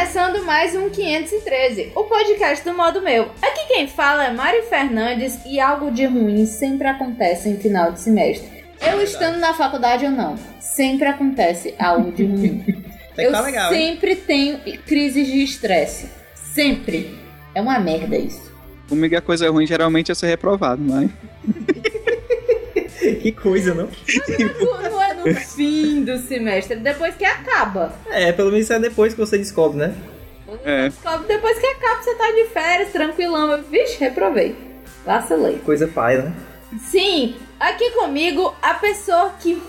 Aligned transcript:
Começando 0.00 0.42
mais 0.46 0.74
um 0.74 0.88
513, 0.88 1.92
o 1.94 2.04
podcast 2.04 2.64
do 2.64 2.74
modo 2.74 3.02
meu. 3.02 3.24
Aqui 3.42 3.68
quem 3.68 3.86
fala 3.86 4.24
é 4.24 4.32
Mari 4.32 4.62
Fernandes 4.62 5.38
e 5.44 5.60
algo 5.60 5.90
de 5.90 6.06
ruim 6.06 6.46
sempre 6.46 6.88
acontece 6.88 7.50
em 7.50 7.58
final 7.58 7.92
de 7.92 8.00
semestre. 8.00 8.64
Eu 8.80 9.02
estando 9.02 9.38
na 9.38 9.52
faculdade 9.52 10.06
ou 10.06 10.10
não, 10.10 10.38
sempre 10.58 11.06
acontece 11.06 11.74
algo 11.78 12.10
de 12.12 12.24
ruim. 12.24 12.82
Eu 13.14 13.30
tá 13.30 13.42
legal, 13.42 13.74
hein? 13.74 13.90
sempre 13.90 14.16
tenho 14.16 14.58
crises 14.86 15.26
de 15.26 15.44
estresse. 15.44 16.08
Sempre. 16.34 17.18
É 17.54 17.60
uma 17.60 17.78
merda 17.78 18.16
isso. 18.16 18.50
Comigo 18.88 19.14
a 19.14 19.20
coisa 19.20 19.50
ruim 19.50 19.66
geralmente 19.66 20.10
é 20.10 20.14
ser 20.14 20.28
reprovado, 20.28 20.80
mas. 20.82 21.10
Que 23.20 23.32
coisa, 23.32 23.74
não? 23.74 23.88
Não 24.60 24.80
é 24.82 24.89
no 25.24 25.34
fim 25.34 26.04
do 26.04 26.18
semestre, 26.18 26.76
depois 26.76 27.14
que 27.14 27.24
acaba. 27.24 27.92
É, 28.10 28.32
pelo 28.32 28.50
menos 28.52 28.70
é 28.70 28.78
depois 28.78 29.14
que 29.14 29.20
você 29.20 29.38
descobre, 29.38 29.78
né? 29.78 29.94
É. 30.64 30.88
Descobre 30.88 31.26
Depois 31.28 31.58
que 31.58 31.66
acaba, 31.66 32.02
você 32.02 32.14
tá 32.16 32.30
de 32.32 32.44
férias, 32.46 32.90
tranquilão. 32.92 33.52
Eu, 33.52 33.62
Vixe, 33.62 33.98
reprovei. 34.00 34.56
Vacilei. 35.04 35.58
Coisa 35.64 35.86
pai, 35.86 36.18
né? 36.18 36.32
Sim, 36.80 37.36
aqui 37.58 37.90
comigo 37.92 38.54
a 38.60 38.74
pessoa 38.74 39.34
que 39.40 39.60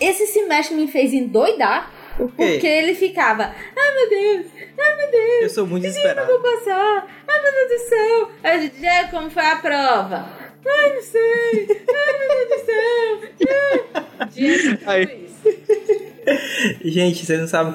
esse 0.00 0.26
semestre 0.26 0.74
me 0.76 0.86
fez 0.88 1.12
endoidar. 1.12 1.92
Porque 2.36 2.66
ele 2.66 2.96
ficava, 2.96 3.44
ai 3.76 3.94
meu 3.94 4.10
Deus, 4.10 4.46
ai 4.76 4.96
meu 4.96 5.08
Deus, 5.12 5.42
Eu 5.42 5.50
sou 5.50 5.66
muito 5.68 5.86
eu 5.86 5.90
desesperado. 5.92 6.26
vou 6.26 6.40
passar, 6.40 7.06
ai 7.28 7.42
meu 7.42 7.52
Deus 7.52 7.80
do 7.80 7.88
céu. 7.88 8.30
Aí, 8.42 8.68
Diego, 8.70 9.10
como 9.12 9.30
foi 9.30 9.44
a 9.46 9.54
prova? 9.54 10.26
Ai, 10.66 10.94
não 10.94 11.02
sei, 11.02 11.68
ai 11.88 12.18
meu 12.18 12.28
Deus 12.28 12.48
do 12.48 12.66
céu. 12.66 14.26
Diego, 14.30 14.78
tudo 14.78 14.90
Aí. 14.90 15.26
isso. 15.26 16.07
Gente, 16.84 17.24
vocês 17.24 17.40
não 17.40 17.46
sabem 17.46 17.74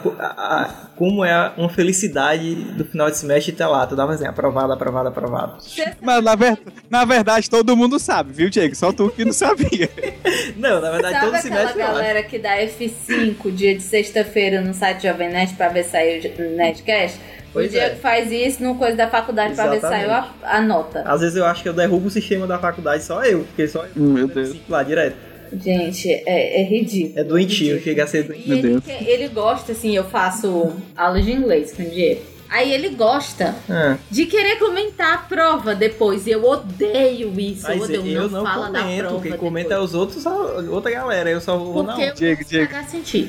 como 0.95 1.23
é 1.25 1.51
uma 1.57 1.69
felicidade 1.69 2.53
do 2.55 2.85
final 2.85 3.09
de 3.09 3.17
semestre 3.17 3.51
estar 3.51 3.67
lá. 3.67 3.85
Tu 3.87 3.95
dava 3.95 4.13
assim, 4.13 4.25
aprovado, 4.25 4.71
aprovado, 4.73 5.09
aprovado. 5.09 5.57
Mas 6.01 6.23
na, 6.23 6.35
ver- 6.35 6.59
na 6.89 7.05
verdade 7.05 7.49
todo 7.49 7.75
mundo 7.75 7.99
sabe, 7.99 8.31
viu, 8.33 8.49
Diego? 8.49 8.75
Só 8.75 8.91
tu 8.91 9.09
que 9.09 9.25
não 9.25 9.33
sabia. 9.33 9.89
Não, 10.57 10.79
na 10.81 10.91
verdade, 10.91 11.13
Sabe 11.15 11.25
todo 11.25 11.35
aquela 11.35 11.41
semestre 11.57 11.81
acho. 11.81 11.93
galera 11.93 12.23
que 12.23 12.37
dá 12.37 12.57
F5 12.57 13.51
dia 13.53 13.75
de 13.75 13.81
sexta-feira 13.83 14.61
no 14.61 14.73
site 14.73 15.03
Jovem 15.07 15.29
Nerd 15.29 15.53
pra 15.53 15.69
ver 15.69 15.83
se 15.83 15.91
saiu 15.91 16.21
o 16.37 16.55
Nerdcast? 16.55 17.19
Pois 17.51 17.67
o 17.67 17.69
Diego 17.69 17.93
é. 17.93 17.95
faz 17.95 18.31
isso 18.31 18.63
no 18.63 18.75
coisa 18.75 18.95
da 18.97 19.07
faculdade 19.09 19.53
pra 19.55 19.67
ver 19.67 19.75
se 19.75 19.81
saiu 19.81 20.11
a, 20.11 20.29
a 20.43 20.61
nota. 20.61 21.01
Às 21.05 21.21
vezes 21.21 21.35
eu 21.37 21.45
acho 21.45 21.63
que 21.63 21.69
eu 21.69 21.73
derrubo 21.73 22.07
o 22.07 22.11
sistema 22.11 22.45
da 22.47 22.57
faculdade 22.59 23.03
só 23.03 23.23
eu, 23.23 23.43
porque 23.43 23.67
só 23.67 23.83
eu 23.85 24.01
Meu 24.01 24.27
Deus. 24.27 24.55
lá 24.67 24.83
direto. 24.83 25.15
Gente, 25.61 26.09
é, 26.09 26.61
é 26.61 26.63
ridículo. 26.63 27.19
É 27.19 27.23
doentio, 27.23 27.81
chega 27.81 28.03
a 28.03 28.07
ser 28.07 28.23
doentio. 28.23 28.47
Meu 28.47 28.57
ele, 28.57 28.69
Deus. 28.69 28.83
quer- 28.85 29.03
ele 29.07 29.27
gosta, 29.27 29.71
assim, 29.73 29.95
eu 29.95 30.03
faço 30.03 30.71
aula 30.95 31.21
de 31.21 31.31
inglês 31.31 31.73
com 31.73 31.83
o 31.83 31.89
Diego. 31.89 32.21
Aí 32.49 32.71
ele 32.71 32.89
gosta 32.89 33.55
Ah, 33.67 33.97
de 34.11 34.25
querer 34.27 34.57
comentar 34.59 35.13
a 35.13 35.17
prova 35.17 35.73
depois. 35.73 36.27
E 36.27 36.31
eu 36.31 36.43
odeio 36.45 37.33
isso. 37.39 37.65
eu 37.67 37.77
mas 37.77 37.83
odeio. 37.89 38.05
eu 38.15 38.29
não, 38.29 38.43
não 38.43 38.45
fala 38.45 38.69
da 38.69 38.81
comento, 38.83 39.07
prova. 39.07 39.21
quem 39.23 39.31
comenta 39.33 39.73
é 39.73 39.79
os 39.79 39.93
outros, 39.95 40.25
a 40.27 40.31
outra 40.31 40.91
galera, 40.91 41.29
eu 41.31 41.41
só 41.41 41.57
vou 41.57 41.83
Porque 41.83 42.01
eu 42.03 42.13
Diego, 42.13 42.43
Diego. 42.45 42.71
Sim. 42.87 43.27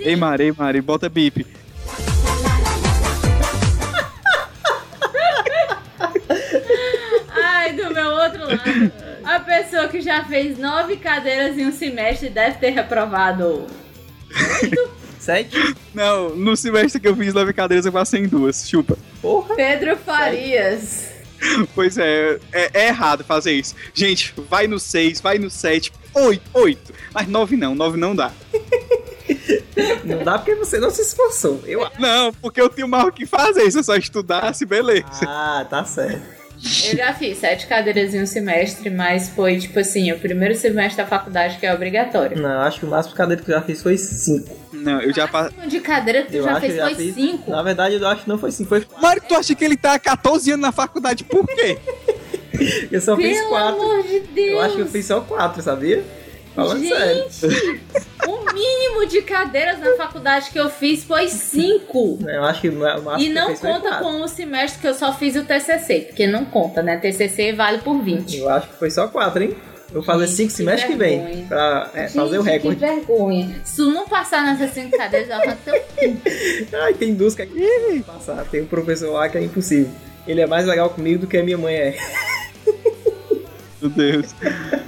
ei, 0.00 0.16
Mari, 0.16 0.44
ei, 0.44 0.52
Mari, 0.56 0.80
bota 0.80 1.08
bip. 1.10 1.44
Ai, 7.42 7.72
do 7.74 7.90
meu 7.92 8.10
outro 8.10 8.40
lado. 8.46 8.92
Pessoa 9.74 9.88
que 9.88 10.00
já 10.00 10.24
fez 10.24 10.56
nove 10.56 10.96
cadeiras 10.96 11.58
em 11.58 11.66
um 11.66 11.72
semestre 11.72 12.28
deve 12.28 12.58
ter 12.58 12.70
reprovado. 12.70 13.66
Sete? 15.18 15.56
Não, 15.92 16.30
no 16.36 16.56
semestre 16.56 17.00
que 17.00 17.08
eu 17.08 17.16
fiz 17.16 17.34
nove 17.34 17.52
cadeiras 17.52 17.84
eu 17.84 17.90
passei 17.90 18.20
em 18.20 18.28
duas, 18.28 18.68
chupa. 18.68 18.96
Porra! 19.20 19.56
Pedro 19.56 19.96
Farias. 19.96 21.08
Pois 21.74 21.98
é, 21.98 22.38
é, 22.52 22.70
é 22.72 22.86
errado 22.86 23.24
fazer 23.24 23.50
isso. 23.50 23.74
Gente, 23.92 24.32
vai 24.48 24.68
no 24.68 24.78
seis, 24.78 25.20
vai 25.20 25.38
no 25.38 25.50
sete, 25.50 25.92
oito, 26.14 26.48
oito. 26.54 26.94
Mas 27.12 27.26
nove 27.26 27.56
não, 27.56 27.74
nove 27.74 27.98
não 27.98 28.14
dá. 28.14 28.30
Não 30.04 30.22
dá 30.22 30.38
porque 30.38 30.54
você 30.54 30.78
não 30.78 30.90
se 30.90 31.02
esforçou. 31.02 31.60
Eu. 31.66 31.90
Não, 31.98 32.32
porque 32.32 32.60
eu 32.60 32.68
tenho 32.68 32.86
mal 32.86 33.08
o 33.08 33.12
que 33.12 33.26
fazer, 33.26 33.68
se 33.72 33.78
eu 33.78 33.82
só 33.82 33.96
estudasse, 33.96 34.64
beleza. 34.64 35.04
Ah, 35.26 35.66
tá 35.68 35.84
certo. 35.84 36.43
Eu 36.90 36.96
já 36.96 37.12
fiz 37.12 37.38
sete 37.38 37.66
cadeiras 37.66 38.14
em 38.14 38.22
um 38.22 38.26
semestre, 38.26 38.88
mas 38.90 39.28
foi 39.28 39.58
tipo 39.58 39.78
assim, 39.78 40.10
o 40.12 40.18
primeiro 40.18 40.54
semestre 40.54 40.96
da 41.02 41.06
faculdade 41.06 41.58
que 41.58 41.66
é 41.66 41.74
obrigatório. 41.74 42.40
Não, 42.40 42.60
acho 42.62 42.80
que 42.80 42.86
o 42.86 42.88
máximo 42.88 43.12
de 43.12 43.18
cadeira 43.18 43.42
que 43.42 43.50
eu 43.50 43.54
já 43.54 43.62
fiz 43.62 43.82
foi 43.82 43.98
cinco. 43.98 44.56
Não, 44.72 45.00
eu 45.00 45.12
já 45.14 45.26
O 45.26 45.28
passei. 45.28 45.50
máximo 45.56 45.70
de 45.70 45.80
cadeira 45.80 46.22
que 46.22 46.30
tu 46.32 46.36
Eu 46.36 46.44
já 46.44 46.60
fez 46.60 46.74
já 46.76 46.84
foi 46.86 46.94
fiz. 46.94 47.14
cinco. 47.14 47.50
Na 47.50 47.62
verdade, 47.62 47.94
eu 47.96 48.06
acho 48.08 48.22
que 48.22 48.28
não 48.28 48.38
foi 48.38 48.50
cinco, 48.50 48.68
foi. 48.70 48.86
Mário, 49.00 49.22
tu 49.28 49.34
acha 49.34 49.54
que 49.54 49.64
ele 49.64 49.76
tá 49.76 49.94
há 49.94 49.98
14 49.98 50.50
anos 50.52 50.62
na 50.62 50.72
faculdade, 50.72 51.24
por 51.24 51.46
quê? 51.46 51.78
Eu 52.90 53.00
só 53.00 53.16
fiz 53.16 53.36
Pelo 53.36 53.48
quatro. 53.48 53.82
amor 53.82 54.02
de 54.04 54.20
Deus. 54.20 54.50
Eu 54.52 54.60
acho 54.60 54.76
que 54.76 54.82
eu 54.82 54.86
fiz 54.86 55.04
só 55.06 55.20
quatro, 55.20 55.60
sabia? 55.60 56.04
Sério. 56.54 57.24
Gente, 57.30 57.80
o 58.28 58.52
mínimo 58.52 59.06
de 59.06 59.22
cadeiras 59.22 59.80
na 59.80 59.96
faculdade 59.96 60.50
que 60.50 60.58
eu 60.58 60.70
fiz 60.70 61.02
foi 61.04 61.28
cinco. 61.28 62.18
Eu 62.26 62.44
acho 62.44 62.60
que 62.60 62.68
o 62.68 62.74
máximo 62.74 63.18
E 63.18 63.26
que 63.26 63.32
não 63.32 63.54
conta 63.56 63.98
com 63.98 64.22
o 64.22 64.28
semestre 64.28 64.80
que 64.80 64.86
eu 64.86 64.94
só 64.94 65.12
fiz 65.12 65.34
o 65.36 65.44
TCC, 65.44 66.06
porque 66.08 66.26
não 66.26 66.44
conta, 66.44 66.82
né? 66.82 66.96
TCC 66.96 67.52
vale 67.52 67.78
por 67.78 68.00
20. 68.00 68.38
Eu 68.38 68.48
acho 68.48 68.68
que 68.68 68.76
foi 68.76 68.90
só 68.90 69.08
quatro, 69.08 69.42
hein? 69.42 69.56
Eu 69.88 70.00
vou 70.00 70.02
fazer 70.02 70.26
cinco 70.26 70.48
que 70.48 70.54
semestre 70.54 70.90
que 70.90 70.96
vem. 70.96 71.46
Pra 71.46 71.90
é, 71.94 72.02
Gente, 72.02 72.14
fazer 72.14 72.38
o 72.38 72.42
recorde. 72.42 72.80
Que 72.80 72.84
vergonha. 72.84 73.60
Se 73.64 73.76
tu 73.76 73.92
não 73.92 74.08
passar 74.08 74.44
nessas 74.44 74.72
cinco 74.72 74.96
cadeiras, 74.96 75.28
eu 75.28 75.36
arranco 75.36 75.60
Ai, 76.82 76.94
tem 76.94 77.14
duas 77.14 77.34
que 77.34 77.42
é 77.42 77.44
impossível 77.44 78.04
passar. 78.04 78.44
Tem 78.46 78.62
um 78.62 78.66
professor 78.66 79.12
lá 79.12 79.28
que 79.28 79.38
é 79.38 79.42
impossível. 79.42 79.92
Ele 80.26 80.40
é 80.40 80.46
mais 80.46 80.66
legal 80.66 80.90
comigo 80.90 81.20
do 81.20 81.26
que 81.28 81.36
a 81.36 81.44
minha 81.44 81.58
mãe 81.58 81.74
é. 81.74 81.96
Meu 83.80 83.90
Deus. 83.90 84.34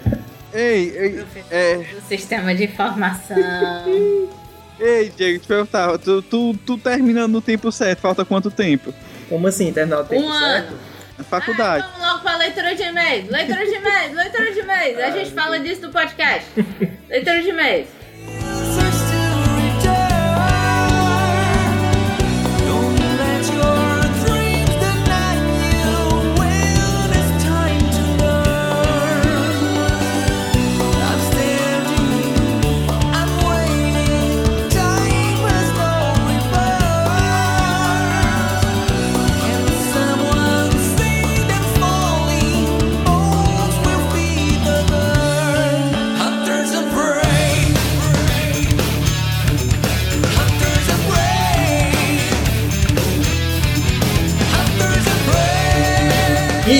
Ei, 0.56 0.96
ei, 0.96 1.26
é, 1.50 1.76
do 1.76 2.00
sistema 2.08 2.54
de 2.54 2.64
informação. 2.64 3.36
ei, 4.80 5.12
Diego, 5.14 5.38
te 5.38 5.46
perguntar, 5.46 5.98
tu, 5.98 6.22
tu, 6.22 6.54
tu 6.64 6.78
terminando 6.78 7.30
no 7.32 7.42
tempo 7.42 7.70
certo, 7.70 8.00
falta 8.00 8.24
quanto 8.24 8.50
tempo? 8.50 8.94
Como 9.28 9.46
assim, 9.46 9.70
terminar 9.70 10.00
o 10.00 10.04
tempo 10.04 10.26
Um 10.26 10.32
certo? 10.32 10.68
ano. 10.68 10.78
Na 11.18 11.24
faculdade. 11.24 11.84
Ah, 11.86 11.90
vamos 11.92 12.06
logo 12.08 12.22
pra 12.22 12.36
leitura 12.38 12.74
de 12.74 12.82
e-mails. 12.82 13.28
Leitura 13.30 13.66
de 13.66 13.74
e-mails, 13.74 14.14
leitura 14.14 14.52
de 14.52 14.58
e-mails. 14.60 14.98
A 14.98 15.10
gente 15.10 15.30
fala 15.32 15.58
disso 15.60 15.82
no 15.82 15.90
podcast. 15.92 16.48
leitura 17.08 17.42
de 17.42 17.48
e-mails. 17.48 17.88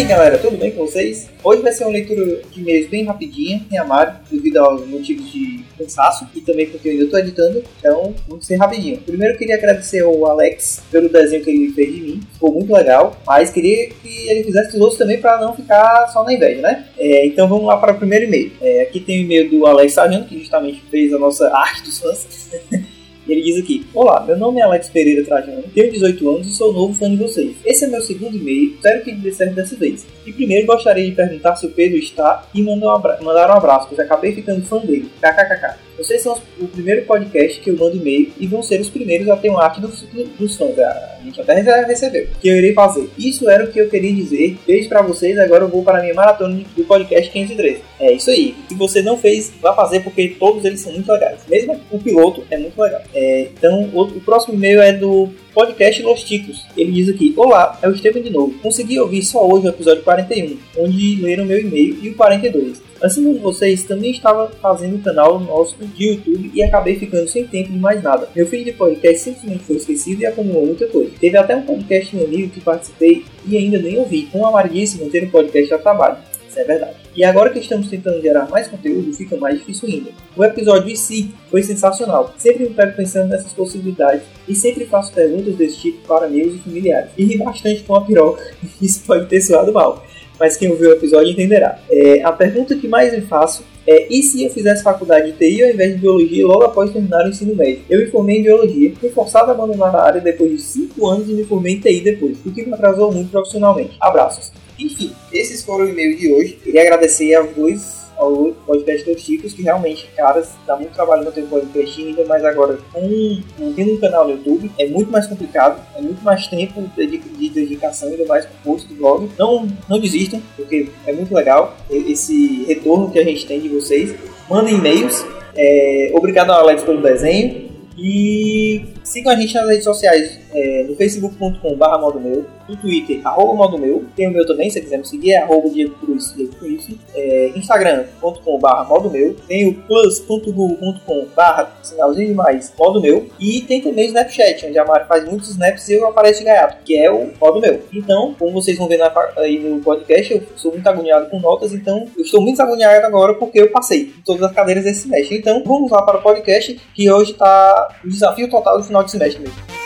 Galera, 0.07 0.39
tudo 0.39 0.57
bem 0.57 0.71
com 0.71 0.87
vocês? 0.87 1.29
Hoje 1.43 1.63
vai 1.63 1.73
ser 1.73 1.83
uma 1.83 1.93
leitura 1.93 2.41
de 2.53 2.61
e-mails 2.61 2.89
bem 2.89 3.05
rapidinha, 3.05 3.61
sem 3.69 3.77
amado, 3.77 4.21
devido 4.31 4.59
aos 4.59 4.87
motivos 4.87 5.33
de 5.33 5.65
cansaço 5.77 6.29
e 6.33 6.41
também 6.41 6.67
porque 6.71 6.89
eu 6.89 6.93
ainda 6.93 7.05
estou 7.05 7.19
editando, 7.19 7.65
então 7.79 8.15
vamos 8.29 8.47
ser 8.47 8.55
rapidinho. 8.55 8.99
Primeiro 8.99 9.35
eu 9.35 9.39
queria 9.39 9.57
agradecer 9.57 10.05
ao 10.05 10.25
Alex 10.27 10.81
pelo 10.93 11.09
desenho 11.09 11.43
que 11.43 11.51
ele 11.51 11.73
fez 11.73 11.93
de 11.93 12.01
mim, 12.01 12.21
ficou 12.33 12.53
muito 12.53 12.73
legal, 12.73 13.21
mas 13.27 13.51
queria 13.51 13.89
que 13.89 14.29
ele 14.29 14.45
fizesse 14.45 14.73
dos 14.73 14.81
outros 14.81 14.99
também 14.99 15.21
para 15.21 15.41
não 15.41 15.57
ficar 15.57 16.07
só 16.13 16.23
na 16.23 16.33
inveja, 16.33 16.61
né? 16.61 16.87
É, 16.97 17.27
então 17.27 17.49
vamos 17.49 17.67
lá 17.67 17.77
para 17.77 17.93
o 17.93 17.99
primeiro 17.99 18.27
e-mail. 18.27 18.53
É, 18.61 18.83
aqui 18.83 19.01
tem 19.01 19.19
o 19.19 19.23
e-mail 19.23 19.51
do 19.51 19.67
Alex 19.67 19.95
Sargento, 19.95 20.29
que 20.29 20.39
justamente 20.39 20.81
fez 20.89 21.13
a 21.13 21.19
nossa 21.19 21.53
arte 21.53 21.83
dos 21.83 21.99
fãs. 21.99 22.49
Ele 23.29 23.43
diz 23.43 23.59
aqui: 23.59 23.87
Olá, 23.93 24.25
meu 24.25 24.37
nome 24.37 24.61
é 24.61 24.63
Alex 24.63 24.89
Pereira 24.89 25.25
Trajano, 25.25 25.65
tenho 25.75 25.93
18 25.93 26.29
anos 26.29 26.47
e 26.47 26.51
sou 26.51 26.73
novo 26.73 26.95
fã 26.95 27.11
de 27.11 27.17
vocês. 27.17 27.57
Esse 27.65 27.85
é 27.85 27.89
meu 27.89 28.01
segundo 28.01 28.37
e-mail, 28.37 28.75
espero 28.75 29.03
que 29.03 29.13
dê 29.13 29.33
certo 29.33 29.55
dessa 29.55 29.77
vez. 29.77 30.07
E 30.25 30.33
primeiro 30.33 30.67
gostaria 30.67 31.05
de 31.05 31.13
perguntar 31.13 31.57
se 31.57 31.67
o 31.67 31.71
Pedro 31.71 31.99
está 31.99 32.47
e 32.55 32.63
mandar 32.63 32.87
um, 32.87 32.91
abra 32.91 33.19
mandar 33.23 33.51
um 33.51 33.55
abraço, 33.55 33.89
pois 33.89 33.99
acabei 33.99 34.33
ficando 34.33 34.65
fã 34.65 34.79
dele. 34.79 35.11
KKKK. 35.21 35.86
Vocês 35.97 36.23
são 36.23 36.39
o 36.61 36.69
primeiro 36.69 37.07
podcast 37.07 37.61
que 37.61 37.71
eu 37.71 37.77
mando 37.77 37.97
e-mail 37.97 38.33
e 38.39 38.47
vão 38.47 38.63
ser 38.63 38.81
os 38.81 38.91
primeiros 38.91 39.29
a 39.29 39.37
ter 39.37 39.51
um 39.51 39.59
arte 39.59 39.81
dos, 39.81 40.03
dos 40.39 40.57
fãs. 40.57 40.79
A 40.79 41.21
gente 41.25 41.41
até 41.41 41.65
já 41.65 41.87
recebeu. 41.87 42.29
Que 42.41 42.49
eu 42.49 42.57
irei 42.57 42.75
fazer. 42.75 43.09
Isso 43.19 43.49
era 43.49 43.65
o 43.65 43.73
que 43.73 43.79
eu 43.79 43.89
queria 43.89 44.13
dizer. 44.13 44.59
Beijo 44.67 44.89
pra 44.89 45.03
vocês. 45.03 45.39
Agora 45.39 45.65
eu 45.65 45.69
vou 45.69 45.83
para 45.83 45.99
a 45.99 46.03
minha 46.03 46.15
maratona 46.15 46.61
do 46.77 46.85
podcast 46.85 47.31
513. 47.31 47.81
É 47.99 48.13
isso 48.13 48.31
aí. 48.31 48.55
Se 48.69 48.75
você 48.75 49.01
não 49.01 49.17
fez, 49.17 49.53
vá 49.61 49.75
fazer 49.75 50.01
porque 50.01 50.37
todos 50.39 50.65
eles 50.65 50.81
são 50.81 50.93
muito 50.93 51.11
legais. 51.11 51.41
Mesmo 51.49 51.81
o 51.91 51.99
piloto 51.99 52.45
é 52.51 52.59
muito 52.59 52.81
legal. 52.81 53.01
É, 53.15 53.49
então, 53.57 53.91
o, 53.93 54.03
o 54.03 54.21
próximo 54.21 54.55
e-mail 54.55 54.81
é 54.83 54.93
do 54.93 55.31
podcast 55.55 56.03
Los 56.03 56.23
Ticos. 56.23 56.67
Ele 56.77 56.93
diz 56.93 57.09
aqui: 57.09 57.33
Olá, 57.37 57.79
é 57.83 57.89
o 57.89 57.93
Estevam 57.93 58.23
de 58.23 58.31
novo. 58.31 58.59
Consegui 58.59 59.01
ouvir 59.01 59.23
só 59.23 59.47
hoje 59.47 59.67
o 59.67 59.71
episódio 59.71 60.03
41, 60.03 60.59
onde 60.79 61.23
leram 61.23 61.47
meu 61.47 61.59
e-mail, 61.59 61.99
e 62.03 62.11
o 62.11 62.15
42. 62.15 62.86
Assim 63.03 63.25
como 63.25 63.39
vocês, 63.39 63.85
também 63.85 64.11
estava 64.11 64.49
fazendo 64.61 64.97
um 64.97 65.03
canal 65.03 65.39
nosso 65.39 65.77
de 65.77 66.09
YouTube 66.09 66.51
e 66.55 66.63
acabei 66.63 66.97
ficando 66.97 67.29
sem 67.29 67.47
tempo 67.47 67.71
de 67.71 67.79
mais 67.79 68.03
nada. 68.03 68.29
Meu 68.35 68.47
feed 68.47 68.65
de 68.65 68.73
podcast 68.73 69.23
simplesmente 69.23 69.65
foi 69.65 69.77
esquecido 69.77 70.23
e 70.23 70.27
acumulou 70.27 70.67
muita 70.67 70.87
coisa. 70.87 71.13
Teve 71.21 71.37
até 71.37 71.55
um 71.55 71.63
podcast 71.63 72.17
meu 72.17 72.27
amigo 72.27 72.51
que 72.51 72.61
participei 72.61 73.25
e 73.47 73.57
ainda 73.57 73.79
nem 73.79 73.99
ouvi. 73.99 74.29
Como 74.33 74.47
a 74.47 74.51
Mari 74.51 74.71
disse, 74.71 75.03
manter 75.03 75.25
um 75.25 75.31
podcast 75.31 75.75
a 75.75 75.79
trabalho. 75.79 76.17
Isso 76.49 76.59
é 76.59 76.65
verdade. 76.65 76.97
E 77.15 77.25
agora 77.25 77.51
que 77.51 77.59
estamos 77.59 77.89
tentando 77.89 78.21
gerar 78.21 78.49
mais 78.49 78.69
conteúdo, 78.69 79.13
fica 79.15 79.37
mais 79.37 79.59
difícil 79.59 79.89
ainda. 79.89 80.11
O 80.37 80.45
episódio 80.45 80.91
em 80.91 80.97
si 80.97 81.35
foi 81.51 81.63
sensacional. 81.63 82.35
Sempre 82.37 82.65
me 82.65 82.75
pego 82.75 82.95
pensando 82.95 83.29
nessas 83.29 83.53
possibilidades 83.53 84.23
e 84.47 84.55
sempre 84.55 84.85
faço 84.85 85.13
perguntas 85.13 85.55
desse 85.55 85.79
tipo 85.79 86.07
para 86.07 86.27
amigos 86.27 86.57
e 86.57 86.59
familiares. 86.59 87.11
E 87.17 87.25
ri 87.25 87.39
bastante 87.39 87.83
com 87.85 87.95
a 87.97 88.05
piroca. 88.05 88.43
Isso 88.81 89.03
pode 89.07 89.27
ter 89.27 89.41
soado 89.41 89.73
mal, 89.73 90.05
mas 90.39 90.57
quem 90.57 90.71
ouviu 90.71 90.91
o 90.91 90.93
episódio 90.93 91.33
entenderá. 91.33 91.79
É, 91.91 92.23
a 92.23 92.33
pergunta 92.33 92.77
que 92.77 92.89
mais 92.89 93.13
me 93.13 93.23
faço 93.23 93.65
é: 93.87 94.07
e 94.13 94.23
se 94.23 94.45
eu 94.45 94.51
fizesse 94.51 94.83
faculdade 94.83 95.33
de 95.33 95.39
TI 95.39 95.65
ao 95.65 95.71
invés 95.71 95.95
de 95.95 96.01
biologia 96.01 96.47
logo 96.47 96.65
após 96.65 96.91
terminar 96.91 97.25
o 97.25 97.29
ensino 97.29 97.55
médio? 97.55 97.83
Eu 97.89 98.01
me 98.01 98.07
formei 98.07 98.39
em 98.39 98.43
biologia, 98.43 98.93
fui 98.99 99.11
forçado 99.11 99.51
a 99.51 99.55
abandonar 99.55 99.95
a 99.95 100.03
área 100.03 100.21
depois 100.21 100.51
de 100.51 100.59
5 100.59 101.07
anos 101.07 101.29
e 101.29 101.35
me 101.35 101.45
formei 101.45 101.75
em 101.75 101.81
TI 101.81 102.01
depois, 102.01 102.39
o 102.45 102.53
que 102.53 102.65
me 102.65 102.73
atrasou 102.73 103.13
muito 103.13 103.31
profissionalmente. 103.31 103.97
Abraços. 104.01 104.53
Enfim, 104.79 105.13
esses 105.33 105.63
foram 105.63 105.87
o 105.87 105.89
e-mail 105.89 106.17
de 106.17 106.33
hoje. 106.33 106.59
Queria 106.63 106.83
agradecer 106.83 107.35
aos 107.35 107.51
dois 107.55 108.06
ao 108.17 108.53
podcast 108.67 109.11
dos 109.11 109.23
Chicos, 109.23 109.53
que 109.53 109.63
realmente, 109.63 110.09
caras, 110.17 110.53
dá 110.67 110.77
muito 110.77 110.93
trabalho 110.93 111.25
manter 111.25 111.45
um 111.45 111.49
podcast 111.49 112.03
ainda 112.03 112.25
mais 112.25 112.45
agora 112.45 112.79
com 112.93 113.43
tendo 113.75 113.93
um 113.93 114.01
canal 114.01 114.27
no 114.27 114.33
YouTube, 114.33 114.71
é 114.79 114.87
muito 114.87 115.11
mais 115.11 115.27
complicado, 115.27 115.83
é 115.97 116.01
muito 116.01 116.23
mais 116.23 116.47
tempo 116.47 116.83
de, 116.97 117.19
de 117.19 117.49
dedicação, 117.51 118.09
ainda 118.09 118.25
mais 118.27 118.47
com 118.47 118.53
o 118.53 118.73
post 118.73 118.89
do 118.89 118.95
blog. 118.95 119.29
Não, 119.39 119.69
não 119.89 119.99
desistam, 119.99 120.41
porque 120.57 120.89
é 121.07 121.13
muito 121.13 121.35
legal 121.35 121.77
esse 121.91 122.65
retorno 122.65 123.11
que 123.11 123.19
a 123.19 123.25
gente 123.25 123.47
tem 123.47 123.61
de 123.61 123.69
vocês. 123.69 124.15
Mandem 124.49 124.77
e-mails. 124.77 125.25
É, 125.55 126.13
obrigado 126.15 126.51
ao 126.51 126.61
Alex 126.61 126.83
pelo 126.83 127.03
desenho. 127.03 127.67
E 127.99 128.85
sigam 129.03 129.33
a 129.33 129.37
gente 129.37 129.55
nas 129.55 129.67
redes 129.69 129.85
sociais, 129.85 130.39
é, 130.57 130.85
no 130.89 130.97
facebook.com.br 130.97 131.99
modo 132.01 132.19
meu, 132.19 132.47
no 132.67 132.77
Twitter, 132.77 133.21
arroba 133.25 133.53
modo 133.53 133.79
meu, 133.79 134.05
tem 134.17 134.27
o 134.27 134.31
meu 134.31 134.47
também, 134.47 134.71
se 134.71 134.81
quiser 134.81 134.97
me 134.97 135.07
seguir, 135.07 135.33
é 135.33 135.43
arroba 135.43 135.69
Diego 135.69 135.95
Cruz, 135.99 136.33
Diego 136.35 136.57
Cruz, 136.57 136.89
é, 137.15 137.53
instagram.com.br 137.55 138.89
modo 138.89 139.11
meu, 139.11 139.35
tem 139.47 139.69
o 139.69 139.75
plus.google.com.br 139.75 141.67
sinalzinho 141.83 142.29
demais, 142.29 142.73
modo 142.79 143.01
meu, 143.01 143.27
e 143.39 143.61
tem 143.61 143.83
também 143.83 144.07
o 144.07 144.09
Snapchat, 144.09 144.67
onde 144.67 144.79
a 144.79 144.85
Mari 144.85 145.05
faz 145.07 145.29
muitos 145.29 145.51
snaps 145.51 145.89
e 145.91 145.95
eu 145.95 146.07
apareço 146.07 146.39
de 146.39 146.47
gaiato, 146.47 146.79
que 146.85 146.97
é 146.97 147.11
o 147.11 147.31
modo 147.39 147.61
meu. 147.61 147.83
Então, 147.93 148.35
como 148.39 148.53
vocês 148.53 148.79
vão 148.79 148.89
ver 148.89 148.97
na, 148.97 149.13
aí 149.37 149.59
no 149.59 149.81
podcast, 149.81 150.33
eu 150.33 150.43
sou 150.57 150.73
muito 150.73 150.87
agoniado 150.89 151.29
com 151.29 151.39
notas, 151.39 151.75
então 151.75 152.07
eu 152.17 152.23
estou 152.23 152.41
muito 152.41 152.61
agoniado 152.63 153.05
agora 153.07 153.35
porque 153.35 153.61
eu 153.61 153.71
passei 153.71 154.15
em 154.19 154.23
todas 154.25 154.43
as 154.43 154.53
cadeiras 154.53 154.85
desse 154.85 155.03
semestre. 155.03 155.37
Então, 155.37 155.63
vamos 155.65 155.91
lá 155.91 156.01
para 156.03 156.19
o 156.19 156.23
podcast, 156.23 156.81
que 156.95 157.11
hoje 157.11 157.33
está 157.33 157.99
o 158.03 158.09
desafio 158.09 158.49
total 158.49 158.79
do 158.79 158.85
final 158.85 159.05
de 159.05 159.11
semestre 159.11 159.43
mesmo. 159.43 159.86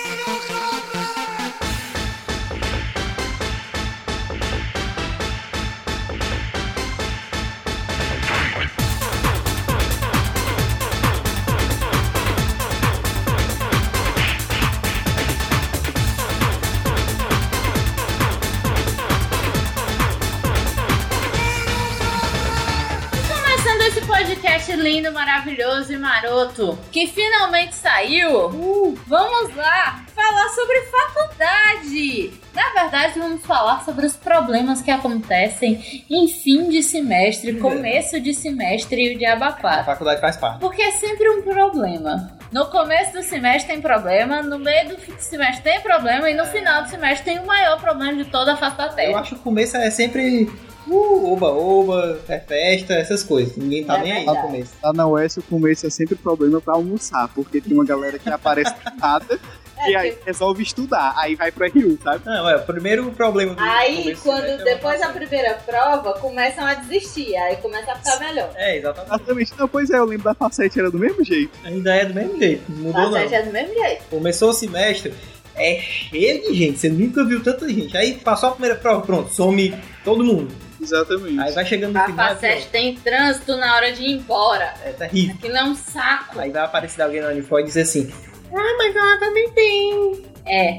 Maroto, 26.60 26.78
que 26.92 27.06
finalmente 27.06 27.74
saiu, 27.74 28.46
uh, 28.46 28.98
vamos 29.06 29.56
lá 29.56 30.04
falar 30.14 30.48
sobre 30.50 30.80
faculdade. 30.82 32.32
Na 32.54 32.82
verdade, 32.82 33.18
vamos 33.18 33.44
falar 33.44 33.84
sobre 33.84 34.06
os 34.06 34.16
problemas 34.16 34.82
que 34.82 34.90
acontecem 34.90 36.04
em 36.10 36.28
fim 36.28 36.68
de 36.68 36.82
semestre, 36.82 37.54
começo 37.58 38.20
de 38.20 38.34
semestre 38.34 39.02
e 39.02 39.14
o 39.14 39.18
diabo 39.18 39.44
a 39.44 39.48
A 39.48 39.84
faculdade 39.84 40.20
faz 40.20 40.36
parte. 40.36 40.60
Porque 40.60 40.82
é 40.82 40.92
sempre 40.92 41.28
um 41.30 41.42
problema. 41.42 42.38
No 42.52 42.66
começo 42.66 43.12
do 43.12 43.22
semestre 43.22 43.72
tem 43.72 43.80
problema, 43.80 44.42
no 44.42 44.58
meio 44.58 44.88
do 44.88 45.22
semestre 45.22 45.62
tem 45.62 45.80
problema 45.80 46.28
e 46.28 46.34
no 46.34 46.44
final 46.46 46.82
do 46.82 46.90
semestre 46.90 47.24
tem 47.24 47.38
o 47.38 47.46
maior 47.46 47.80
problema 47.80 48.14
de 48.14 48.28
toda 48.28 48.54
a 48.54 48.56
face 48.56 48.76
da 48.76 49.04
Eu 49.04 49.16
acho 49.16 49.34
que 49.36 49.40
o 49.40 49.44
começo 49.44 49.76
é 49.76 49.88
sempre 49.90 50.50
uh, 50.86 51.32
oba, 51.32 51.48
oba, 51.48 52.20
é 52.28 52.38
festa, 52.38 52.94
essas 52.94 53.22
coisas. 53.22 53.56
Ninguém 53.56 53.84
tá 53.84 53.98
É 53.98 54.02
nem 54.02 54.12
aí 54.12 54.26
no 54.26 54.36
começo. 54.36 54.72
Lá 54.82 54.92
na 54.92 55.06
UES 55.06 55.36
o 55.38 55.42
começo 55.42 55.86
é 55.86 55.90
sempre 55.90 56.16
problema 56.16 56.60
pra 56.60 56.74
almoçar, 56.74 57.28
porque 57.34 57.60
tem 57.60 57.74
uma 57.74 57.84
galera 57.84 58.18
que 58.18 58.28
aparece 58.28 58.74
nada 58.98 59.38
e 59.86 59.96
aí 59.96 60.16
resolve 60.24 60.62
estudar, 60.62 61.14
aí 61.16 61.34
vai 61.34 61.50
pro 61.50 61.66
RU, 61.66 61.98
sabe? 62.02 62.24
Não, 62.24 62.48
é, 62.48 62.56
o 62.56 62.62
primeiro 62.62 63.10
problema 63.12 63.54
do 63.54 63.62
Aí, 63.62 64.02
começo 64.02 64.22
do 64.22 64.22
quando 64.22 64.44
é 64.44 64.56
depois 64.64 65.00
da 65.00 65.08
primeira 65.08 65.54
prova, 65.54 66.12
começam 66.14 66.64
a 66.64 66.74
desistir, 66.74 67.36
aí 67.36 67.56
começa 67.56 67.92
a 67.92 67.96
ficar 67.96 68.18
melhor. 68.20 68.50
É, 68.56 68.76
exatamente. 68.76 69.14
Exatamente. 69.14 69.52
Não, 69.58 69.68
pois 69.68 69.90
é, 69.90 69.98
eu 69.98 70.04
lembro 70.04 70.24
da 70.24 70.34
facete, 70.34 70.78
era 70.78 70.90
do 70.90 70.98
mesmo 70.98 71.24
jeito. 71.24 71.56
Ainda 71.64 71.94
é 71.94 72.04
do 72.04 72.14
mesmo 72.14 72.38
jeito, 72.38 72.62
não 72.68 72.78
mudou 72.78 73.02
não. 73.02 73.12
certo, 73.12 73.32
é 73.32 73.42
do 73.42 73.52
mesmo 73.52 73.74
jeito. 73.74 74.04
Começou 74.10 74.50
o 74.50 74.52
semestre, 74.52 75.14
é 75.54 75.78
cheio 75.80 76.42
de 76.42 76.54
gente, 76.54 76.78
você 76.78 76.88
nunca 76.88 77.24
viu 77.24 77.42
tanta 77.42 77.68
gente. 77.68 77.96
Aí 77.96 78.14
passou 78.14 78.50
a 78.50 78.52
primeira 78.52 78.76
prova, 78.76 79.02
pronto, 79.02 79.32
some 79.32 79.74
todo 80.04 80.24
mundo. 80.24 80.69
Exatamente. 80.80 81.38
Aí 81.40 81.52
vai 81.52 81.64
chegando 81.66 81.92
no 81.92 81.98
A 82.00 82.06
final, 82.06 82.28
Facete 82.28 82.68
tem 82.68 82.94
trânsito 82.96 83.56
na 83.56 83.74
hora 83.76 83.92
de 83.92 84.02
ir 84.02 84.12
embora. 84.12 84.74
é 84.84 84.92
terrível. 84.92 85.34
Aquilo 85.36 85.56
é 85.56 85.64
um 85.64 85.74
saco. 85.74 86.38
Aí 86.40 86.50
vai 86.50 86.62
aparecer 86.64 87.02
alguém 87.02 87.20
na 87.20 87.28
Unifor 87.28 87.60
e 87.60 87.64
dizer 87.64 87.82
assim, 87.82 88.12
ah, 88.52 88.74
mas 88.78 88.96
ela 88.96 89.18
também 89.18 89.50
tem. 89.50 90.24
É. 90.46 90.78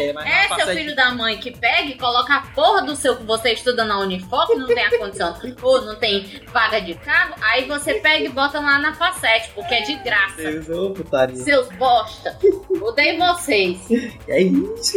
É, 0.00 0.12
mas 0.12 0.26
É, 0.26 0.48
na 0.48 0.56
seu 0.56 0.66
filho 0.68 0.96
da 0.96 1.10
mãe 1.10 1.38
que 1.38 1.50
pega 1.50 1.88
e 1.88 1.98
coloca 1.98 2.34
a 2.34 2.40
porra 2.42 2.82
do 2.82 2.96
seu 2.96 3.16
que 3.16 3.24
você 3.24 3.52
estuda 3.52 3.84
na 3.84 3.98
Unifor, 3.98 4.46
que 4.46 4.54
não 4.54 4.66
tem 4.66 4.84
ar-condicionado 4.84 5.56
ou 5.62 5.82
não 5.82 5.96
tem 5.96 6.40
vaga 6.52 6.80
de 6.80 6.94
carro, 6.94 7.34
aí 7.40 7.66
você 7.66 7.94
pega 7.94 8.24
e 8.24 8.28
bota 8.28 8.60
lá 8.60 8.78
na 8.78 8.94
Facete, 8.94 9.50
porque 9.54 9.74
é 9.74 9.82
de 9.82 9.94
graça. 9.96 10.36
Deus, 10.36 10.68
ô, 10.68 10.90
putaria. 10.90 11.36
Seus 11.36 11.68
bosta. 11.76 12.38
Odeio 12.80 13.18
vocês. 13.18 13.80
É 14.28 14.42
isso. 14.42 14.96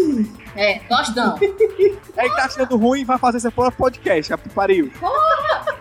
É, 0.55 0.79
não. 1.15 1.35
Aí 2.17 2.29
tá 2.29 2.45
achando 2.45 2.77
ruim, 2.77 3.03
vai 3.03 3.17
fazer 3.17 3.39
seu 3.39 3.51
próprio 3.51 3.77
podcast, 3.77 4.29
já 4.29 4.37
pariu. 4.37 4.91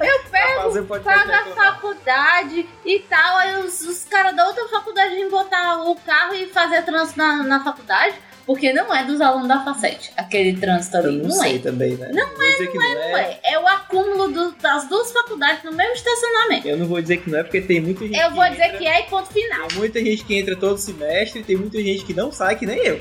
Eu 0.00 0.22
pego 0.30 1.02
paga 1.02 1.36
a 1.36 1.48
é 1.48 1.52
faculdade 1.52 2.68
e 2.84 2.98
tal, 3.00 3.36
aí 3.38 3.56
os, 3.64 3.80
os 3.82 4.04
caras 4.04 4.34
da 4.34 4.46
outra 4.46 4.66
faculdade 4.68 5.14
vêm 5.14 5.28
botar 5.28 5.82
o 5.82 5.94
carro 5.96 6.34
e 6.34 6.46
fazer 6.48 6.82
trânsito 6.82 7.18
na, 7.18 7.42
na 7.42 7.62
faculdade, 7.62 8.01
lugar 8.06 8.31
porque 8.46 8.72
não 8.72 8.94
é 8.94 9.04
dos 9.04 9.20
alunos 9.20 9.48
da 9.48 9.64
Facete, 9.64 10.12
aquele 10.16 10.56
trânsito 10.58 10.96
Eu 10.98 11.04
ali, 11.04 11.16
não, 11.18 11.28
não, 11.28 11.30
sei 11.36 11.56
é. 11.56 11.58
também, 11.58 11.92
né? 11.96 12.10
Não, 12.12 12.28
vou 12.28 12.38
dizer 12.46 12.66
que 12.70 12.78
não, 12.78 12.94
Não 12.94 13.16
é, 13.18 13.38
é 13.44 13.58
o 13.58 13.66
acúmulo 13.66 14.28
do- 14.32 14.52
das 14.60 14.88
duas 14.88 15.12
faculdades 15.12 15.62
no 15.64 15.72
mesmo 15.72 15.94
estacionamento. 15.94 16.66
Eu 16.68 16.76
não 16.76 16.86
vou 16.86 17.00
dizer 17.00 17.18
que 17.18 17.30
não 17.30 17.38
é 17.38 17.42
porque 17.42 17.60
tem 17.60 17.80
muita 17.80 18.06
gente 18.06 18.18
Eu 18.18 18.30
vou 18.32 18.44
dizer 18.50 18.64
entra, 18.66 18.78
que 18.78 18.86
é 18.86 19.00
e 19.00 19.02
ponto 19.04 19.32
final. 19.32 19.68
Tem 19.68 19.78
muita 19.78 20.00
gente 20.04 20.24
que 20.24 20.38
entra 20.38 20.56
todo 20.56 20.78
semestre, 20.78 21.42
tem 21.42 21.56
muita 21.56 21.78
gente 21.82 22.04
que 22.04 22.14
não 22.14 22.30
sai, 22.32 22.56
que 22.56 22.66
nem 22.66 22.78
eu. 22.78 23.00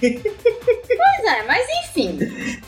Pois 0.00 1.32
é, 1.32 1.42
mas 1.46 1.66
enfim, 1.84 2.18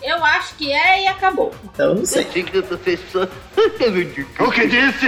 eu 0.03 0.25
acho 0.25 0.55
que 0.57 0.73
é 0.73 1.03
e 1.03 1.07
acabou. 1.07 1.55
Então 1.65 1.91
eu 1.91 1.95
não 1.97 2.07
sei. 2.07 2.23
O 2.25 2.63
professor 2.63 3.29
O 4.41 4.51
que 4.51 4.67
disse? 4.67 5.07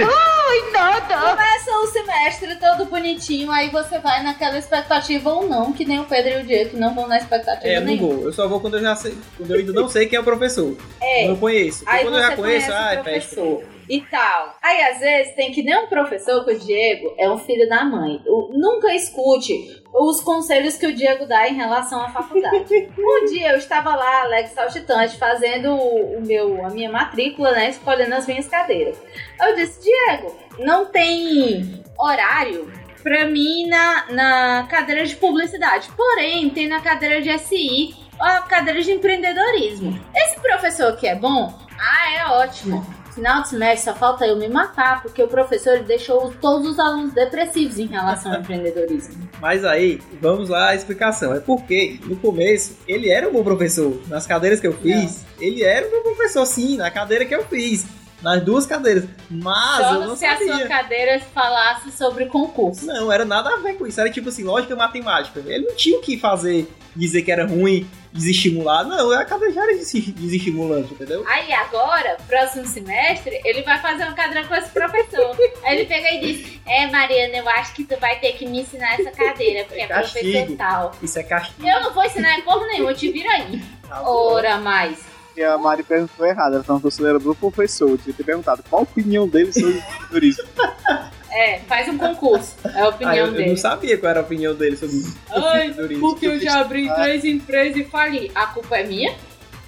Começa 1.09 1.71
o 1.71 1.87
semestre 1.87 2.55
todo 2.57 2.85
bonitinho, 2.85 3.51
aí 3.51 3.69
você 3.69 3.99
vai 3.99 4.23
naquela 4.23 4.57
expectativa 4.57 5.29
ou 5.31 5.47
não, 5.47 5.73
que 5.73 5.85
nem 5.85 5.99
o 5.99 6.05
Pedro 6.05 6.39
e 6.39 6.41
o 6.41 6.45
Diego 6.45 6.69
que 6.71 6.75
não 6.77 6.93
vão 6.93 7.04
na 7.07 7.17
expectativa 7.17 7.67
É, 7.67 7.77
eu 7.77 7.81
não 7.81 7.87
nenhuma. 7.87 8.13
vou. 8.15 8.23
Eu 8.25 8.33
só 8.33 8.47
vou 8.47 8.59
quando 8.59 8.75
eu 8.77 8.81
já 8.81 8.95
sei. 8.95 9.17
Quando 9.37 9.51
eu 9.51 9.59
ainda 9.59 9.73
não 9.73 9.87
sei 9.89 10.05
quem 10.07 10.17
é 10.17 10.19
o 10.19 10.23
professor. 10.23 10.75
É. 11.01 11.27
Eu 11.29 11.37
conheço. 11.37 11.83
Aí 11.87 12.03
quando 12.03 12.15
eu 12.15 12.21
já 12.21 12.35
conheço, 12.35 12.71
ah, 12.73 12.93
é 12.93 12.97
professor. 12.97 13.63
e 13.89 14.01
tal. 14.01 14.55
Aí, 14.63 14.81
às 14.83 14.99
vezes, 14.99 15.35
tem 15.35 15.51
que 15.51 15.61
nem 15.63 15.77
um 15.77 15.87
professor 15.87 16.43
que 16.43 16.51
o 16.53 16.59
Diego 16.59 17.13
é 17.17 17.29
um 17.29 17.37
filho 17.37 17.67
da 17.69 17.83
mãe. 17.85 18.19
O- 18.25 18.49
nunca 18.53 18.93
escute 18.95 19.83
os 19.93 20.21
conselhos 20.21 20.75
que 20.75 20.87
o 20.87 20.93
Diego 20.95 21.25
dá 21.25 21.47
em 21.47 21.53
relação 21.55 22.01
à 22.01 22.09
faculdade. 22.09 22.89
um 22.97 23.25
dia 23.25 23.51
eu 23.51 23.57
estava 23.57 23.95
lá, 23.95 24.23
Alex 24.23 24.51
Saltitante, 24.51 25.17
fazendo 25.17 25.71
o, 25.71 26.17
o 26.17 26.21
meu, 26.25 26.65
a 26.65 26.69
minha 26.69 26.91
matrícula, 26.91 27.51
né? 27.51 27.69
Escolhendo 27.69 28.15
as 28.15 28.25
minhas 28.27 28.47
cadeiras. 28.47 28.97
Eu 29.39 29.55
disse, 29.55 29.81
Diego, 29.81 30.35
não 30.59 30.85
tem 30.85 31.83
horário 31.97 32.71
pra 33.05 33.27
mim 33.27 33.67
na, 33.67 34.05
na 34.09 34.67
cadeira 34.67 35.05
de 35.05 35.15
publicidade. 35.15 35.89
Porém, 35.95 36.49
tem 36.49 36.67
na 36.67 36.81
cadeira 36.81 37.21
de 37.21 37.37
SI 37.37 37.95
a 38.19 38.41
cadeira 38.41 38.81
de 38.81 38.91
empreendedorismo. 38.91 39.99
Esse 40.15 40.39
professor 40.39 40.87
aqui 40.87 41.05
é 41.05 41.13
bom? 41.13 41.53
Ah, 41.79 42.11
é 42.17 42.25
ótimo. 42.25 42.83
Final 43.13 43.43
de 43.43 43.49
semestre 43.49 43.93
só 43.93 43.95
falta 43.97 44.25
eu 44.25 44.35
me 44.35 44.49
matar, 44.49 45.03
porque 45.03 45.21
o 45.21 45.27
professor 45.27 45.83
deixou 45.83 46.33
todos 46.41 46.67
os 46.67 46.79
alunos 46.79 47.13
depressivos 47.13 47.77
em 47.77 47.85
relação 47.85 48.33
ao 48.33 48.39
empreendedorismo. 48.39 49.29
Mas 49.39 49.63
aí, 49.63 50.01
vamos 50.19 50.49
lá 50.49 50.69
a 50.69 50.75
explicação. 50.75 51.33
É 51.33 51.39
porque, 51.39 51.99
no 52.05 52.15
começo, 52.15 52.75
ele 52.87 53.11
era 53.11 53.29
um 53.29 53.31
bom 53.31 53.43
professor. 53.43 54.01
Nas 54.07 54.25
cadeiras 54.25 54.59
que 54.59 54.65
eu 54.65 54.73
fiz, 54.73 55.23
ele 55.39 55.63
era 55.63 55.87
um 55.87 55.91
bom 55.91 56.01
professor, 56.01 56.45
sim, 56.47 56.75
na 56.75 56.89
cadeira 56.89 57.23
que 57.23 57.35
eu 57.35 57.45
fiz. 57.45 57.85
Nas 58.21 58.41
duas 58.43 58.65
cadeiras. 58.65 59.05
Mas 59.29 59.79
eu 59.79 59.85
Só 59.85 59.99
não 59.99 60.15
se 60.15 60.25
a 60.25 60.37
sua 60.37 60.47
sabia. 60.47 60.67
cadeira 60.67 61.19
falasse 61.33 61.91
sobre 61.91 62.25
concurso. 62.25 62.85
Não, 62.85 63.11
era 63.11 63.25
nada 63.25 63.49
a 63.53 63.57
ver 63.57 63.77
com 63.77 63.85
isso. 63.85 63.99
Era 63.99 64.09
tipo 64.09 64.29
assim, 64.29 64.43
lógica 64.43 64.75
matemática. 64.75 65.39
Ele 65.45 65.65
não 65.67 65.75
tinha 65.75 65.97
o 65.97 66.01
que 66.01 66.17
fazer, 66.17 66.67
dizer 66.95 67.21
que 67.21 67.31
era 67.31 67.45
ruim, 67.45 67.87
desestimular. 68.11 68.83
Não, 68.85 69.11
a 69.11 69.25
cadeira 69.25 69.53
já 69.53 69.63
era 69.63 69.73
desestimulante, 69.75 70.93
entendeu? 70.93 71.23
Aí 71.27 71.51
agora, 71.53 72.17
próximo 72.27 72.65
semestre, 72.65 73.39
ele 73.43 73.61
vai 73.61 73.79
fazer 73.79 74.03
uma 74.05 74.13
cadeira 74.13 74.47
com 74.47 74.55
esse 74.55 74.69
professor. 74.69 75.35
Aí 75.63 75.77
ele 75.77 75.85
pega 75.85 76.11
e 76.11 76.19
diz: 76.21 76.59
É, 76.65 76.87
Mariana, 76.87 77.35
eu 77.37 77.49
acho 77.49 77.73
que 77.73 77.83
tu 77.83 77.99
vai 77.99 78.17
ter 78.19 78.33
que 78.33 78.47
me 78.47 78.61
ensinar 78.61 78.99
essa 78.99 79.11
cadeira, 79.11 79.65
porque 79.65 79.81
é, 79.81 79.83
É 79.83 79.87
professor 79.87 80.57
tal. 80.57 80.91
Isso 81.03 81.19
é 81.19 81.23
castigo. 81.23 81.67
Eu 81.67 81.81
não 81.83 81.93
vou 81.93 82.03
ensinar 82.03 82.39
em 82.39 82.41
porra 82.41 82.65
nenhuma, 82.67 82.93
te 82.93 83.11
vira 83.11 83.29
aí. 83.31 83.61
Tá. 83.87 84.01
Ora 84.09 84.57
mais. 84.57 85.14
E 85.35 85.43
a 85.43 85.57
Mari 85.57 85.83
perguntou 85.83 86.25
errado, 86.25 86.55
ela 86.55 86.81
ele 86.99 87.07
era 87.09 87.19
do 87.19 87.35
professor. 87.35 87.89
Eu 87.89 87.97
devia 87.97 88.13
ter 88.13 88.23
perguntado 88.23 88.63
qual 88.69 88.81
a 88.81 88.83
opinião 88.83 89.27
dele 89.27 89.51
sobre 89.53 89.81
turismo. 90.09 90.43
É, 91.37 91.59
faz 91.67 91.89
um 91.89 91.97
concurso. 91.97 92.55
É 92.63 92.79
a 92.79 92.85
Ah, 92.85 92.87
opinião 92.87 93.13
eu, 93.17 93.25
eu 93.25 93.31
dele. 93.33 93.49
não 93.49 93.57
sabia 93.57 93.97
qual 93.97 94.09
era 94.09 94.21
a 94.21 94.23
opinião 94.23 94.55
dele 94.55 94.77
sobre 94.77 94.95
Ai, 95.29 95.67
empreendedorismo. 95.67 96.09
porque 96.09 96.27
eu 96.27 96.39
já 96.39 96.61
abri 96.61 96.89
três 96.95 97.25
empresas 97.25 97.75
e 97.75 97.83
fali. 97.83 98.31
A 98.33 98.45
culpa 98.47 98.77
é 98.77 98.85
minha? 98.87 99.13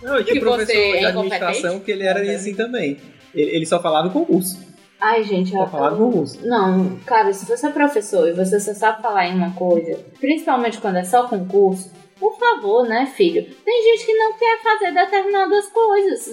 Não, 0.02 0.16
eu 0.16 0.24
tinha 0.24 0.34
que 0.36 0.40
um 0.40 0.50
professor 0.50 0.74
você 0.74 0.80
é 0.96 1.00
de 1.00 1.06
administração 1.08 1.58
incompetente? 1.58 1.84
que 1.84 1.92
ele 1.92 2.04
era 2.04 2.22
assim 2.36 2.54
também. 2.56 2.98
Ele, 3.36 3.52
ele 3.58 3.66
só 3.66 3.82
falava 3.82 4.08
em 4.08 4.12
concurso. 4.12 4.58
Ai, 5.02 5.26
gente, 5.26 5.52
Só 5.52 5.68
falava 5.68 5.96
em 5.96 6.00
concurso. 6.00 6.40
Não, 6.48 6.96
cara, 7.06 7.34
se 7.34 7.46
você 7.46 7.68
é 7.68 7.70
professor 7.70 8.30
e 8.30 8.32
você 8.32 8.62
só 8.62 8.74
sabe 8.74 9.02
falar 9.02 9.28
em 9.28 9.36
uma 9.36 9.52
coisa, 9.52 10.00
principalmente 10.22 10.78
quando 10.78 10.96
é 11.00 11.04
só 11.04 11.28
concurso, 11.28 11.92
por 12.20 12.38
favor, 12.38 12.88
né, 12.88 13.06
filho? 13.16 13.44
Tem 13.66 13.84
gente 13.84 14.06
que 14.06 14.14
não 14.14 14.34
quer 14.38 14.62
fazer 14.62 14.92
determinadas 14.94 15.68
coisas. 15.68 16.30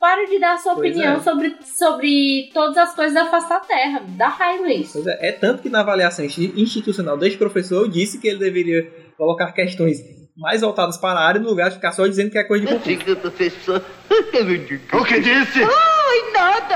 Para 0.00 0.24
de 0.26 0.38
dar 0.38 0.54
a 0.54 0.58
sua 0.58 0.74
Pois 0.74 0.90
opinião 0.90 1.16
é. 1.16 1.20
sobre, 1.20 1.56
sobre 1.64 2.50
todas 2.52 2.76
as 2.76 2.94
coisas 2.94 3.14
da 3.14 3.26
face 3.26 3.48
da 3.48 3.60
terra. 3.60 4.02
Dá 4.08 4.28
raiva 4.28 4.68
isso. 4.72 4.92
Pois 4.94 5.06
é, 5.06 5.28
é 5.28 5.32
tanto 5.32 5.62
que 5.62 5.68
na 5.68 5.80
avaliação 5.80 6.24
insti- 6.24 6.52
institucional 6.56 7.16
deste 7.16 7.38
professor 7.38 7.84
eu 7.84 7.88
disse 7.88 8.18
que 8.18 8.28
ele 8.28 8.38
deveria 8.38 8.86
colocar 9.16 9.52
questões 9.52 9.98
mais 10.36 10.60
voltadas 10.62 10.96
para 10.98 11.18
a 11.20 11.24
área 11.26 11.40
no 11.40 11.48
lugar 11.48 11.68
de 11.70 11.76
ficar 11.76 11.92
só 11.92 12.06
dizendo 12.06 12.30
que 12.30 12.38
é 12.38 12.44
coisa 12.44 12.66
de 12.66 12.96
professor. 13.16 13.82
O 14.92 15.04
que 15.04 15.20
disse? 15.20 15.60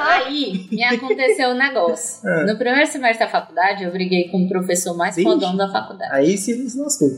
Aí 0.00 0.68
me 0.70 0.84
aconteceu 0.84 1.50
um 1.50 1.54
negócio. 1.54 2.28
É. 2.28 2.46
No 2.46 2.56
primeiro 2.58 2.86
semestre 2.90 3.24
da 3.26 3.30
faculdade, 3.30 3.84
eu 3.84 3.90
briguei 3.92 4.28
com 4.30 4.44
o 4.44 4.48
professor 4.48 4.96
mais 4.96 5.16
Vixe. 5.16 5.28
fodão 5.28 5.56
da 5.56 5.70
faculdade. 5.70 6.10
Aí 6.14 6.36
se 6.36 6.68
se 6.68 6.78
lascou. 6.80 7.08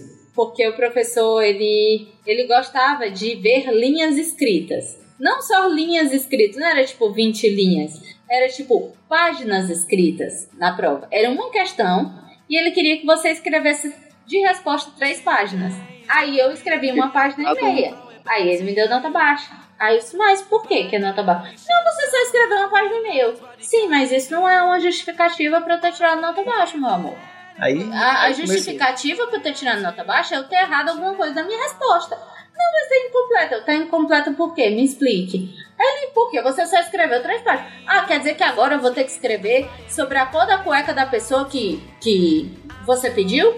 Porque 0.40 0.66
o 0.66 0.73
professor 0.73 1.42
ele, 1.42 2.09
ele 2.26 2.47
gostava 2.47 3.11
de 3.11 3.35
ver 3.35 3.70
linhas 3.75 4.16
escritas. 4.16 4.99
Não 5.18 5.42
só 5.42 5.66
linhas 5.66 6.14
escritas, 6.14 6.56
não 6.56 6.66
era 6.66 6.82
tipo 6.82 7.12
20 7.12 7.47
linhas, 7.50 8.00
era 8.26 8.49
tipo 8.49 8.97
páginas 9.06 9.68
escritas 9.68 10.49
na 10.56 10.75
prova. 10.75 11.06
Era 11.11 11.28
uma 11.28 11.50
questão 11.50 12.25
e 12.49 12.56
ele 12.56 12.70
queria 12.70 12.97
que 12.97 13.04
você 13.04 13.28
escrevesse 13.28 13.94
de 14.25 14.38
resposta 14.38 14.90
três 14.97 15.20
páginas. 15.20 15.75
Aí 16.09 16.38
eu 16.38 16.50
escrevi 16.52 16.90
uma 16.90 17.11
página 17.11 17.52
e 17.52 17.62
meia. 17.62 17.94
Aí 18.26 18.49
ele 18.49 18.64
me 18.64 18.75
deu 18.75 18.88
nota 18.88 19.11
baixa. 19.11 19.52
Aí 19.78 19.97
eu 19.97 20.00
disse, 20.00 20.16
mas 20.16 20.40
por 20.40 20.66
que 20.66 20.85
que 20.85 20.97
é 20.97 20.99
nota 20.99 21.23
baixa? 21.23 21.54
Não, 21.68 21.92
você 21.92 22.11
só 22.11 22.16
escreveu 22.16 22.56
uma 22.61 22.70
página 22.70 22.97
e 22.97 23.02
meia. 23.02 23.35
Sim, 23.59 23.88
mas 23.88 24.11
isso 24.11 24.32
não 24.32 24.49
é 24.49 24.62
uma 24.62 24.80
justificativa 24.80 25.61
pra 25.61 25.75
eu 25.75 25.80
ter 25.82 25.92
tirado 25.92 26.23
nota 26.23 26.42
baixa, 26.42 26.78
meu 26.78 26.88
amor. 26.88 27.18
Aí, 27.61 27.90
A, 27.93 28.25
a 28.25 28.33
justificativa 28.33 29.23
eu 29.23 29.40
ter 29.40 29.52
tirado 29.52 29.83
nota 29.83 30.02
baixa 30.05 30.35
é 30.35 30.38
eu 30.38 30.45
ter 30.45 30.57
errado 30.57 30.90
alguma 30.90 31.14
coisa 31.14 31.35
da 31.35 31.45
minha 31.45 31.62
resposta. 31.62 32.17
Não, 32.17 32.73
mas 32.73 32.88
tá 32.88 33.09
incompleta. 33.09 33.55
Eu 33.55 33.64
tá 33.64 33.75
incompleta 33.75 34.33
por 34.33 34.55
quê? 34.55 34.71
Me 34.71 34.85
explique. 34.85 35.55
Ele, 35.79 36.09
por 36.09 36.31
quê? 36.31 36.43
Você 36.43 36.67
só 36.67 36.79
escreveu 36.79 37.23
três 37.23 37.40
páginas. 37.43 37.73
Ah, 37.87 38.05
quer 38.05 38.19
dizer 38.19 38.35
que 38.35 38.43
agora 38.43 38.75
eu 38.75 38.81
vou 38.81 38.90
ter 38.90 39.05
que 39.05 39.11
escrever 39.11 39.69
sobre 39.88 40.19
a 40.19 40.26
cor 40.26 40.47
da 40.47 40.59
cueca 40.59 40.93
da 40.93 41.07
pessoa 41.07 41.47
que, 41.47 41.83
que 42.00 42.50
você 42.85 43.11
pediu? 43.11 43.55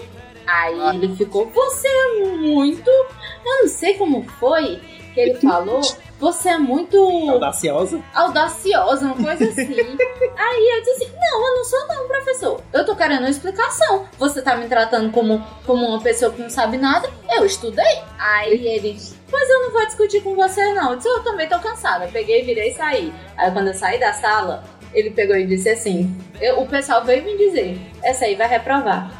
Aí 0.46 0.96
ele 0.96 1.16
ficou, 1.16 1.48
você 1.50 1.88
é 1.88 2.38
muito. 2.38 2.88
Eu 2.88 3.62
não 3.62 3.68
sei 3.68 3.94
como 3.94 4.22
foi 4.38 4.80
que 5.14 5.20
ele 5.20 5.34
falou. 5.34 5.80
Você 6.22 6.50
é 6.50 6.56
muito 6.58 6.96
Audaciosa. 7.28 8.00
audaciosa, 8.14 9.06
uma 9.06 9.16
coisa 9.16 9.42
assim. 9.50 9.74
Aí 9.74 10.72
eu 10.76 10.82
disse 10.84 11.10
não, 11.20 11.48
eu 11.48 11.56
não 11.56 11.64
sou 11.64 11.88
não, 11.88 12.06
professor. 12.06 12.62
Eu 12.72 12.86
tô 12.86 12.94
querendo 12.94 13.22
uma 13.22 13.28
explicação. 13.28 14.06
Você 14.20 14.40
tá 14.40 14.54
me 14.54 14.68
tratando 14.68 15.10
como, 15.10 15.44
como 15.66 15.84
uma 15.84 16.00
pessoa 16.00 16.30
que 16.32 16.40
não 16.40 16.48
sabe 16.48 16.76
nada. 16.78 17.10
Eu 17.28 17.44
estudei. 17.44 17.98
Aí 18.16 18.52
ele, 18.68 18.96
pois 19.28 19.50
eu 19.50 19.62
não 19.64 19.72
vou 19.72 19.84
discutir 19.84 20.22
com 20.22 20.36
você 20.36 20.72
não. 20.74 20.90
Eu 20.92 20.96
disse, 20.96 21.08
eu 21.08 21.24
também 21.24 21.48
tô 21.48 21.58
cansada. 21.58 22.06
Peguei, 22.06 22.44
virei 22.44 22.70
e 22.70 22.74
saí. 22.74 23.12
Aí 23.36 23.50
quando 23.50 23.66
eu 23.66 23.74
saí 23.74 23.98
da 23.98 24.12
sala, 24.12 24.62
ele 24.94 25.10
pegou 25.10 25.34
e 25.34 25.44
disse 25.44 25.70
assim, 25.70 26.16
eu- 26.40 26.60
o 26.60 26.68
pessoal 26.68 27.04
veio 27.04 27.24
me 27.24 27.36
dizer, 27.36 27.80
essa 28.00 28.26
aí 28.26 28.36
vai 28.36 28.46
reprovar. 28.46 29.10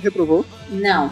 Reprovou? 0.00 0.44
Não. 0.68 1.10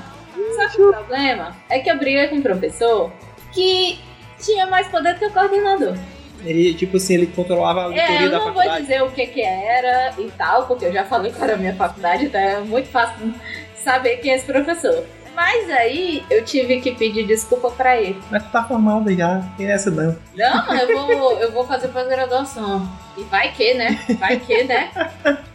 Só 0.55 0.69
que 0.69 0.81
o 0.81 0.93
problema 0.93 1.57
é 1.69 1.81
que 1.81 1.91
eu 1.91 1.99
briguei 1.99 2.29
com 2.29 2.37
um 2.37 2.43
professor 2.43 3.11
que 3.53 3.99
tinha 4.41 4.67
mais 4.67 4.87
poder 4.89 5.15
do 5.15 5.19
que 5.21 5.27
o 5.27 5.33
coordenador. 5.33 5.97
Ele, 6.45 6.73
tipo 6.75 6.97
assim, 6.99 7.15
ele 7.15 7.27
controlava 7.27 7.81
a 7.81 7.83
É, 7.83 7.87
auditoria 7.87 8.21
eu 8.27 8.31
da 8.31 8.39
não 8.39 8.45
vou 8.45 8.55
faculdade. 8.55 8.83
dizer 8.83 9.03
o 9.03 9.11
que 9.11 9.27
que 9.27 9.43
era 9.43 10.15
e 10.19 10.31
tal, 10.39 10.67
porque 10.67 10.85
eu 10.85 10.93
já 10.93 11.05
falei 11.05 11.33
para 11.33 11.55
a 11.55 11.57
minha 11.57 11.75
faculdade, 11.75 12.27
então 12.27 12.41
é 12.41 12.61
muito 12.61 12.89
fácil 12.89 13.35
saber 13.83 14.19
quem 14.19 14.33
é 14.33 14.37
esse 14.37 14.47
professor. 14.47 15.05
Mas 15.35 15.71
aí 15.71 16.25
eu 16.31 16.45
tive 16.45 16.81
que 16.81 16.93
pedir 16.93 17.25
desculpa 17.25 17.71
pra 17.71 17.97
ele. 18.01 18.21
Mas 18.29 18.43
tu 18.45 18.51
tá 18.51 18.65
formada 18.65 19.13
já, 19.15 19.41
tem 19.57 19.71
essa 19.71 19.89
não. 19.89 20.17
Não, 20.35 20.75
eu 20.75 21.07
vou, 21.19 21.33
eu 21.39 21.53
vou 21.53 21.65
fazer 21.65 21.89
pós-graduação. 21.89 22.89
E 23.17 23.23
vai 23.25 23.53
que, 23.53 23.75
né? 23.75 23.99
Vai 24.19 24.39
que, 24.41 24.65
né? 24.65 24.91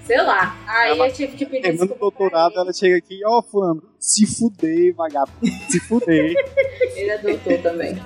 Sei 0.06 0.22
lá. 0.22 0.56
Aí 0.68 0.98
eu 0.98 1.12
tive 1.14 1.36
que 1.36 1.46
pedir 1.46 1.72
desculpa 1.72 1.96
doutorado, 2.00 2.54
ela 2.58 2.72
chega 2.74 2.96
aqui, 2.98 3.20
ó, 3.26 3.42
fulano, 3.42 3.84
se 4.00 4.26
fuder, 4.26 4.94
vagabundo, 4.96 5.52
se 5.70 5.80
fuder. 5.82 6.16
ele. 6.28 6.36
Ele 6.96 7.10
é 7.10 7.18
doutor 7.18 7.58
também. 7.60 8.02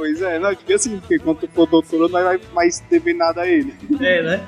Pois 0.00 0.22
é, 0.22 0.38
não, 0.38 0.54
diga 0.54 0.76
assim, 0.76 0.98
porque 0.98 1.18
quando 1.18 1.40
tu 1.40 1.48
for 1.48 1.66
doutor, 1.66 2.08
não 2.08 2.22
vai 2.22 2.40
mais 2.54 2.80
dever 2.88 3.14
nada 3.14 3.42
a 3.42 3.46
ele. 3.46 3.74
É, 4.00 4.22
né? 4.22 4.46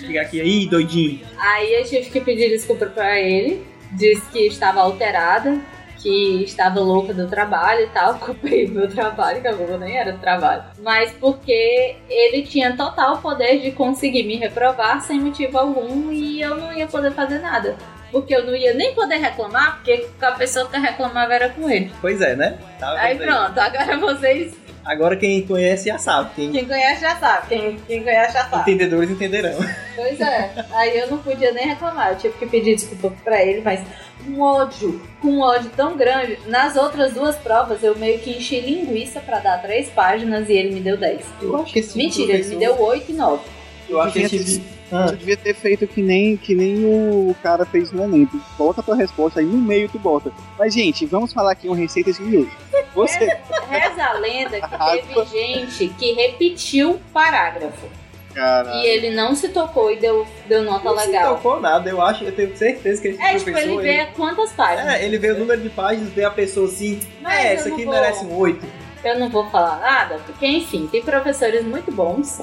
Fica 0.00 0.22
aqui, 0.22 0.40
aí, 0.40 0.66
doidinho. 0.66 1.20
Aí 1.38 1.74
eu 1.74 1.84
tive 1.84 2.08
que 2.08 2.20
pedir 2.22 2.48
desculpa 2.48 2.86
pra 2.86 3.20
ele. 3.20 3.62
Disse 3.92 4.22
que 4.32 4.46
estava 4.46 4.80
alterada, 4.80 5.60
que 5.98 6.42
estava 6.42 6.80
louca 6.80 7.12
do 7.12 7.28
trabalho 7.28 7.82
e 7.82 7.88
tal. 7.88 8.14
Culpei 8.18 8.66
meu 8.66 8.88
trabalho, 8.88 9.42
que 9.42 9.46
a 9.46 9.52
nem 9.76 9.94
era 9.94 10.12
do 10.12 10.18
trabalho. 10.18 10.64
Mas 10.82 11.12
porque 11.12 11.96
ele 12.08 12.42
tinha 12.44 12.74
total 12.74 13.18
poder 13.18 13.60
de 13.60 13.72
conseguir 13.72 14.22
me 14.22 14.36
reprovar 14.36 15.02
sem 15.02 15.20
motivo 15.20 15.58
algum 15.58 16.10
e 16.10 16.40
eu 16.40 16.56
não 16.56 16.72
ia 16.72 16.86
poder 16.86 17.12
fazer 17.12 17.40
nada. 17.40 17.76
Porque 18.10 18.34
eu 18.34 18.46
não 18.46 18.56
ia 18.56 18.72
nem 18.72 18.94
poder 18.94 19.16
reclamar, 19.16 19.76
porque 19.76 20.06
a 20.22 20.32
pessoa 20.32 20.66
que 20.66 20.78
reclamava 20.78 21.34
era 21.34 21.50
com 21.50 21.68
ele. 21.68 21.92
Pois 22.00 22.22
é, 22.22 22.34
né? 22.34 22.56
Tá 22.80 22.92
Aí 23.00 23.18
pronto, 23.18 23.58
agora 23.58 23.98
vocês, 23.98 24.54
Agora 24.84 25.16
quem 25.16 25.46
conhece 25.46 25.88
já 25.88 25.98
sabe. 25.98 26.30
Quem 26.36 26.52
quem 26.52 26.64
conhece 26.66 27.00
já 27.00 27.16
sabe, 27.16 27.48
quem, 27.48 27.76
quem 27.86 28.02
conhece 28.02 28.34
já 28.34 28.44
sabe. 28.44 28.70
entendedores 28.70 29.10
entenderão. 29.10 29.56
Pois 29.96 30.20
é, 30.20 30.50
aí 30.72 30.98
eu 30.98 31.10
não 31.10 31.18
podia 31.18 31.52
nem 31.52 31.66
reclamar, 31.66 32.10
eu 32.10 32.18
tive 32.18 32.34
que 32.38 32.46
pedir 32.46 32.74
desculpa 32.74 33.12
pra 33.22 33.42
ele, 33.42 33.60
mas 33.62 33.80
um 34.28 34.40
ódio, 34.40 35.00
com 35.20 35.28
um 35.28 35.40
ódio 35.40 35.70
tão 35.76 35.96
grande. 35.96 36.38
Nas 36.46 36.76
outras 36.76 37.12
duas 37.12 37.36
provas 37.36 37.82
eu 37.82 37.96
meio 37.96 38.18
que 38.18 38.30
enchi 38.30 38.60
linguiça 38.60 39.20
pra 39.20 39.38
dar 39.38 39.62
três 39.62 39.88
páginas 39.88 40.48
e 40.48 40.52
ele 40.52 40.74
me 40.74 40.80
deu 40.80 40.96
dez. 40.96 41.24
Eu 41.40 41.56
acho 41.56 41.72
que 41.72 41.78
esse 41.78 41.96
Mentira, 41.96 42.34
ele 42.34 42.48
me 42.48 42.56
deu 42.56 42.80
oito 42.80 43.10
e 43.10 43.14
nove. 43.14 43.42
Eu 43.88 44.00
acho 44.00 44.12
que 44.14 44.20
esse. 44.22 44.62
Ah, 44.92 45.06
Tu 45.08 45.16
devia 45.16 45.36
ter 45.36 45.54
feito 45.54 45.86
que 45.86 46.00
nem, 46.02 46.36
que 46.36 46.54
nem 46.54 46.84
o 46.84 47.34
cara 47.42 47.64
fez 47.64 47.90
no 47.90 48.04
Enem. 48.04 48.26
Tu 48.26 48.40
coloca 48.56 48.80
a 48.80 48.84
tua 48.84 48.94
resposta 48.94 49.40
aí 49.40 49.46
no 49.46 49.56
meio 49.58 49.88
tu 49.88 49.98
bota. 49.98 50.30
Mas, 50.58 50.72
gente, 50.74 51.04
vamos 51.06 51.32
falar 51.32 51.52
aqui 51.52 51.66
uma 51.66 51.76
receita 51.76 52.12
de 52.12 52.22
miojo. 52.22 52.50
Você, 52.94 53.18
Reza 53.68 54.04
a 54.04 54.12
lenda 54.18 54.60
que 54.60 54.78
teve 54.78 55.24
gente 55.26 55.88
que 55.98 56.12
repetiu 56.12 56.92
o 56.92 56.98
parágrafo. 57.12 57.86
Caralho. 58.34 58.80
E 58.80 58.86
ele 58.86 59.10
não 59.10 59.34
se 59.34 59.48
tocou 59.48 59.90
e 59.92 59.96
deu, 59.96 60.26
deu 60.48 60.62
nota 60.64 60.84
Não 60.84 60.98
se 60.98 61.06
legal. 61.06 61.36
tocou 61.36 61.60
nada, 61.60 61.88
eu 61.88 62.00
acho, 62.02 62.24
eu 62.24 62.32
tenho 62.32 62.56
certeza 62.56 63.00
que 63.00 63.08
esse 63.08 63.22
É, 63.22 63.36
tipo, 63.36 63.56
ele 63.56 63.76
vê 63.80 64.06
quantas 64.16 64.50
páginas. 64.52 64.94
É, 64.94 65.04
ele 65.04 65.18
vê 65.18 65.30
o 65.32 65.38
número 65.38 65.60
de 65.60 65.70
páginas, 65.70 66.08
vê 66.10 66.24
a 66.24 66.30
pessoa 66.30 66.66
assim, 66.66 66.98
Mas 67.22 67.64
é, 67.64 67.68
não 67.68 67.74
aqui 67.76 67.84
vou- 67.84 67.94
merece 67.94 68.24
um 68.24 68.36
8. 68.36 68.66
Eu 69.04 69.18
não 69.20 69.28
vou 69.28 69.48
falar 69.50 69.78
nada, 69.80 70.18
porque, 70.26 70.46
enfim, 70.46 70.88
tem 70.90 71.00
professores 71.02 71.64
muito 71.64 71.92
bons 71.92 72.40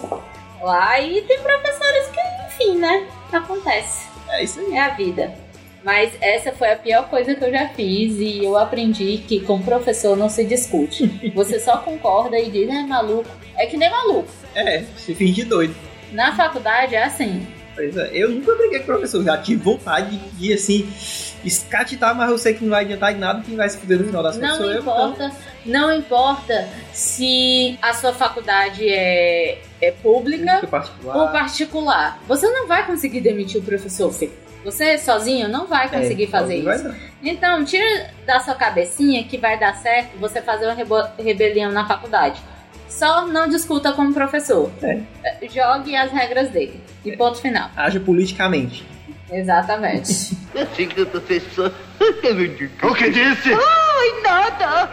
lá 0.62 1.00
e 1.00 1.22
tem 1.22 1.39
professores 1.39 2.08
que, 2.08 2.22
enfim, 2.48 2.77
né? 2.77 3.08
Acontece. 3.32 4.08
É 4.30 4.44
isso 4.44 4.60
aí. 4.60 4.74
É 4.74 4.82
a 4.82 4.89
vida. 4.89 5.34
Mas 5.84 6.13
essa 6.22 6.51
foi 6.51 6.72
a 6.72 6.75
pior 6.75 7.10
coisa 7.10 7.34
que 7.34 7.44
eu 7.44 7.51
já 7.51 7.70
fiz 7.70 8.18
e 8.20 8.44
eu 8.44 8.56
aprendi 8.58 9.18
que 9.27 9.39
com 9.41 9.62
professor 9.62 10.15
não 10.15 10.30
se 10.30 10.46
discute. 10.46 11.08
Você 11.34 11.60
só 11.60 11.77
concorda 11.77 12.38
e 12.38 12.51
diz, 12.51 12.70
é 12.70 12.84
maluco. 12.84 13.30
É 13.58 13.65
que 13.65 13.77
nem 13.77 13.89
maluco. 13.89 14.30
É, 14.53 14.84
se 14.98 15.15
finge 15.15 15.44
doido. 15.44 15.75
Na 16.12 16.36
faculdade 16.36 16.96
é 16.96 17.03
assim. 17.03 17.46
Pois 17.75 17.95
é, 17.95 18.09
eu 18.13 18.29
nunca 18.29 18.53
briguei 18.55 18.79
com 18.79 18.83
o 18.83 18.87
professor, 18.87 19.23
já 19.23 19.37
tive 19.37 19.63
vontade 19.63 20.17
de, 20.17 20.53
assim, 20.53 20.91
escatitar, 21.43 22.13
mas 22.15 22.29
eu 22.29 22.37
sei 22.37 22.53
que 22.53 22.63
não 22.63 22.71
vai 22.71 22.83
adiantar 22.83 23.13
de 23.13 23.19
nada, 23.19 23.41
quem 23.45 23.55
vai 23.55 23.67
se 23.69 23.77
fuder 23.77 23.97
no 23.99 24.05
final 24.05 24.21
das 24.23 24.35
contas 24.35 24.49
Não 24.49 24.57
sou 24.57 24.65
eu. 24.71 24.79
então. 24.81 24.81
importa, 24.81 25.31
não 25.65 25.91
importa 25.95 26.69
se 26.91 27.77
a 27.81 27.93
sua 27.93 28.13
faculdade 28.13 28.87
é, 28.87 29.59
é 29.81 29.91
pública 29.91 30.43
Público 30.53 30.67
particular. 30.67 31.17
ou 31.17 31.27
particular. 31.29 32.19
Você 32.27 32.47
não 32.49 32.67
vai 32.67 32.85
conseguir 32.85 33.21
demitir 33.21 33.61
o 33.61 33.63
professor, 33.63 34.11
Fê. 34.13 34.29
Você 34.63 34.97
sozinho 34.99 35.47
não 35.47 35.65
vai 35.65 35.89
conseguir 35.89 36.25
É, 36.25 36.27
fazer 36.27 36.57
isso. 36.57 36.93
Então, 37.23 37.65
tira 37.65 38.11
da 38.27 38.39
sua 38.39 38.53
cabecinha 38.53 39.23
que 39.23 39.35
vai 39.37 39.57
dar 39.59 39.75
certo 39.77 40.17
você 40.19 40.39
fazer 40.41 40.67
uma 40.67 41.11
rebelião 41.17 41.71
na 41.71 41.87
faculdade. 41.87 42.39
Só 42.91 43.25
não 43.25 43.48
discuta 43.48 43.93
com 43.93 44.03
o 44.03 44.13
professor. 44.13 44.69
É. 44.83 45.01
Jogue 45.48 45.95
as 45.95 46.12
regras 46.12 46.50
dele. 46.50 46.79
E 47.03 47.15
ponto 47.15 47.39
final. 47.41 47.71
Haja 47.75 48.00
politicamente. 48.00 48.86
Exatamente. 49.31 50.38
Assim 50.55 50.88
que 50.88 51.01
o 51.01 51.05
professor. 51.07 51.74
O 52.83 52.95
que 52.95 53.10
disse? 53.12 53.53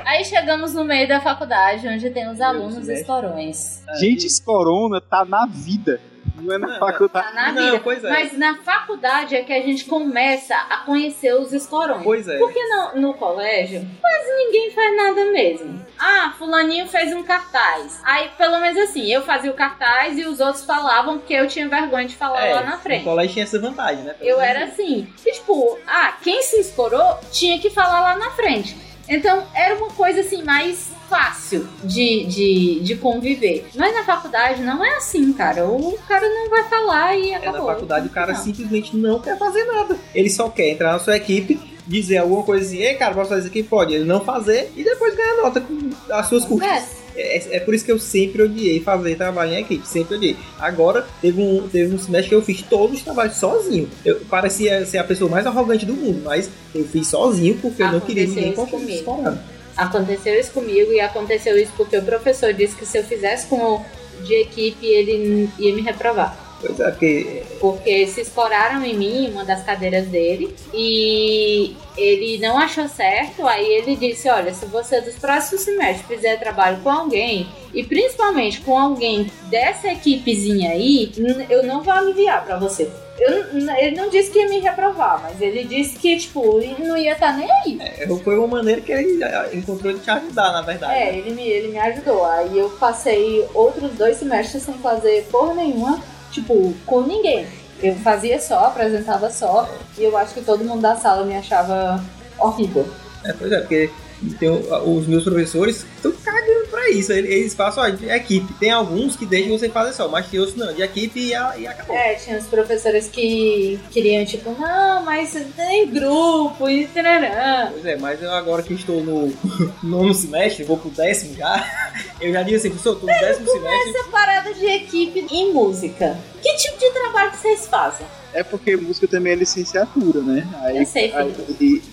Aí 0.04 0.22
chegamos 0.24 0.74
no 0.74 0.84
meio 0.84 1.08
da 1.08 1.20
faculdade, 1.20 1.88
onde 1.88 2.10
tem 2.10 2.30
os 2.30 2.38
alunos 2.40 2.86
escorões. 2.86 3.82
Gente, 3.98 4.26
esse 4.26 4.42
corona 4.42 5.00
tá 5.00 5.24
na 5.24 5.46
vida. 5.46 5.98
Não 6.40 6.54
é 6.54 6.58
na 6.58 6.78
faculdade. 6.78 7.34
Na 7.34 7.52
Não, 7.52 7.78
pois 7.80 8.02
é. 8.04 8.10
Mas 8.10 8.36
na 8.38 8.56
faculdade 8.58 9.34
é 9.36 9.42
que 9.42 9.52
a 9.52 9.60
gente 9.62 9.84
começa 9.84 10.54
a 10.54 10.78
conhecer 10.78 11.34
os 11.34 11.52
escorões. 11.52 12.02
Pois 12.04 12.26
é. 12.28 12.38
Porque 12.38 12.60
no, 12.64 13.00
no 13.00 13.14
colégio, 13.14 13.86
quase 14.00 14.34
ninguém 14.36 14.70
faz 14.70 14.96
nada 14.96 15.24
mesmo. 15.32 15.86
Ah, 15.98 16.32
fulaninho 16.38 16.86
fez 16.86 17.12
um 17.12 17.22
cartaz. 17.22 18.00
Aí, 18.04 18.30
pelo 18.38 18.58
menos 18.60 18.78
assim, 18.78 19.06
eu 19.12 19.22
fazia 19.22 19.50
o 19.50 19.54
cartaz 19.54 20.16
e 20.18 20.24
os 20.24 20.40
outros 20.40 20.64
falavam 20.64 21.18
porque 21.18 21.34
eu 21.34 21.46
tinha 21.48 21.68
vergonha 21.68 22.06
de 22.06 22.16
falar 22.16 22.46
É, 22.46 22.54
lá 22.54 22.62
na 22.62 22.76
O 22.76 22.78
frente. 22.78 23.04
colégio 23.04 23.32
tinha 23.34 23.44
essa 23.44 23.58
vantagem, 23.58 24.04
né? 24.04 24.14
Eu 24.20 24.40
era 24.40 24.64
assim. 24.64 25.12
E, 25.26 25.32
tipo, 25.32 25.78
ah, 25.86 26.14
quem 26.22 26.40
se 26.42 26.60
escorou 26.60 27.18
tinha 27.32 27.58
que 27.58 27.70
falar 27.70 28.00
lá 28.00 28.16
na 28.16 28.30
frente. 28.30 28.76
Então, 29.08 29.44
era 29.54 29.74
uma 29.76 29.88
coisa 29.90 30.20
assim, 30.20 30.42
mais 30.42 30.88
fácil 31.08 31.66
de, 31.82 32.24
de, 32.26 32.80
de 32.80 32.96
conviver. 32.96 33.66
Mas 33.74 33.94
na 33.94 34.04
faculdade 34.04 34.62
não 34.62 34.84
é 34.84 34.96
assim, 34.96 35.32
cara. 35.32 35.64
O 35.66 35.98
cara 36.06 36.28
não 36.28 36.50
vai 36.50 36.64
falar 36.64 37.16
e 37.16 37.30
É, 37.30 37.36
acabou. 37.36 37.60
na 37.66 37.72
faculdade 37.74 38.06
o 38.06 38.10
cara 38.10 38.32
Não. 38.34 38.40
simplesmente 38.42 38.94
não 38.96 39.18
quer 39.20 39.38
fazer 39.38 39.64
nada. 39.64 39.96
Ele 40.14 40.28
só 40.28 40.48
quer 40.50 40.70
entrar 40.70 40.92
na 40.92 40.98
sua 40.98 41.16
equipe, 41.16 41.58
dizer 41.86 42.18
alguma 42.18 42.42
coisa 42.42 42.66
assim, 42.66 42.78
ei 42.78 42.94
cara, 42.96 43.14
posso 43.14 43.30
fazer 43.30 43.40
isso 43.40 43.48
aqui? 43.48 43.62
Pode. 43.62 43.94
Ele 43.94 44.04
não 44.04 44.20
fazer 44.22 44.70
e 44.76 44.84
depois 44.84 45.14
ganhar 45.16 45.36
nota 45.42 45.60
com 45.62 45.90
as 46.12 46.26
suas 46.26 46.44
custas. 46.44 46.68
É, 46.68 46.82
é 47.18 47.60
por 47.60 47.74
isso 47.74 47.84
que 47.84 47.92
eu 47.92 47.98
sempre 47.98 48.42
odiei 48.42 48.80
fazer 48.80 49.16
trabalho 49.16 49.52
em 49.52 49.60
equipe, 49.60 49.86
sempre 49.86 50.16
odiei. 50.16 50.36
Agora, 50.58 51.06
teve 51.20 51.40
um, 51.40 51.68
teve 51.68 51.94
um 51.94 51.98
semestre 51.98 52.28
que 52.28 52.34
eu 52.34 52.42
fiz 52.42 52.62
todos 52.62 52.98
os 52.98 53.02
trabalhos 53.02 53.34
sozinho. 53.36 53.88
Eu 54.04 54.20
parecia 54.28 54.86
ser 54.86 54.98
a 54.98 55.04
pessoa 55.04 55.30
mais 55.30 55.46
arrogante 55.46 55.84
do 55.84 55.94
mundo, 55.94 56.22
mas 56.24 56.48
eu 56.74 56.84
fiz 56.84 57.08
sozinho 57.08 57.58
porque 57.60 57.82
eu 57.82 57.92
não 57.92 58.00
queria 58.00 58.26
ninguém 58.26 58.48
isso 58.52 58.56
com 58.56 58.66
comigo. 58.66 58.92
escorando. 58.92 59.38
Aconteceu 59.76 60.38
isso 60.38 60.52
comigo 60.52 60.92
e 60.92 61.00
aconteceu 61.00 61.56
isso 61.56 61.72
porque 61.76 61.96
o 61.96 62.02
professor 62.02 62.52
disse 62.52 62.74
que 62.74 62.84
se 62.84 62.98
eu 62.98 63.04
fizesse 63.04 63.46
com 63.46 63.56
o 63.56 63.84
de 64.24 64.34
equipe, 64.34 64.86
ele 64.86 65.48
ia 65.58 65.74
me 65.74 65.82
reprovar. 65.82 66.47
Pois 66.60 66.80
é, 66.80 66.90
porque 66.90 67.42
Porque 67.60 68.06
se 68.06 68.20
escoraram 68.20 68.84
em 68.84 68.94
mim, 68.94 69.30
uma 69.30 69.44
das 69.44 69.62
cadeiras 69.62 70.06
dele, 70.06 70.54
e 70.74 71.76
ele 71.96 72.38
não 72.38 72.58
achou 72.58 72.88
certo. 72.88 73.46
Aí 73.46 73.66
ele 73.66 73.96
disse: 73.96 74.28
Olha, 74.28 74.52
se 74.52 74.66
você 74.66 75.00
dos 75.00 75.16
próximos 75.16 75.62
semestres 75.62 76.06
fizer 76.06 76.38
trabalho 76.38 76.78
com 76.82 76.90
alguém, 76.90 77.48
e 77.72 77.84
principalmente 77.84 78.60
com 78.60 78.78
alguém 78.78 79.30
dessa 79.50 79.88
equipezinha 79.88 80.70
aí, 80.70 81.12
eu 81.48 81.62
não 81.62 81.82
vou 81.82 81.92
aliviar 81.92 82.44
pra 82.44 82.58
você. 82.58 82.90
Eu 83.18 83.48
ele 83.76 83.96
não 83.96 84.08
disse 84.08 84.30
que 84.30 84.38
ia 84.38 84.48
me 84.48 84.60
reprovar, 84.60 85.20
mas 85.20 85.40
ele 85.40 85.64
disse 85.64 85.98
que, 85.98 86.16
tipo, 86.16 86.60
não 86.78 86.96
ia 86.96 87.12
estar 87.12 87.36
nem 87.36 87.50
aí. 87.50 87.78
é, 87.80 88.06
foi 88.22 88.38
uma 88.38 88.46
maneira 88.46 88.80
que 88.80 88.92
ele 88.92 89.22
ah, 89.24 89.48
encontrou 89.52 89.92
de 89.92 89.98
te 89.98 90.10
ajudar, 90.10 90.52
na 90.52 90.62
verdade. 90.62 90.94
É, 90.94 91.16
ele 91.16 91.34
me, 91.34 91.42
ele 91.42 91.68
me 91.68 91.78
ajudou. 91.78 92.24
Aí 92.24 92.56
eu 92.56 92.70
passei 92.70 93.44
outros 93.54 93.92
dois 93.92 94.18
semestres 94.18 94.62
sem 94.62 94.74
fazer 94.74 95.26
porra 95.32 95.54
nenhuma, 95.54 96.00
tipo, 96.30 96.74
com 96.86 97.02
ninguém. 97.02 97.46
Eu 97.82 97.94
fazia 97.96 98.40
só, 98.40 98.66
apresentava 98.66 99.30
só, 99.30 99.68
e 99.96 100.04
eu 100.04 100.16
acho 100.16 100.34
que 100.34 100.40
todo 100.40 100.64
mundo 100.64 100.82
da 100.82 100.96
sala 100.96 101.24
me 101.24 101.36
achava 101.36 102.02
horrível. 102.38 102.88
É, 103.24 103.32
pois 103.32 103.52
é, 103.52 103.60
porque 103.60 103.90
tem 104.38 104.48
o- 104.48 104.96
os 104.96 105.06
meus 105.06 105.24
professores 105.24 105.84
estão 105.96 106.12
cagando 106.24 106.66
pra 106.68 106.88
isso. 106.90 107.12
Eles, 107.12 107.54
passam, 107.54 107.84
ó, 107.84 107.88
de 107.88 108.08
equipe. 108.08 108.52
Tem 108.54 108.70
alguns 108.70 109.16
que 109.16 109.24
deixam 109.26 109.56
você 109.58 109.68
fazer 109.68 109.92
só, 109.94 110.08
mas 110.08 110.26
tem 110.26 110.40
outros 110.40 110.56
não, 110.56 110.72
de 110.72 110.82
equipe 110.82 111.20
e, 111.20 111.34
a- 111.34 111.54
e 111.56 111.66
acabou. 111.66 111.94
É, 111.96 112.14
tinha 112.14 112.38
os 112.38 112.46
professores 112.46 113.08
que 113.08 113.78
queriam, 113.90 114.24
tipo, 114.24 114.50
não, 114.58 115.02
mas 115.04 115.32
tem 115.56 115.88
grupo 115.88 116.68
e 116.68 116.86
tarará. 116.88 117.68
Pois 117.72 117.84
é, 117.86 117.96
mas 117.96 118.22
eu 118.22 118.30
agora 118.32 118.62
que 118.62 118.74
estou 118.74 119.02
no 119.02 119.32
nono 119.82 120.14
semestre, 120.14 120.64
vou 120.64 120.76
pro 120.76 120.90
décimo 120.90 121.34
já, 121.36 121.64
eu 122.20 122.32
já 122.32 122.42
disse 122.42 122.56
assim, 122.56 122.70
professor, 122.70 122.94
tô 122.96 123.00
no 123.00 123.06
décimo 123.06 123.46
semestre. 123.50 123.90
Essa 123.90 124.08
parada 124.10 124.54
de 124.54 124.66
equipe 124.66 125.26
em 125.30 125.52
música. 125.52 126.18
Que 126.42 126.54
tipo 126.56 126.78
de 126.78 126.90
trabalho 126.90 127.30
que 127.32 127.38
vocês 127.38 127.66
fazem? 127.66 128.06
É 128.32 128.42
porque 128.42 128.76
música 128.76 129.08
também 129.08 129.32
é 129.32 129.36
licenciatura, 129.36 130.20
né? 130.20 130.46
Aí, 130.60 130.78
Eu 130.78 130.86
sei, 130.86 131.12
aí- 131.14 131.34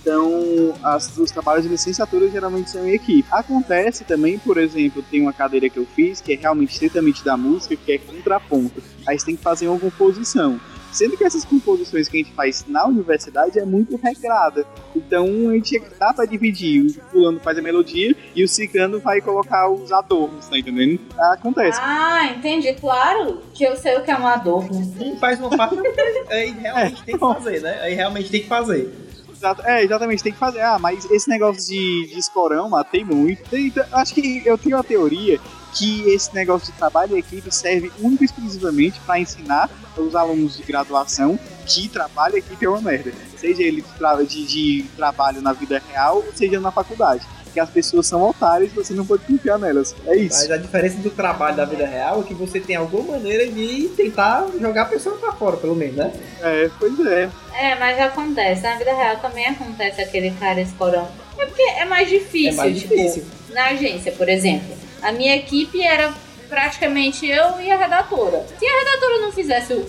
então, 0.02 0.74
as, 0.84 1.18
os 1.18 1.32
trabalhos 1.32 1.64
de 1.64 1.70
licenciatura 1.70 2.30
geralmente 2.30 2.70
são 2.70 2.86
em 2.86 2.94
equipe. 2.94 3.28
Acontece 3.32 4.04
também, 4.04 4.38
por 4.38 4.58
exemplo, 4.58 5.04
tem 5.10 5.22
uma 5.22 5.34
cadeira 5.34 5.70
que 5.70 5.78
eu 5.78 5.86
fiz 5.96 6.20
que 6.22 6.34
é 6.34 6.36
realmente 6.36 6.74
estritamente 6.74 7.24
da 7.24 7.38
música, 7.38 7.76
que 7.76 7.92
é 7.94 7.98
contraponto. 7.98 8.82
Aí 9.08 9.18
você 9.18 9.26
tem 9.28 9.36
que 9.36 9.42
fazer 9.44 9.68
uma 9.68 9.80
composição. 9.80 10.60
Sendo 10.96 11.18
que 11.18 11.26
essas 11.26 11.44
composições 11.44 12.08
que 12.08 12.16
a 12.16 12.24
gente 12.24 12.34
faz 12.34 12.64
na 12.70 12.86
universidade 12.88 13.60
é 13.60 13.66
muito 13.66 13.98
regrada. 13.98 14.66
Então 14.96 15.26
a 15.50 15.54
gente 15.54 15.78
dá 16.00 16.14
pra 16.14 16.24
dividir. 16.26 16.86
O 16.86 17.12
fulano 17.12 17.40
faz 17.42 17.58
a 17.58 17.62
melodia 17.62 18.16
e 18.34 18.44
o 18.44 18.48
cigano 18.48 18.98
vai 19.00 19.20
colocar 19.20 19.70
os 19.70 19.92
adornos, 19.92 20.48
tá 20.48 20.58
entendendo? 20.58 21.02
Acontece. 21.34 21.78
Ah, 21.82 22.28
entendi. 22.36 22.74
Claro 22.76 23.42
que 23.54 23.66
eu 23.66 23.76
sei 23.76 23.98
o 23.98 24.04
que 24.04 24.12
é 24.12 24.18
um 24.18 24.26
adorno. 24.26 24.74
Um 25.02 25.18
faz 25.18 25.38
uma 25.40 25.50
parte, 25.50 25.76
aí 26.30 26.52
realmente 26.52 27.04
tem 27.04 27.16
que 27.16 27.20
fazer, 27.20 27.62
né? 27.62 27.80
Aí 27.82 27.94
realmente 27.94 28.30
tem 28.32 28.42
que 28.42 28.48
fazer. 28.48 28.90
Exato- 29.36 29.64
É, 29.66 29.84
exatamente, 29.84 30.24
tem 30.24 30.32
que 30.32 30.40
fazer. 30.40 30.62
Ah, 30.62 30.80
mas 30.80 31.04
esse 31.12 31.30
negócio 31.30 31.62
de, 31.68 32.08
de 32.08 32.18
escorão, 32.18 32.70
matei 32.70 33.04
muito. 33.04 33.54
Então, 33.54 33.84
acho 33.92 34.14
que 34.16 34.42
eu 34.46 34.58
tenho 34.58 34.78
a 34.78 34.84
teoria 34.84 35.40
que 35.76 36.10
esse 36.10 36.34
negócio 36.34 36.72
de 36.72 36.78
trabalho 36.78 37.16
em 37.16 37.20
equipe 37.20 37.54
serve 37.54 37.92
única 38.00 38.24
e 38.24 38.26
exclusivamente 38.26 39.00
para 39.06 39.20
ensinar 39.20 39.70
os 39.98 40.16
alunos 40.16 40.56
de 40.58 40.64
graduação 40.64 41.38
que 41.66 41.88
trabalho 41.90 42.36
em 42.36 42.40
equipe 42.40 42.66
é 42.66 42.70
uma 42.70 42.82
merda. 42.82 43.12
Seja 43.38 43.62
ele 43.64 43.82
de, 43.82 43.88
tra- 43.98 44.24
de- 44.24 44.46
de 44.46 44.86
trabalho 44.96 45.42
na 45.42 45.52
vida 45.54 45.82
real, 45.92 46.24
seja 46.34 46.60
na 46.60 46.72
faculdade. 46.72 47.26
Que 47.54 47.60
as 47.60 47.70
pessoas 47.70 48.06
são 48.06 48.22
otárias 48.22 48.70
e 48.72 48.76
você 48.76 48.94
não 48.94 49.06
pode 49.06 49.24
confiar 49.24 49.58
nelas. 49.58 49.96
É 50.06 50.16
isso. 50.18 50.40
Mas 50.42 50.52
a 50.52 50.58
diferença 50.58 50.98
do 50.98 51.10
trabalho 51.10 51.56
da 51.56 51.64
vida 51.66 51.86
real 51.86 52.20
é 52.20 52.24
que 52.24 52.34
você 52.34 52.60
tem 52.60 52.76
alguma 52.76 53.14
maneira 53.14 53.48
de 53.48 53.90
tentar 53.96 54.46
jogar 54.60 54.82
a 54.84 54.86
pessoa 54.86 55.16
pra 55.18 55.32
fora, 55.32 55.56
pelo 55.56 55.74
menos, 55.76 55.96
né? 55.96 56.12
É, 56.42 56.70
pois 56.78 57.00
é. 57.06 57.30
É, 57.54 57.76
mas 57.80 57.98
acontece. 58.00 58.62
Na 58.62 58.76
vida 58.78 58.94
real 58.94 59.18
também 59.20 59.46
acontece 59.48 60.02
aquele 60.02 60.32
cara 60.32 60.60
escorão. 60.60 61.08
É 61.38 61.46
porque 61.46 61.62
é 61.62 61.86
mais 61.86 62.10
difícil. 62.10 62.50
É 62.52 62.56
mais 62.56 62.78
tipo, 62.80 62.94
difícil. 62.96 63.24
Na 63.52 63.68
agência, 63.68 64.12
por 64.12 64.28
exemplo. 64.28 64.76
A 65.02 65.12
minha 65.12 65.36
equipe 65.36 65.82
era 65.82 66.14
praticamente 66.50 67.26
eu 67.28 67.60
e 67.62 67.72
a 67.72 67.78
redatora. 67.78 68.46
Se 68.58 68.66
a 68.66 68.80
redatora 68.80 69.18
não 69.22 69.32
fizesse 69.32 69.74
o, 69.74 69.86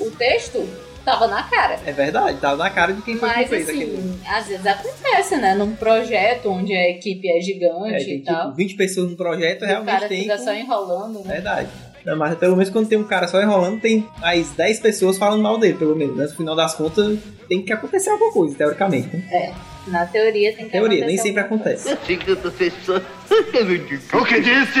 o 0.00 0.10
texto, 0.12 0.68
tava 1.04 1.26
na 1.26 1.42
cara. 1.44 1.78
É 1.86 1.92
verdade, 1.92 2.38
tá 2.38 2.54
na 2.56 2.68
cara 2.70 2.92
de 2.92 3.02
quem 3.02 3.16
foi 3.16 3.28
que 3.28 3.34
Mas 3.36 3.48
fez 3.48 3.68
aquilo. 3.68 3.98
assim, 3.98 4.20
às 4.26 4.46
vezes 4.48 4.66
acontece, 4.66 5.36
né? 5.36 5.54
Num 5.54 5.74
projeto 5.76 6.50
onde 6.50 6.72
a 6.74 6.90
equipe 6.90 7.28
é 7.30 7.40
gigante 7.40 7.94
É, 7.94 8.00
e 8.02 8.04
tem 8.04 8.22
tal. 8.22 8.44
tipo 8.46 8.56
20 8.56 8.74
pessoas 8.76 9.10
no 9.10 9.16
projeto, 9.16 9.62
o 9.62 9.66
realmente 9.66 9.94
cara 9.94 10.08
tem. 10.08 10.22
fica 10.22 10.38
só 10.38 10.52
enrolando, 10.52 11.20
né? 11.24 11.34
Verdade. 11.34 11.68
Não, 12.04 12.16
mas 12.16 12.34
pelo 12.38 12.56
menos 12.56 12.70
quando 12.70 12.88
tem 12.88 12.96
um 12.96 13.04
cara 13.04 13.28
só 13.28 13.40
enrolando, 13.42 13.80
tem 13.80 14.08
mais 14.18 14.50
10 14.52 14.80
pessoas 14.80 15.18
falando 15.18 15.42
mal 15.42 15.58
dele, 15.58 15.74
pelo 15.76 15.94
menos. 15.94 16.16
Né? 16.16 16.24
No 16.24 16.30
final 16.30 16.56
das 16.56 16.74
contas, 16.74 17.18
tem 17.48 17.62
que 17.62 17.72
acontecer 17.72 18.08
alguma 18.10 18.32
coisa, 18.32 18.54
teoricamente. 18.56 19.14
Né? 19.14 19.52
Na 19.88 20.06
teoria 20.06 20.54
tem 20.54 20.66
que 20.66 20.72
Teoria, 20.72 21.06
nem 21.06 21.16
sempre 21.16 21.40
acontece. 21.40 21.96
Que 21.96 22.16
o 24.16 24.24
que 24.24 24.40
disse? 24.40 24.80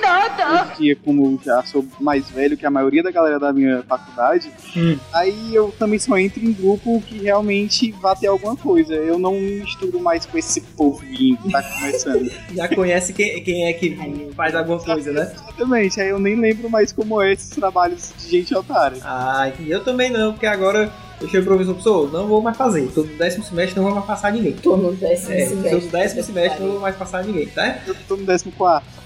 Nada! 0.00 0.52
Hoje 0.64 0.72
em 0.72 0.82
dia, 0.82 0.96
como 1.04 1.26
eu 1.26 1.40
já 1.44 1.62
sou 1.64 1.84
mais 2.00 2.28
velho 2.30 2.56
que 2.56 2.64
a 2.66 2.70
maioria 2.70 3.02
da 3.02 3.10
galera 3.10 3.38
da 3.38 3.52
minha 3.52 3.82
faculdade, 3.88 4.50
Hum. 4.76 4.98
aí 5.12 5.54
eu 5.54 5.72
também 5.78 5.98
só 5.98 6.16
entro 6.18 6.44
em 6.44 6.52
grupo 6.52 7.00
que 7.06 7.18
realmente 7.18 7.92
vai 7.92 8.14
ter 8.16 8.26
alguma 8.28 8.56
coisa. 8.56 8.94
Eu 8.94 9.18
não 9.18 9.32
misturo 9.34 10.00
mais 10.00 10.26
com 10.26 10.36
esse 10.38 10.60
povinho 10.60 11.36
que 11.38 11.50
tá 11.50 11.62
começando. 11.62 12.30
Já 12.54 12.68
conhece 12.68 13.12
quem, 13.12 13.42
quem 13.42 13.66
é 13.66 13.72
que 13.72 13.96
faz 14.36 14.54
alguma 14.54 14.78
coisa, 14.78 15.12
né? 15.12 15.32
Exatamente, 15.34 16.00
aí 16.00 16.08
eu 16.08 16.18
nem 16.18 16.34
lembro 16.36 16.68
mais 16.70 16.92
como 16.92 17.20
é 17.22 17.32
esses 17.32 17.50
trabalhos 17.50 18.12
de 18.18 18.28
gente 18.30 18.54
otária. 18.54 18.98
Ah, 19.02 19.50
eu 19.66 19.82
também 19.82 20.10
não, 20.10 20.32
porque 20.32 20.46
agora 20.46 20.92
eu 21.20 21.28
chego 21.28 21.46
pro 21.46 21.56
professor, 21.56 21.74
professor, 21.74 22.12
não 22.12 22.26
vou 22.26 22.42
mais 22.42 22.56
fazer. 22.56 22.86
Tô 22.94 23.02
no 23.02 23.16
décimo 23.16 23.42
semestre, 23.44 23.76
não 23.76 23.84
vou 23.84 23.94
mais 23.94 24.06
passar 24.06 24.32
ninguém. 24.32 24.52
Tô 24.52 24.76
no 24.76 24.92
décimo 24.92 25.32
É, 25.32 25.46
semestre. 25.46 25.70
tô 25.70 25.86
no 25.86 25.90
décimo 25.92 26.22
semestre, 26.22 26.62
não 26.62 26.72
vou 26.72 26.80
mais 26.80 26.96
passar 26.96 27.24
ninguém, 27.24 27.46
tá? 27.48 27.78
Eu 27.86 27.94
tô 28.06 28.16
no 28.16 28.26
14. 28.26 28.50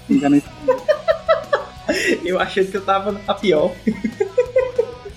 Enganei. 0.09 0.43
Eu 2.23 2.39
achei 2.39 2.65
que 2.65 2.77
eu 2.77 2.85
tava 2.85 3.11
na 3.11 3.33
pior. 3.33 3.71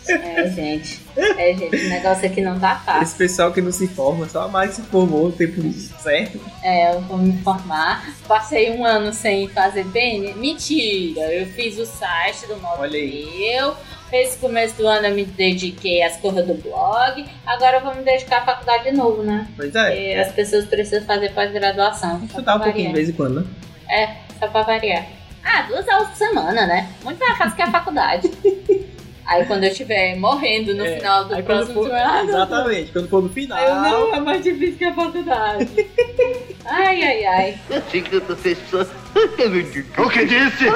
É, 0.09 0.49
gente. 0.51 1.01
É, 1.16 1.55
gente, 1.55 1.77
o 1.77 1.88
negócio 1.88 2.27
aqui 2.27 2.40
não 2.40 2.59
tá 2.59 2.77
fácil. 2.85 3.03
Esse 3.05 3.16
pessoal 3.16 3.53
que 3.53 3.61
não 3.62 3.73
se 3.73 3.87
forma, 3.88 4.29
só 4.29 4.42
a 4.42 4.49
Mari 4.49 4.73
se 4.73 4.83
formou 4.83 5.27
no 5.27 5.33
tempo 5.33 5.62
certo. 6.01 6.38
É, 6.62 6.94
eu 6.94 7.01
vou 7.03 7.16
me 7.16 7.31
informar. 7.31 8.14
Passei 8.29 8.70
um 8.73 8.85
ano 8.85 9.12
sem 9.12 9.49
fazer 9.49 9.85
PN. 9.87 10.35
Mentira! 10.37 11.33
Eu 11.33 11.47
fiz 11.47 11.79
o 11.79 11.87
site 11.87 12.47
do 12.47 12.57
modo 12.57 12.81
Olha 12.81 12.99
aí. 12.99 13.27
meu. 13.38 13.77
Esse 14.12 14.38
começo 14.38 14.77
do 14.77 14.87
ano 14.87 15.07
eu 15.07 15.14
me 15.14 15.25
dediquei 15.25 16.03
às 16.03 16.16
coisas 16.18 16.47
do 16.47 16.55
blog. 16.55 17.25
Agora 17.47 17.79
eu 17.79 17.81
vou 17.83 17.94
me 17.94 18.03
dedicar 18.03 18.42
à 18.42 18.44
faculdade 18.44 18.85
de 18.85 18.92
novo, 18.92 19.23
né? 19.23 19.49
Pois 19.57 19.75
é. 19.75 19.87
Porque 19.90 20.14
as 20.20 20.33
pessoas 20.33 20.66
precisam 20.66 21.05
fazer 21.05 21.31
pós-graduação. 21.33 22.23
Estudar 22.25 22.57
um 22.57 22.61
pouquinho 22.61 22.75
de 22.75 22.92
variar. 22.92 22.94
vez 22.94 23.09
em 23.09 23.12
quando, 23.12 23.40
né? 23.40 23.47
É, 23.88 24.23
só 24.44 24.48
pra 24.48 24.62
variar. 24.62 25.07
Ah, 25.44 25.62
duas 25.62 25.87
aulas 25.88 26.09
por 26.09 26.16
semana, 26.16 26.66
né? 26.66 26.88
Muito 27.02 27.18
mais 27.18 27.37
fácil 27.38 27.57
que 27.57 27.62
a 27.62 27.70
faculdade. 27.70 28.30
Aí 29.26 29.46
quando 29.46 29.64
eu 29.64 29.70
estiver 29.70 30.16
morrendo 30.16 30.74
no 30.74 30.85
É, 30.85 30.96
final 30.96 31.24
do 31.24 31.35
Aí 31.35 31.42
próximo 31.42 31.85
for, 31.85 31.88
não, 31.88 32.28
exatamente, 32.28 32.92
quando 32.92 33.09
for 33.09 33.22
no 33.22 33.28
final. 33.30 33.59
Eu, 33.59 33.74
não, 33.76 34.14
é 34.14 34.20
mais 34.20 34.44
difícil 34.44 34.76
que 34.76 34.85
a 34.85 34.92
faculdade. 34.92 35.87
ai, 36.66 37.02
ai, 37.02 37.24
ai. 37.24 37.59
Assim 37.74 38.02
que 38.02 38.16
o 38.16 38.20
professor 38.20 38.87
O 39.16 40.11
que 40.11 40.24
disse? 40.26 40.66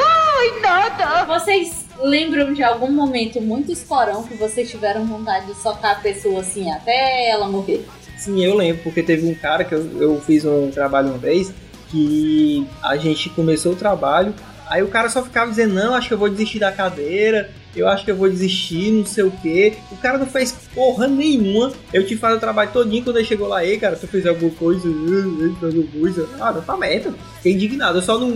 nada! 0.63 1.25
Vocês 1.27 1.85
lembram 2.01 2.55
de 2.55 2.63
algum 2.63 2.91
momento 2.91 3.39
muito 3.41 3.71
esporão 3.71 4.23
que 4.23 4.35
vocês 4.35 4.71
tiveram 4.71 5.05
vontade 5.05 5.47
de 5.47 5.55
socar 5.57 5.93
a 5.93 5.97
pessoa 5.97 6.41
assim 6.41 6.71
até 6.73 7.29
ela 7.29 7.49
morrer? 7.49 7.87
Sim, 8.17 8.43
eu 8.43 8.57
lembro, 8.57 8.83
porque 8.83 9.03
teve 9.03 9.27
um 9.27 9.35
cara 9.35 9.63
que 9.63 9.75
eu, 9.75 10.01
eu 10.01 10.21
fiz 10.23 10.45
um 10.47 10.71
trabalho 10.71 11.09
uma 11.09 11.19
vez 11.19 11.53
que 11.91 12.67
a 12.83 12.97
gente 12.97 13.29
começou 13.31 13.73
o 13.73 13.77
trabalho, 13.77 14.35
aí 14.67 14.83
o 14.83 14.89
cara 14.89 15.09
só 15.09 15.23
ficava 15.23 15.51
dizendo, 15.51 15.75
não, 15.75 15.95
acho 15.95 16.09
que 16.09 16.15
eu 16.15 16.19
vou 16.19 16.29
desistir 16.29 16.59
da 16.59 16.73
cadeira, 16.73 17.51
eu 17.75 17.87
acho 17.87 18.05
que 18.05 18.11
eu 18.11 18.17
vou 18.17 18.29
desistir, 18.29 18.91
não 18.91 19.07
sei 19.07 19.25
o 19.25 19.31
quê. 19.31 19.75
O 19.93 19.97
cara 19.97 20.19
não 20.19 20.27
fez 20.27 20.53
porra 20.75 21.07
nenhuma. 21.07 21.73
Eu 21.93 22.05
te 22.07 22.17
fazer 22.17 22.37
o 22.37 22.41
trabalho 22.41 22.73
todinho 22.73 23.05
quando 23.05 23.19
ele 23.19 23.27
chegou 23.27 23.47
lá, 23.47 23.65
ei, 23.65 23.79
cara, 23.79 23.95
tu 23.95 24.09
fez 24.09 24.27
alguma 24.27 24.51
coisa, 24.53 24.89
alguma 24.89 25.87
coisa. 25.93 26.29
Ah, 26.41 26.53
não 26.53 26.63
tá 26.63 26.77
merda. 26.77 27.15
Fiquei 27.37 27.53
indignado, 27.53 27.99
eu 27.99 28.03
só 28.03 28.19
não. 28.19 28.35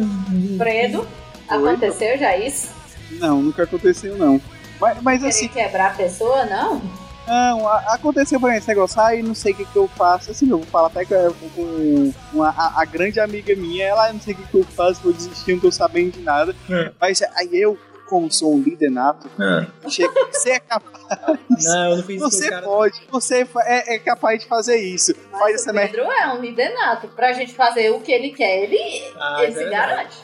Fredo, 0.59 1.07
aconteceu 1.49 2.19
já 2.19 2.37
isso? 2.37 2.71
Não, 3.12 3.43
nunca 3.43 3.65
aconteceu, 3.65 4.17
não. 4.17 4.41
Mas, 4.81 5.03
mas 5.03 5.19
Querer 5.19 5.31
assim, 5.31 5.49
quebrar 5.49 5.87
a 5.88 5.95
pessoa, 5.95 6.45
não? 6.45 6.83
Não, 7.33 7.68
aconteceu 7.68 8.38
por 8.38 8.53
esse 8.53 8.68
negócio, 8.68 9.01
aí 9.01 9.23
não 9.23 9.35
sei 9.35 9.53
o 9.53 9.57
que, 9.57 9.64
que 9.64 9.77
eu 9.77 9.88
faço, 9.88 10.31
assim, 10.31 10.49
eu 10.51 10.59
vou 10.59 10.66
falar 10.66 10.88
até 10.88 11.05
com, 11.05 11.49
com 11.55 12.12
uma, 12.33 12.51
a, 12.51 12.83
a 12.83 12.85
grande 12.85 13.18
amiga 13.21 13.55
minha, 13.57 13.87
ela 13.87 14.12
não 14.12 14.21
sei 14.21 14.35
o 14.35 14.37
que, 14.37 14.47
que 14.47 14.59
eu 14.59 14.64
faço, 14.64 15.01
vou 15.03 15.12
desistir, 15.12 15.53
não 15.55 15.61
tô 15.61 15.73
sabendo 15.73 16.12
de 16.12 16.21
nada. 16.21 16.55
É. 16.71 16.92
Mas 17.01 17.23
aí 17.37 17.49
eu, 17.61 17.79
como 18.09 18.31
sou 18.31 18.55
um 18.55 18.61
líder 18.61 18.90
nato, 18.90 19.31
Ah, 19.38 19.66
chego, 19.88 20.12
você 20.31 20.51
é 20.51 20.61
capaz, 20.61 21.64
não, 21.64 21.90
eu 21.90 21.97
não 21.97 22.18
você 22.31 22.51
cara. 22.51 22.62
pode, 22.66 23.01
você 23.11 23.47
é, 23.64 23.95
é 23.95 23.99
capaz 23.99 24.40
de 24.40 24.47
fazer 24.47 24.77
isso. 24.77 25.14
Faz 25.31 25.42
Mas 25.42 25.55
essa 25.62 25.71
o 25.73 25.75
merda. 25.75 25.97
Pedro 25.97 26.12
é 26.12 26.33
um 26.35 26.40
líder 26.40 26.75
nato. 26.75 27.09
Pra 27.09 27.33
gente 27.33 27.55
fazer 27.55 27.90
o 27.90 28.01
que 28.01 28.12
ele 28.12 28.31
quer, 28.33 28.64
ele, 28.64 28.79
Ah, 29.18 29.42
ele 29.42 29.53
se 29.53 29.62
é 29.64 29.71
garante. 29.71 30.16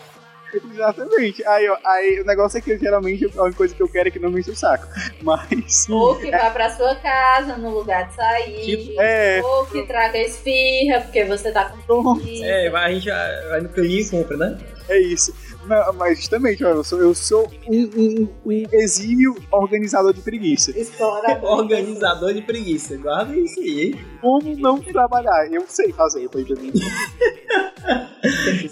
Exatamente. 0.55 1.45
Aí, 1.47 1.69
ó, 1.69 1.77
aí 1.85 2.21
o 2.21 2.25
negócio 2.25 2.59
é 2.59 2.61
que 2.61 2.73
eu, 2.73 2.79
geralmente 2.79 3.25
a 3.37 3.43
única 3.43 3.57
coisa 3.57 3.75
que 3.75 3.83
eu 3.83 3.89
quero 3.89 4.09
é 4.09 4.11
que 4.11 4.19
não 4.19 4.31
me 4.31 4.41
enche 4.41 4.51
o 4.51 4.57
saco. 4.57 4.87
Mas. 5.23 5.87
Ou 5.89 6.17
que 6.17 6.31
vá 6.31 6.51
pra 6.51 6.71
sua 6.71 6.95
casa 6.97 7.57
no 7.57 7.71
lugar 7.71 8.09
de 8.09 8.15
sair. 8.15 8.65
Tipo, 8.65 9.01
É, 9.01 9.41
Ou 9.43 9.67
que 9.67 9.83
traga 9.87 10.19
esfirra, 10.19 11.01
porque 11.01 11.25
você 11.25 11.53
tá 11.53 11.73
com. 11.87 12.21
É, 12.43 12.71
vai, 12.71 12.85
a 12.85 12.95
gente 12.95 13.09
vai 13.09 13.49
vai 13.49 13.61
no 13.61 13.69
caminho 13.69 14.01
e 14.01 14.09
compra, 14.09 14.37
né? 14.37 14.59
é 14.89 14.99
isso. 14.99 15.35
Não, 15.67 15.93
mas 15.95 16.19
justamente, 16.19 16.63
eu 16.63 16.83
sou, 16.83 16.99
eu 17.01 17.15
sou 17.15 17.51
um, 17.69 17.83
um- 17.97 18.29
um 18.47 18.67
exímio 18.73 19.37
organizador 19.51 20.15
de 20.15 20.21
preguiça. 20.23 20.71
Explorador. 20.79 21.45
Organizador 21.59 22.33
de 22.33 22.41
preguiça. 22.43 22.97
Guarda 22.97 23.37
isso 23.37 23.61
aí, 23.61 23.81
hein? 23.83 24.01
Como 24.21 24.57
não 24.57 24.79
trabalhar? 24.81 25.47
Eu 25.53 25.65
sei 25.69 25.93
fazer, 25.93 26.29
tá 26.29 26.41
entendendo? 26.41 26.79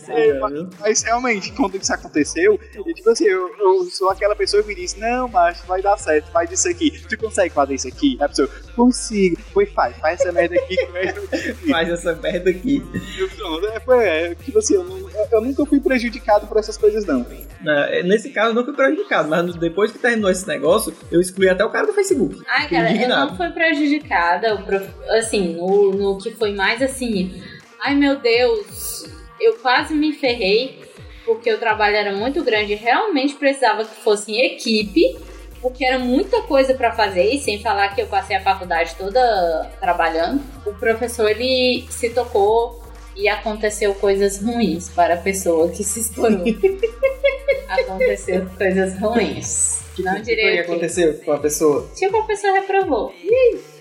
É, 0.09 0.33
viu? 0.49 0.68
Mas 0.81 1.03
realmente, 1.03 1.53
quando 1.53 1.77
isso 1.77 1.92
aconteceu, 1.92 2.59
eu, 2.75 2.85
tipo 2.94 3.11
assim, 3.11 3.25
eu, 3.27 3.49
eu 3.59 3.85
sou 3.90 4.11
aquela 4.11 4.35
pessoa 4.35 4.62
que 4.62 4.75
diz: 4.75 4.94
Não, 4.96 5.29
macho, 5.29 5.66
vai 5.66 5.81
dar 5.83 5.96
certo, 5.99 6.31
faz 6.31 6.51
isso 6.51 6.68
aqui. 6.68 6.90
Tu 7.09 7.16
consegue 7.18 7.55
fazer 7.55 7.75
isso 7.75 7.88
aqui? 7.88 8.16
A 8.20 8.29
pessoa, 8.29 8.49
consigo. 8.77 9.37
Pois 9.53 9.69
faz, 9.73 9.97
faz 9.97 10.21
essa 10.21 10.31
merda 10.31 10.55
aqui 10.55 10.77
que 10.77 10.87
vai. 10.87 11.07
Faz 11.71 11.89
essa 11.89 12.15
merda 12.15 12.51
aqui. 12.51 12.83
Eu, 13.19 13.29
pronto, 13.31 13.67
é, 13.67 13.81
foi, 13.81 14.05
é, 14.07 14.35
tipo 14.37 14.59
assim, 14.59 14.75
eu, 14.75 14.85
não- 14.85 15.11
eu 15.33 15.41
nunca 15.41 15.65
fui 15.67 15.81
prejudicado 15.81 16.47
por 16.47 16.59
essas 16.59 16.77
coisas, 16.77 17.05
não. 17.07 17.27
É, 17.67 18.03
Nesse 18.03 18.31
caso, 18.31 18.51
eu 18.51 18.55
não 18.55 18.65
fui 18.65 18.75
prejudicado, 18.75 19.29
mas 19.29 19.55
depois 19.57 19.91
que 19.91 19.99
terminou 19.99 20.31
esse 20.31 20.47
negócio, 20.47 20.95
eu 21.11 21.21
excluí 21.21 21.49
até 21.49 21.65
o 21.65 21.71
cara 21.71 21.87
do 21.87 21.93
Facebook. 21.93 22.41
Ai, 22.47 22.69
cara, 22.69 22.91
eu 22.91 22.95
indignado. 22.97 23.31
não 23.31 23.37
fui 23.37 23.51
prejudicada, 23.51 24.57
prof- 24.59 24.91
assim, 25.11 25.55
no, 25.57 25.91
no 25.93 26.19
que 26.19 26.31
foi 26.33 26.53
mais 26.53 26.81
assim, 26.83 27.43
ai 27.81 27.95
meu 27.95 28.17
Deus, 28.21 29.07
eu 29.41 29.55
quase 29.55 29.95
me 29.95 30.12
ferrei, 30.12 30.81
porque 31.25 31.53
o 31.53 31.59
trabalho 31.59 31.97
era 31.97 32.12
muito 32.15 32.45
grande, 32.45 32.75
realmente 32.75 33.35
precisava 33.35 33.85
que 33.85 33.95
fosse 33.97 34.33
em 34.33 34.45
equipe, 34.55 35.17
porque 35.61 35.85
era 35.85 35.99
muita 35.99 36.42
coisa 36.42 36.75
pra 36.75 36.92
fazer, 36.92 37.25
e 37.25 37.38
sem 37.38 37.61
falar 37.61 37.95
que 37.95 38.01
eu 38.01 38.07
passei 38.07 38.37
a 38.37 38.42
faculdade 38.42 38.95
toda 38.97 39.71
trabalhando, 39.81 40.42
o 40.66 40.75
professor, 40.75 41.31
ele 41.31 41.87
se 41.90 42.11
tocou 42.11 42.83
e 43.16 43.29
aconteceu 43.29 43.95
coisas 43.95 44.42
ruins 44.42 44.90
para 44.90 45.14
a 45.14 45.16
pessoa 45.16 45.69
que 45.71 45.83
se 45.83 46.01
estourou. 46.01 46.45
aconteceu 47.69 48.47
coisas 48.57 48.99
ruins. 48.99 49.83
Não 49.99 50.14
que 50.16 50.23
diria 50.23 50.45
que 50.45 50.51
o 50.51 50.64
quê. 50.64 50.71
aconteceu 50.71 51.14
com 51.21 51.33
a 51.33 51.38
pessoa? 51.38 51.90
Tipo, 51.95 52.19
a 52.19 52.23
pessoa 52.25 52.53
reprovou. 52.53 53.14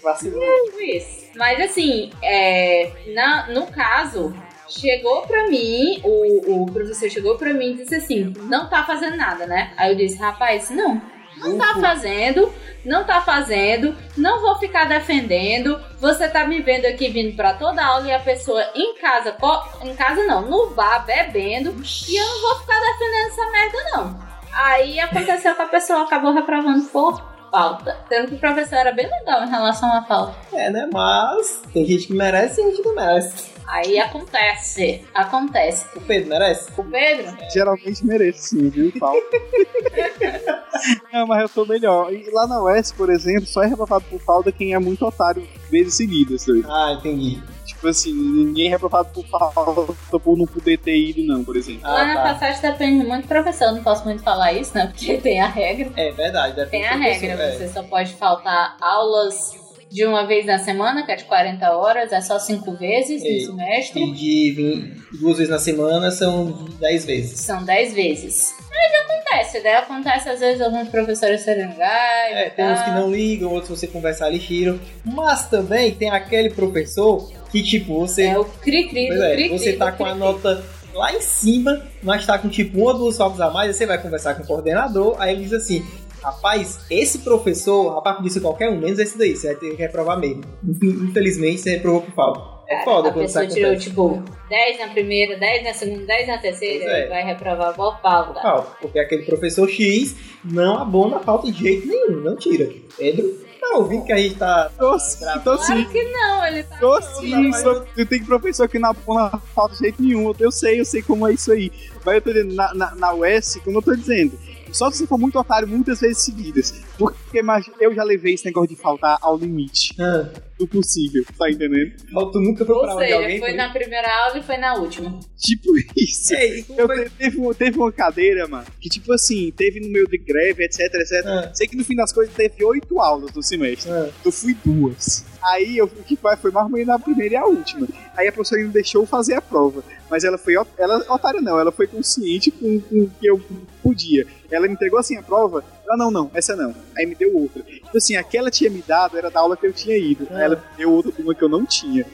Vacilou. 0.02 0.42
Isso. 0.80 1.26
Mas 1.36 1.60
assim, 1.60 2.10
é, 2.24 2.92
na, 3.14 3.48
no 3.50 3.68
caso, 3.68 4.34
chegou 4.70 5.24
pra 5.24 5.48
mim, 5.48 6.00
o, 6.04 6.64
o 6.64 6.66
professor 6.68 7.10
chegou 7.10 7.38
pra 7.38 7.54
mim 7.54 7.72
e 7.72 7.74
disse 7.76 7.96
assim: 7.96 8.34
não 8.44 8.70
tá 8.70 8.86
fazendo 8.86 9.18
nada, 9.18 9.46
né? 9.46 9.74
Aí 9.76 9.92
eu 9.92 9.98
disse, 9.98 10.18
rapaz, 10.18 10.70
não. 10.70 11.02
Não 11.38 11.58
tá 11.58 11.76
fazendo, 11.80 12.52
não 12.84 13.04
tá 13.04 13.22
fazendo, 13.22 13.96
não 14.18 14.42
vou 14.42 14.58
ficar 14.58 14.86
defendendo. 14.86 15.80
Você 16.00 16.28
tá 16.28 16.46
me 16.46 16.62
vendo 16.62 16.86
aqui 16.86 17.10
vindo 17.10 17.36
pra 17.36 17.54
toda 17.54 17.86
aula 17.86 18.08
e 18.08 18.14
a 18.14 18.20
pessoa 18.20 18.64
em 18.76 18.96
casa, 18.96 19.36
em 19.84 19.96
casa 19.96 20.24
não, 20.24 20.44
no 20.44 20.72
bar 20.72 21.06
bebendo, 21.06 21.76
e 22.08 22.16
eu 22.16 22.28
não 22.28 22.42
vou 22.42 22.60
ficar 22.60 22.80
defendendo 22.80 23.28
essa 23.28 23.52
merda, 23.52 23.78
não. 23.92 24.26
Aí 24.54 25.00
aconteceu 25.00 25.54
que 25.56 25.62
a 25.62 25.68
pessoa 25.68 26.04
acabou 26.04 26.32
reprovando 26.32 26.86
por 26.86 27.22
falta. 27.52 27.98
Sendo 28.10 28.28
que 28.28 28.36
o 28.36 28.40
professor 28.40 28.76
era 28.76 28.92
bem 28.92 29.10
legal 29.10 29.44
em 29.44 29.50
relação 29.50 29.92
à 29.92 30.04
falta. 30.04 30.36
É, 30.54 30.70
né? 30.70 30.90
Mas 30.92 31.62
tem 31.74 31.86
gente 31.86 32.08
que 32.08 32.14
merece 32.14 32.62
e 32.62 32.66
gente 32.66 32.82
que 32.82 32.88
não 32.88 32.96
merece. 32.96 33.55
Aí 33.68 34.00
acontece, 34.00 35.04
acontece. 35.14 35.86
O 35.96 36.02
Pedro 36.02 36.30
merece? 36.30 36.70
O 36.78 36.84
Pedro, 36.84 37.38
Geralmente 37.52 38.06
mereço 38.06 38.40
sim, 38.50 38.70
viu, 38.70 38.92
Paulo? 39.00 39.20
não, 41.12 41.28
mas 41.28 41.42
eu 41.42 41.48
sou 41.48 41.66
melhor. 41.66 42.14
E 42.14 42.30
lá 42.32 42.48
na 42.48 42.62
UES, 42.64 42.92
por 42.92 43.10
exemplo, 43.10 43.46
só 43.46 43.64
é 43.64 43.68
reprovado 43.68 44.06
por 44.10 44.20
falta 44.22 44.52
quem 44.52 44.74
é 44.74 44.80
muito 44.80 45.06
otário 45.06 45.48
vezes 45.70 45.96
seguidas. 45.96 46.44
Sabe? 46.44 46.64
Ah, 46.68 46.94
entendi. 46.98 47.42
Tipo 47.66 47.88
assim, 47.88 48.14
ninguém 48.14 48.68
é 48.68 48.70
reprovado 48.70 49.10
por 49.10 49.26
falta 49.28 50.20
por 50.20 50.38
não 50.38 50.46
poder 50.46 50.78
ter 50.78 50.96
ido, 50.98 51.24
não, 51.24 51.44
por 51.44 51.56
exemplo. 51.58 51.82
lá 51.84 52.02
Ah, 52.02 52.06
na 52.06 52.14
tá. 52.16 52.22
passagem 52.34 52.62
depende 52.62 53.06
muito 53.06 53.24
do 53.24 53.28
professor. 53.28 53.72
Não 53.72 53.84
posso 53.84 54.06
muito 54.06 54.22
falar 54.24 54.54
isso, 54.54 54.76
né? 54.76 54.88
Porque 54.88 55.18
tem 55.18 55.42
a 55.42 55.48
regra. 55.48 55.92
É 55.96 56.12
verdade. 56.12 56.56
deve 56.56 56.70
Tem 56.72 56.86
a 56.86 56.96
regra. 56.96 57.32
é. 57.34 57.58
Você 57.58 57.68
só 57.70 57.84
pode 57.84 58.14
faltar 58.14 58.78
aulas 58.80 59.65
de 59.96 60.06
uma 60.06 60.28
vez 60.28 60.46
na 60.46 60.60
semana, 60.60 61.06
que 61.06 61.12
é 61.14 61.16
de 61.16 61.24
40 61.24 61.72
horas, 61.72 62.12
é 62.12 62.20
só 62.20 62.38
cinco 62.38 62.74
vezes 62.74 63.24
Ei. 63.24 63.46
no 63.46 63.58
semestre. 63.58 64.04
E 64.04 64.12
de 64.12 64.94
duas 65.18 65.38
vezes 65.38 65.50
na 65.50 65.58
semana 65.58 66.12
são 66.12 66.68
10 66.82 67.06
vezes. 67.06 67.40
São 67.40 67.64
10 67.64 67.94
vezes. 67.94 68.54
Mas 68.70 69.06
acontece, 69.06 69.62
né? 69.62 69.76
Acontece 69.76 70.28
às 70.28 70.42
vezes 70.42 70.62
alguns 70.62 70.90
professores 70.90 71.40
serem 71.40 71.70
legais. 71.70 72.36
É, 72.36 72.48
e 72.48 72.50
tem 72.50 72.66
uns 72.66 72.82
que 72.82 72.90
não 72.90 73.10
ligam, 73.10 73.50
outros 73.50 73.80
você 73.80 73.88
conversar 73.88 74.26
ali 74.26 74.38
tiram. 74.38 74.78
Mas 75.06 75.48
também 75.48 75.96
tem 75.96 76.10
aquele 76.10 76.50
professor 76.50 77.32
que, 77.50 77.64
tipo, 77.64 77.98
você. 77.98 78.24
É 78.24 78.38
o 78.38 78.44
cri-cri 78.44 79.08
é, 79.08 79.34
cri-cri 79.34 79.58
você 79.58 79.74
tá 79.78 79.94
com 79.94 80.04
a 80.04 80.14
nota 80.14 80.62
lá 80.94 81.14
em 81.14 81.22
cima, 81.22 81.86
mas 82.04 82.26
tá 82.26 82.38
com 82.38 82.50
tipo 82.50 82.80
uma 82.80 82.92
ou 82.92 82.98
duas 82.98 83.18
faltas 83.18 83.40
a 83.40 83.50
mais, 83.50 83.70
aí 83.70 83.74
você 83.74 83.86
vai 83.86 83.98
conversar 83.98 84.36
com 84.36 84.44
o 84.44 84.48
coordenador, 84.48 85.16
aí 85.20 85.34
ele 85.34 85.44
diz 85.44 85.54
assim. 85.54 85.86
Rapaz, 86.26 86.80
esse 86.90 87.20
professor, 87.20 87.96
a 87.96 88.02
parte 88.02 88.24
disso 88.24 88.42
qualquer 88.42 88.68
um, 88.72 88.80
menos 88.80 88.98
esse 88.98 89.16
daí, 89.16 89.36
você 89.36 89.46
vai 89.46 89.56
ter 89.58 89.76
que 89.76 89.76
reprovar 89.76 90.20
mesmo. 90.20 90.44
Infelizmente, 90.68 91.60
você 91.60 91.76
reprovou 91.76 92.02
por 92.02 92.16
falta. 92.16 92.56
É 92.68 92.84
foda 92.84 93.10
a 93.10 93.12
quando 93.12 93.26
pessoa 93.26 93.46
tirou, 93.46 93.70
acontece. 93.70 93.90
tipo, 93.90 94.24
10 94.50 94.80
na 94.80 94.88
primeira, 94.88 95.38
10 95.38 95.64
na 95.64 95.74
segunda, 95.76 96.06
10 96.08 96.28
na 96.28 96.38
terceira, 96.40 96.86
é. 96.86 97.08
vai 97.10 97.24
reprovar 97.24 97.76
por 97.76 98.02
falta. 98.02 98.42
falta, 98.42 98.72
porque 98.82 98.98
aquele 98.98 99.22
professor 99.22 99.70
X 99.70 100.16
não 100.44 100.80
abona 100.80 101.18
a 101.18 101.20
falta 101.20 101.52
de 101.52 101.60
jeito 101.60 101.88
nenhum, 101.88 102.22
não 102.22 102.36
tira. 102.36 102.74
Pedro, 102.98 103.32
tá 103.60 103.78
ouvindo 103.78 104.06
que 104.06 104.12
a 104.12 104.18
gente 104.18 104.36
tá. 104.36 104.72
Tô 104.80 104.98
sim, 104.98 105.26
tô 105.44 105.58
sim. 105.60 105.74
Claro 105.74 105.90
que 105.90 106.04
não, 106.06 106.48
ele 106.48 106.64
tá... 106.64 106.78
Tô 106.78 107.02
sim, 107.04 107.54
sou, 107.54 107.86
eu 107.96 108.06
tenho 108.08 108.26
professor 108.26 108.68
que 108.68 108.80
não 108.80 108.96
põe 108.96 109.18
na 109.18 109.38
falta 109.54 109.76
de 109.76 109.82
jeito 109.82 110.02
nenhum. 110.02 110.34
Eu 110.40 110.52
sei, 110.52 110.80
eu 110.80 110.86
sei 110.86 111.04
como 111.04 111.28
é 111.28 111.34
isso 111.34 111.52
aí. 111.52 111.72
Mas 112.04 112.16
eu 112.16 112.22
tô 112.22 112.34
dizendo, 112.34 112.56
na, 112.56 112.74
na, 112.74 112.96
na 112.96 113.14
US, 113.14 113.60
como 113.64 113.78
eu 113.78 113.82
tô 113.84 113.96
dizendo, 113.96 114.40
só 114.76 114.92
se 114.92 115.08
for 115.08 115.18
muito 115.18 115.40
otário 115.40 115.68
muitas 115.68 116.02
vezes 116.02 116.24
seguidas. 116.24 116.74
Porque 116.98 117.42
eu 117.80 117.94
já 117.94 118.04
levei 118.04 118.34
esse 118.34 118.46
negócio 118.46 118.70
de 118.70 118.76
faltar 118.76 119.18
ao 119.22 119.38
limite 119.38 119.96
Ah, 120.00 120.30
do 120.58 120.66
possível, 120.68 121.24
tá 121.38 121.50
entendendo? 121.52 121.94
mas 122.12 122.32
tu 122.32 122.40
nunca 122.40 122.66
foi 122.66 122.76
pra 122.76 122.76
Ou 122.86 122.90
aula 122.92 123.02
de 123.02 123.08
seja, 123.08 123.20
alguém? 123.22 123.40
foi 123.40 123.54
na 123.54 123.70
primeira 123.74 124.24
aula 124.24 124.38
e 124.40 124.44
foi 124.44 124.58
na 124.58 124.74
última. 124.76 125.20
Tipo 125.38 125.70
isso. 125.98 126.34
Eu 126.78 126.88
foi? 126.88 127.04
te- 127.04 127.10
teve, 127.12 127.38
uma- 127.38 127.54
teve 127.54 127.78
uma 127.78 127.92
cadeira, 127.92 128.48
mano, 128.48 128.66
que 128.80 128.88
tipo 128.90 129.12
assim, 129.12 129.52
teve 129.56 129.82
no 129.82 129.90
meio 129.90 130.08
de 130.08 130.18
greve, 130.18 130.64
etc, 130.64 130.80
etc. 130.94 131.26
Ah. 131.26 131.52
Sei 131.54 131.68
que 131.68 131.76
no 131.76 131.84
fim 131.84 131.96
das 131.96 132.14
coisas 132.14 132.34
teve 132.34 132.64
oito 132.64 133.00
aulas 133.02 133.34
no 133.34 133.44
semestre. 133.44 133.92
Ah. 133.92 134.10
Eu 134.24 134.32
fui 134.32 134.56
duas. 134.64 135.26
Aí 135.44 135.78
eu, 135.78 135.86
o 135.86 136.04
que 136.04 136.16
foi, 136.16 136.36
foi 136.38 136.52
mais 136.52 136.66
ou 136.68 136.72
menos 136.72 136.90
a 136.90 137.00
primeira 137.00 137.34
e 137.34 137.38
a 137.38 137.46
última. 137.46 137.88
Aí 138.16 138.28
a 138.28 138.32
professora 138.32 138.64
não 138.64 138.72
deixou 138.72 139.06
fazer 139.06 139.34
a 139.36 139.42
prova. 139.42 139.84
Mas 140.10 140.24
ela 140.24 140.38
foi, 140.38 140.54
ela, 140.78 140.98
otária 141.14 141.42
não, 141.42 141.60
ela 141.60 141.72
foi 141.72 141.86
consciente 141.88 142.50
com, 142.52 142.80
com 142.80 143.00
o 143.02 143.10
que 143.20 143.28
eu 143.28 143.42
podia. 143.84 144.26
Ela 144.50 144.68
me 144.68 144.74
entregou 144.74 144.98
assim 145.00 145.18
a 145.18 145.22
prova. 145.24 145.64
Ela, 145.88 145.98
não, 145.98 146.10
não, 146.12 146.32
essa 146.34 146.56
não. 146.56 146.74
Aí 146.98 147.06
me 147.06 147.14
deu 147.16 147.36
outra. 147.36 147.62
Tipo 147.64 147.98
assim, 147.98 148.16
aquela 148.16 148.50
tinha 148.50 148.70
me 148.70 148.82
dado 148.88 149.18
era 149.18 149.30
da 149.30 149.40
aula 149.40 149.56
que 149.56 149.66
eu 149.68 149.74
tinha 149.74 149.98
ido. 149.98 150.28
Aí 150.32 150.44
ela 150.44 150.56
me 150.56 150.78
deu 150.78 150.92
outra 150.92 151.12
de 151.12 151.22
uma 151.22 151.36
que 151.36 151.44
eu 151.44 151.50
não 151.50 151.66
tinha. 151.66 152.06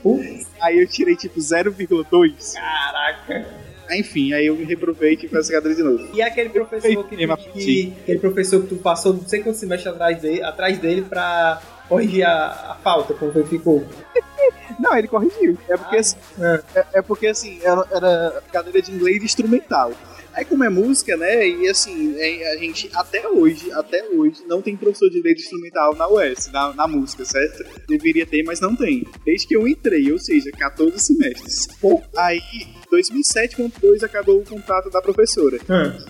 Aí 0.62 0.79
eu 0.79 0.88
tirei 0.88 1.15
tipo 1.15 1.39
0,2. 1.39 2.53
caraca. 2.53 3.45
Enfim, 3.93 4.31
aí 4.34 4.45
eu 4.45 4.55
me 4.55 4.63
reprovei 4.63 5.13
e 5.13 5.15
tive 5.17 5.27
que 5.29 5.36
fazer 5.36 5.53
cadeira 5.53 5.75
de 5.75 5.84
novo. 5.84 6.07
E 6.15 6.21
aquele 6.21 6.47
professor 6.49 7.03
que, 7.10 7.15
que- 7.17 7.62
sim. 7.62 7.93
aquele 8.01 8.19
professor 8.19 8.62
que 8.62 8.67
tu 8.67 8.75
passou 8.77 9.13
não 9.13 9.27
sei 9.27 9.41
quantos 9.41 9.60
semestres 9.60 9.93
atrás 9.93 10.21
dele, 10.21 10.41
atrás 10.43 10.77
dele 10.77 11.01
pra 11.01 11.62
corrigir 11.89 12.23
a, 12.23 12.71
a 12.71 12.77
falta, 12.81 13.13
como 13.13 13.34
foi 13.34 13.43
que 13.43 13.49
ficou. 13.49 13.84
Não, 14.79 14.97
ele 14.97 15.07
corrigiu. 15.10 15.57
É 15.69 15.75
porque, 15.77 15.97
assim, 15.97 16.15
É. 16.39 16.62
é, 16.79 16.86
é 16.95 17.01
porque 17.01 17.27
assim, 17.27 17.60
era, 17.62 17.86
era 17.91 18.41
cadeira 18.51 18.81
de 18.81 18.91
inglês 18.91 19.21
instrumental. 19.21 19.91
Aí 20.34 20.46
como 20.46 20.63
é 20.63 20.70
música, 20.70 21.17
né? 21.17 21.48
E 21.48 21.67
assim, 21.67 22.15
é- 22.17 22.54
a 22.54 22.58
gente 22.58 22.89
até 22.94 23.28
hoje, 23.28 23.72
até 23.74 24.04
hoje, 24.10 24.41
não 24.48 24.62
tem 24.62 24.78
professor 24.78 25.10
de 25.10 25.20
inglês 25.20 25.39
instrumental 25.41 25.96
na 25.96 26.08
US, 26.08 26.48
na, 26.52 26.74
na 26.74 26.88
música, 26.88 27.26
certo? 27.26 27.63
Deveria 27.88 28.26
ter, 28.26 28.44
mas 28.44 28.60
não 28.62 28.76
tem. 28.76 29.06
Desde 29.26 29.48
que 29.48 29.56
eu 29.56 29.67
entrei, 29.67 30.12
ou 30.12 30.20
seja, 30.20 30.50
14 30.52 31.00
semestres. 31.00 31.67
Pô, 31.80 32.02
aí, 32.17 32.41
2007, 32.89 33.56
quando 33.56 33.74
2 33.80 34.04
acabou 34.04 34.39
o 34.39 34.46
contrato 34.46 34.89
da 34.89 35.02
professora. 35.02 35.58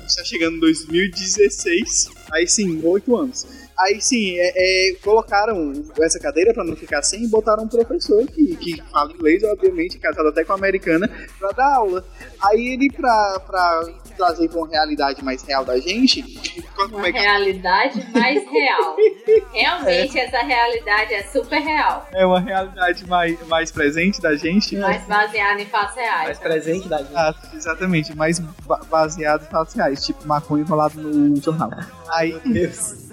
Está 0.06 0.24
chegando 0.24 0.58
em 0.58 0.60
2016, 0.60 2.10
aí 2.32 2.48
sim, 2.48 2.80
oito 2.84 3.16
anos. 3.16 3.46
Aí 3.80 4.00
sim, 4.00 4.38
é, 4.38 4.52
é, 4.92 4.94
colocaram 5.02 5.74
essa 6.02 6.20
cadeira 6.20 6.54
pra 6.54 6.64
não 6.64 6.76
ficar 6.76 7.02
sem 7.02 7.24
e 7.24 7.28
botaram 7.28 7.64
um 7.64 7.68
professor 7.68 8.26
que, 8.28 8.56
que 8.58 8.82
fala 8.92 9.12
inglês, 9.12 9.44
obviamente, 9.44 9.98
casado 9.98 10.28
até 10.28 10.44
com 10.44 10.52
a 10.54 10.56
americana, 10.56 11.08
pra 11.40 11.50
dar 11.50 11.76
aula. 11.78 12.06
Aí 12.44 12.74
ele, 12.74 12.92
pra 12.92 13.82
trazer 14.22 14.48
pra 14.50 14.60
uma 14.60 14.68
realidade 14.68 15.24
mais 15.24 15.42
real 15.44 15.66
da 15.66 15.80
gente, 15.80 16.22
como 16.76 16.98
Uma 16.98 17.08
é 17.08 17.12
que 17.12 17.18
realidade 17.20 18.06
mais 18.14 18.44
real. 18.50 18.96
Realmente, 19.52 20.20
essa 20.20 20.40
realidade 20.40 21.14
é 21.14 21.24
super 21.24 21.60
real. 21.60 22.08
é 22.14 22.24
uma 22.26 22.40
realidade 22.40 23.08
mais, 23.08 23.48
mais 23.48 23.72
presente 23.72 24.22
da 24.22 24.36
gente? 24.36 24.76
Mais 24.78 25.04
baseada 25.06 25.60
em 25.62 25.66
fatos 25.66 25.96
reais. 25.96 26.24
Mais 26.26 26.40
presente 26.40 26.88
da 26.88 26.98
gente. 27.00 27.16
Ah, 27.16 27.34
exatamente, 27.54 28.16
mais 28.16 28.38
ba- 28.40 28.82
baseado 28.90 29.44
em 29.44 29.50
fatos 29.50 29.74
reais, 29.74 30.06
tipo 30.06 30.28
maconha 30.28 30.64
enrolado 30.64 31.02
no 31.02 31.36
jornal. 31.42 31.72
Aí, 32.10 32.40
Deus. 32.46 33.10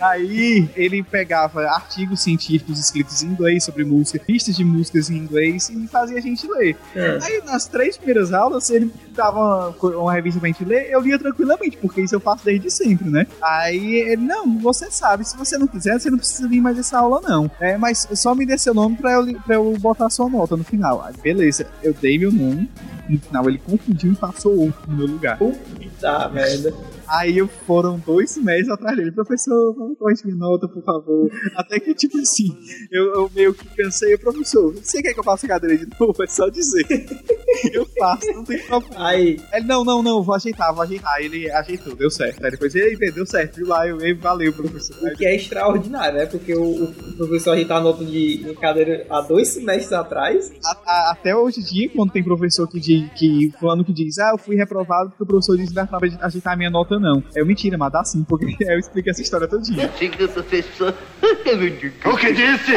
Aí 0.00 0.68
ele 0.76 1.02
pegava 1.02 1.62
artigos 1.62 2.22
científicos 2.22 2.78
escritos 2.78 3.22
em 3.22 3.28
inglês 3.28 3.64
sobre 3.64 3.84
música, 3.84 4.18
pistas 4.18 4.56
de 4.56 4.64
músicas 4.64 5.10
em 5.10 5.16
inglês 5.16 5.70
e 5.70 5.86
fazia 5.88 6.18
a 6.18 6.20
gente 6.20 6.46
ler. 6.46 6.76
É. 6.94 7.18
Aí 7.22 7.42
nas 7.44 7.66
três 7.66 7.96
primeiras 7.96 8.32
aulas, 8.32 8.70
ele 8.70 8.90
dava 9.14 9.74
uma, 9.82 9.96
uma 9.96 10.12
revista 10.12 10.40
pra 10.40 10.48
gente 10.48 10.64
ler, 10.64 10.90
eu 10.90 11.00
lia 11.00 11.18
tranquilamente, 11.18 11.76
porque 11.76 12.00
isso 12.00 12.14
eu 12.14 12.20
faço 12.20 12.44
desde 12.44 12.70
sempre, 12.70 13.08
né? 13.10 13.26
Aí 13.42 13.94
ele, 13.94 14.22
não, 14.22 14.58
você 14.58 14.90
sabe, 14.90 15.24
se 15.24 15.36
você 15.36 15.58
não 15.58 15.66
quiser, 15.66 15.98
você 15.98 16.10
não 16.10 16.18
precisa 16.18 16.48
vir 16.48 16.60
mais 16.60 16.78
essa 16.78 16.98
aula, 16.98 17.20
não. 17.20 17.50
É, 17.60 17.76
mas 17.76 18.08
só 18.14 18.34
me 18.34 18.46
dê 18.46 18.56
seu 18.58 18.74
nome 18.74 18.96
pra 18.96 19.12
eu, 19.12 19.40
pra 19.40 19.54
eu 19.56 19.76
botar 19.78 20.10
sua 20.10 20.28
nota 20.28 20.56
no 20.56 20.64
final. 20.64 21.04
Aí, 21.04 21.14
beleza, 21.22 21.66
eu 21.82 21.92
dei 21.92 22.18
meu 22.18 22.32
nome, 22.32 22.70
no 23.08 23.20
final 23.20 23.48
ele 23.48 23.58
confundiu 23.58 24.12
e 24.12 24.16
passou 24.16 24.56
outro 24.56 24.90
no 24.90 24.96
meu 24.96 25.06
lugar. 25.06 25.38
Tá, 26.00 26.28
merda. 26.28 26.74
Aí 27.10 27.44
foram 27.66 27.98
dois 27.98 28.30
semestres 28.30 28.68
atrás 28.68 28.96
dele, 28.96 29.10
professor, 29.12 29.74
vamos 29.74 29.98
corrigir 29.98 30.26
minha 30.26 30.36
nota, 30.38 30.68
por 30.68 30.82
favor. 30.82 31.28
Até 31.56 31.80
que, 31.80 31.94
tipo 31.94 32.16
assim, 32.18 32.48
eu, 32.90 33.12
eu 33.14 33.30
meio 33.34 33.52
que 33.52 33.66
pensei, 33.74 34.16
professor, 34.16 34.72
você 34.74 35.02
quer 35.02 35.12
que 35.12 35.20
eu 35.20 35.24
faça 35.24 35.46
cadeira 35.48 35.76
de 35.76 35.86
novo? 35.98 36.22
É 36.22 36.26
só 36.26 36.48
dizer. 36.48 36.86
eu 37.72 37.84
faço, 37.98 38.26
não 38.32 38.44
tem 38.44 38.58
problema. 38.62 39.08
Aí, 39.08 39.40
Ele, 39.52 39.66
não, 39.66 39.84
não, 39.84 40.02
não, 40.02 40.22
vou 40.22 40.34
ajeitar, 40.34 40.72
vou 40.72 40.82
ajeitar. 40.82 41.12
Aí 41.14 41.24
Ele 41.24 41.50
ajeitou, 41.50 41.94
deu 41.96 42.10
certo. 42.10 42.44
Aí 42.44 42.50
depois, 42.52 42.74
ei, 42.74 42.96
deu 42.96 43.26
certo, 43.26 43.56
viu 43.56 43.66
lá, 43.66 43.86
eu, 43.88 44.00
ei, 44.00 44.14
valeu, 44.14 44.52
professor. 44.52 44.96
o 45.02 45.16
que 45.16 45.26
é 45.26 45.34
extraordinário, 45.34 46.18
né? 46.18 46.26
Porque 46.26 46.54
o, 46.54 46.84
o 46.84 47.16
professor 47.16 47.52
ajeitar 47.52 47.78
a 47.78 47.80
nota 47.80 48.04
de, 48.04 48.38
de 48.44 48.54
cadeira 48.54 49.04
há 49.10 49.20
dois 49.20 49.48
semestres 49.48 49.92
atrás. 49.92 50.52
A- 50.64 50.78
a- 50.86 51.10
até 51.10 51.34
hoje 51.34 51.60
em 51.60 51.64
dia, 51.64 51.88
quando 51.90 52.12
tem 52.12 52.22
professor 52.22 52.68
que 52.68 52.78
diz, 52.78 53.10
que 53.18 53.52
fulano 53.58 53.84
que 53.84 53.92
diz, 53.92 54.18
ah, 54.18 54.30
eu 54.32 54.38
fui 54.38 54.54
reprovado 54.54 55.10
porque 55.10 55.24
o 55.24 55.26
professor 55.26 55.56
disse 55.56 55.74
que 55.74 55.80
não 55.80 55.88
ajeitar 56.22 56.52
a 56.52 56.56
minha 56.56 56.70
nota, 56.70 56.99
não. 57.00 57.22
É 57.34 57.42
mentira, 57.44 57.76
mas 57.78 57.90
dá 57.92 58.04
sim, 58.04 58.22
porque 58.24 58.56
eu 58.60 58.78
explico 58.78 59.10
essa 59.10 59.22
história 59.22 59.48
todinha. 59.48 59.90
Diga, 59.98 60.28
professor. 60.28 60.94
O 62.04 62.16
que 62.16 62.32
disse? 62.32 62.72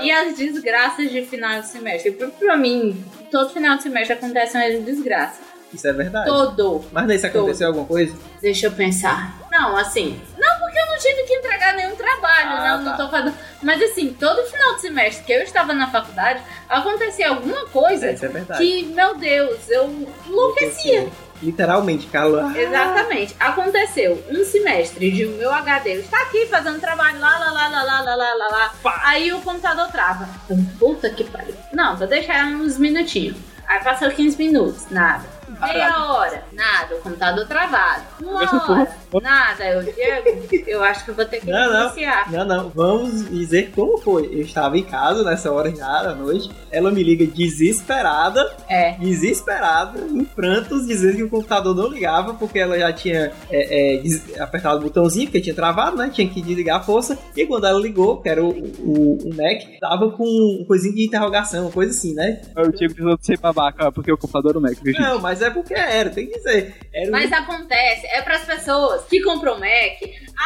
E 0.00 0.10
as 0.10 0.36
desgraças 0.36 1.10
de 1.10 1.22
final 1.24 1.60
de 1.60 1.68
semestre? 1.68 2.10
Pra, 2.12 2.28
pra 2.28 2.56
mim, 2.56 3.02
todo 3.30 3.50
final 3.52 3.76
de 3.76 3.82
semestre 3.84 4.12
acontece 4.14 4.56
uma 4.56 4.68
desgraça. 4.82 5.40
Isso 5.72 5.86
é 5.88 5.92
verdade. 5.92 6.26
Todo. 6.26 6.84
Mas 6.92 7.06
nesse 7.06 7.26
aconteceu 7.26 7.68
alguma 7.68 7.86
coisa? 7.86 8.14
Deixa 8.42 8.66
eu 8.66 8.72
pensar. 8.72 9.38
Não, 9.50 9.74
assim. 9.76 10.20
Não, 10.38 10.58
porque 10.58 10.78
eu 10.78 10.86
não 10.86 10.98
tive 10.98 11.22
que 11.24 11.34
entregar 11.34 11.74
nenhum 11.74 11.96
trabalho, 11.96 12.50
Ah, 12.50 12.76
não, 12.78 12.84
tá. 12.84 12.90
não 12.90 12.96
tô 12.96 13.10
fazendo. 13.10 13.34
Mas 13.62 13.82
assim, 13.82 14.14
todo 14.18 14.42
final 14.50 14.74
de 14.74 14.80
semestre 14.82 15.24
que 15.24 15.32
eu 15.32 15.42
estava 15.42 15.72
na 15.72 15.90
faculdade, 15.90 16.42
acontecia 16.68 17.30
alguma 17.30 17.64
coisa 17.66 18.12
Isso 18.12 18.24
é 18.26 18.28
verdade. 18.28 18.60
que, 18.62 18.84
meu 18.84 19.14
Deus, 19.16 19.70
eu 19.70 20.06
enlouquecia. 20.26 21.08
Literalmente, 21.42 22.06
Carla. 22.06 22.56
Exatamente. 22.56 23.34
Aconteceu 23.38 24.24
um 24.30 24.44
semestre 24.44 25.10
de 25.10 25.26
o 25.26 25.30
meu 25.32 25.52
HD 25.52 25.94
está 25.94 26.22
aqui 26.22 26.46
fazendo 26.46 26.80
trabalho 26.80 27.18
lá, 27.18 27.38
lá, 27.38 27.50
lá, 27.50 27.68
lá, 27.68 27.82
lá, 27.82 28.00
lá, 28.00 28.14
lá, 28.14 28.34
lá, 28.34 28.48
lá. 28.48 28.72
Aí 29.04 29.32
o 29.32 29.40
computador 29.40 29.88
trava. 29.88 30.28
Puta 30.78 31.10
que 31.10 31.24
pariu. 31.24 31.54
Não, 31.72 31.96
vou 31.96 32.06
deixar 32.06 32.46
uns 32.46 32.78
minutinhos. 32.78 33.36
Aí 33.66 33.82
passou 33.82 34.10
15 34.10 34.38
minutos, 34.38 34.86
nada. 34.90 35.24
Meia 35.60 36.04
hora, 36.12 36.44
nada. 36.52 36.94
O 36.94 37.00
computador 37.00 37.46
travado. 37.46 38.02
Uma 38.20 38.40
hora, 38.40 38.96
nada. 39.20 39.64
Eu, 39.64 39.82
Diego, 39.82 40.64
eu 40.66 40.82
acho 40.82 41.04
que 41.04 41.10
eu 41.10 41.14
vou 41.14 41.24
ter 41.24 41.40
que 41.40 41.50
Não, 41.50 41.72
não. 41.72 41.86
iniciar. 41.86 42.30
Não, 42.30 42.44
não, 42.44 42.68
vamos 42.70 43.28
dizer 43.30 43.70
como 43.74 43.98
foi. 43.98 44.26
Eu 44.32 44.42
estava 44.42 44.78
em 44.78 44.84
casa 44.84 45.22
nessa 45.24 45.50
hora 45.52 45.74
já 45.74 46.02
da 46.02 46.14
noite. 46.14 46.50
Ela 46.70 46.90
me 46.90 47.02
liga 47.02 47.26
desesperada, 47.26 48.54
É. 48.68 48.92
desesperada, 48.92 49.98
em 50.00 50.24
prantos, 50.24 50.86
dizendo 50.86 51.16
que 51.16 51.22
o 51.24 51.28
computador 51.30 51.74
não 51.74 51.88
ligava 51.88 52.34
porque 52.34 52.58
ela 52.58 52.78
já 52.78 52.92
tinha 52.92 53.32
é, 53.50 53.96
é, 53.98 54.42
apertado 54.42 54.78
o 54.80 54.82
botãozinho, 54.84 55.26
porque 55.26 55.40
tinha 55.40 55.54
travado, 55.54 55.96
né? 55.96 56.10
Tinha 56.12 56.28
que 56.28 56.40
desligar 56.40 56.78
a 56.80 56.82
força. 56.82 57.18
E 57.36 57.46
quando 57.46 57.66
ela 57.66 57.78
ligou, 57.80 58.20
que 58.20 58.28
era 58.28 58.42
o, 58.44 58.50
o, 58.50 59.28
o 59.28 59.34
Mac, 59.34 59.62
tava 59.80 60.10
com 60.12 60.24
um 60.24 60.64
coisinho 60.66 60.94
de 60.94 61.04
interrogação, 61.06 61.62
uma 61.64 61.70
coisa 61.72 61.90
assim, 61.92 62.14
né? 62.14 62.40
Eu 62.56 62.72
tinha 62.72 62.88
precisado 62.88 63.18
ser 63.22 63.38
babaca, 63.38 63.90
porque 63.92 64.12
o 64.12 64.16
computador 64.18 64.54
é 64.54 64.58
o 64.58 64.62
Mac? 64.62 64.72
Não, 64.98 65.20
mas 65.20 65.42
é 65.42 65.50
porque 65.50 65.74
era, 65.74 66.10
tem 66.10 66.26
que 66.26 66.36
dizer. 66.38 66.74
Era 66.92 67.08
um- 67.08 67.12
Mas 67.12 67.32
acontece, 67.32 68.06
é 68.06 68.22
para 68.22 68.36
as 68.36 68.44
pessoas 68.44 69.01
que 69.08 69.20
compram 69.22 69.58
Mac, 69.58 69.98